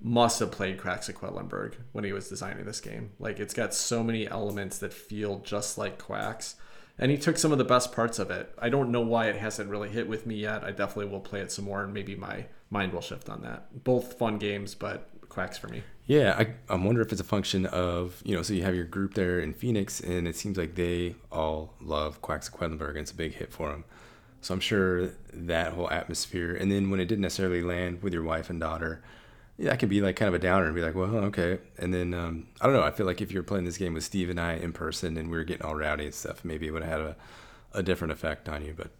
must 0.00 0.38
have 0.40 0.52
played 0.52 0.78
Quedlinburg 0.78 1.74
when 1.92 2.04
he 2.04 2.12
was 2.12 2.28
designing 2.28 2.64
this 2.64 2.80
game. 2.80 3.12
Like 3.18 3.40
it's 3.40 3.54
got 3.54 3.74
so 3.74 4.04
many 4.04 4.28
elements 4.28 4.78
that 4.78 4.92
feel 4.92 5.40
just 5.40 5.78
like 5.78 5.98
Quacks, 5.98 6.54
and 6.98 7.10
he 7.10 7.18
took 7.18 7.38
some 7.38 7.50
of 7.50 7.58
the 7.58 7.64
best 7.64 7.92
parts 7.92 8.18
of 8.18 8.30
it. 8.30 8.54
I 8.58 8.68
don't 8.68 8.92
know 8.92 9.00
why 9.00 9.26
it 9.26 9.36
hasn't 9.36 9.70
really 9.70 9.88
hit 9.88 10.06
with 10.06 10.26
me 10.26 10.36
yet. 10.36 10.62
I 10.62 10.70
definitely 10.70 11.10
will 11.10 11.20
play 11.20 11.40
it 11.40 11.50
some 11.50 11.64
more, 11.64 11.82
and 11.82 11.92
maybe 11.92 12.14
my 12.14 12.46
mind 12.70 12.92
will 12.92 13.00
shift 13.00 13.28
on 13.28 13.42
that. 13.42 13.84
Both 13.84 14.18
fun 14.18 14.38
games, 14.38 14.74
but 14.74 15.08
Quacks 15.28 15.58
for 15.58 15.68
me. 15.68 15.82
Yeah, 16.06 16.36
I, 16.38 16.72
I 16.72 16.76
wonder 16.76 17.00
if 17.00 17.10
it's 17.10 17.20
a 17.20 17.24
function 17.24 17.66
of, 17.66 18.22
you 18.24 18.36
know, 18.36 18.42
so 18.42 18.54
you 18.54 18.62
have 18.62 18.76
your 18.76 18.84
group 18.84 19.14
there 19.14 19.40
in 19.40 19.52
Phoenix, 19.52 19.98
and 20.00 20.28
it 20.28 20.36
seems 20.36 20.56
like 20.56 20.76
they 20.76 21.16
all 21.32 21.74
love 21.80 22.22
Quacks 22.22 22.46
of 22.48 22.54
Quedlinburg, 22.54 22.90
and 22.90 22.98
it's 22.98 23.10
a 23.10 23.14
big 23.16 23.34
hit 23.34 23.52
for 23.52 23.70
them. 23.70 23.84
So 24.40 24.54
I'm 24.54 24.60
sure 24.60 25.08
that 25.32 25.72
whole 25.72 25.90
atmosphere, 25.90 26.54
and 26.54 26.70
then 26.70 26.90
when 26.90 27.00
it 27.00 27.06
didn't 27.06 27.22
necessarily 27.22 27.62
land 27.62 28.02
with 28.02 28.12
your 28.12 28.22
wife 28.22 28.50
and 28.50 28.60
daughter, 28.60 29.02
yeah, 29.58 29.70
that 29.70 29.80
can 29.80 29.88
be 29.88 30.00
like 30.00 30.14
kind 30.14 30.28
of 30.28 30.34
a 30.34 30.38
downer 30.38 30.66
and 30.66 30.74
be 30.76 30.82
like, 30.82 30.94
well, 30.94 31.16
okay. 31.16 31.58
And 31.78 31.92
then 31.92 32.14
um, 32.14 32.46
I 32.60 32.66
don't 32.66 32.74
know. 32.74 32.82
I 32.82 32.90
feel 32.92 33.06
like 33.06 33.20
if 33.20 33.32
you're 33.32 33.42
playing 33.42 33.64
this 33.64 33.78
game 33.78 33.94
with 33.94 34.04
Steve 34.04 34.30
and 34.30 34.38
I 34.38 34.52
in 34.54 34.72
person, 34.72 35.16
and 35.16 35.28
we 35.28 35.36
were 35.36 35.44
getting 35.44 35.66
all 35.66 35.74
rowdy 35.74 36.04
and 36.04 36.14
stuff, 36.14 36.44
maybe 36.44 36.68
it 36.68 36.70
would 36.70 36.82
have 36.84 37.00
had 37.00 37.00
a, 37.00 37.16
a 37.72 37.82
different 37.82 38.12
effect 38.12 38.48
on 38.48 38.64
you. 38.64 38.74
But 38.76 38.90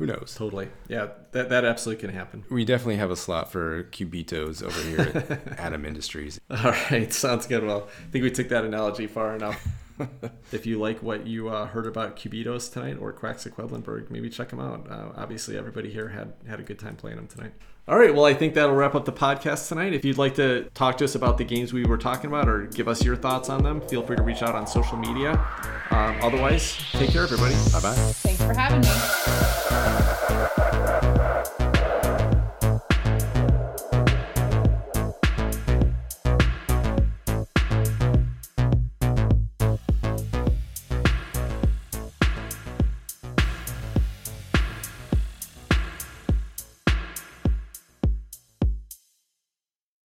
who 0.00 0.06
knows? 0.06 0.34
Totally. 0.34 0.68
Yeah, 0.88 1.08
that, 1.32 1.50
that 1.50 1.66
absolutely 1.66 2.00
can 2.00 2.16
happen. 2.16 2.42
We 2.50 2.64
definitely 2.64 2.96
have 2.96 3.10
a 3.10 3.16
slot 3.16 3.52
for 3.52 3.84
Cubitos 3.84 4.62
over 4.62 4.82
here 4.82 5.26
at 5.30 5.58
Atom 5.60 5.84
Industries. 5.84 6.40
All 6.50 6.72
right, 6.90 7.12
sounds 7.12 7.46
good. 7.46 7.62
Well, 7.62 7.86
I 7.86 8.10
think 8.10 8.22
we 8.22 8.30
took 8.30 8.48
that 8.48 8.64
analogy 8.64 9.06
far 9.06 9.36
enough. 9.36 9.62
if 10.52 10.64
you 10.64 10.78
like 10.78 11.02
what 11.02 11.26
you 11.26 11.50
uh, 11.50 11.66
heard 11.66 11.86
about 11.86 12.16
Cubitos 12.16 12.72
tonight 12.72 12.96
or 12.98 13.12
Quacks 13.12 13.44
of 13.44 13.54
Quedlinburg, 13.54 14.10
maybe 14.10 14.30
check 14.30 14.48
them 14.48 14.58
out. 14.60 14.90
Uh, 14.90 15.10
obviously, 15.16 15.58
everybody 15.58 15.90
here 15.90 16.08
had 16.08 16.32
had 16.48 16.60
a 16.60 16.62
good 16.62 16.78
time 16.78 16.96
playing 16.96 17.18
them 17.18 17.26
tonight. 17.26 17.52
All 17.88 17.98
right, 17.98 18.14
well, 18.14 18.24
I 18.24 18.34
think 18.34 18.54
that'll 18.54 18.74
wrap 18.74 18.94
up 18.94 19.04
the 19.04 19.12
podcast 19.12 19.68
tonight. 19.68 19.92
If 19.92 20.04
you'd 20.04 20.18
like 20.18 20.36
to 20.36 20.64
talk 20.74 20.98
to 20.98 21.04
us 21.04 21.16
about 21.16 21.38
the 21.38 21.44
games 21.44 21.72
we 21.72 21.84
were 21.84 21.98
talking 21.98 22.26
about 22.30 22.48
or 22.48 22.66
give 22.66 22.86
us 22.86 23.04
your 23.04 23.16
thoughts 23.16 23.48
on 23.48 23.64
them, 23.64 23.80
feel 23.80 24.02
free 24.02 24.16
to 24.16 24.22
reach 24.22 24.42
out 24.42 24.54
on 24.54 24.66
social 24.66 24.96
media. 24.96 25.32
Um, 25.90 26.16
otherwise, 26.22 26.76
take 26.92 27.10
care, 27.10 27.24
everybody. 27.24 27.54
Bye 27.72 27.80
bye. 27.80 27.94
Thanks 27.94 28.42
for 28.42 28.54
having 28.54 28.80
me. 28.82 30.46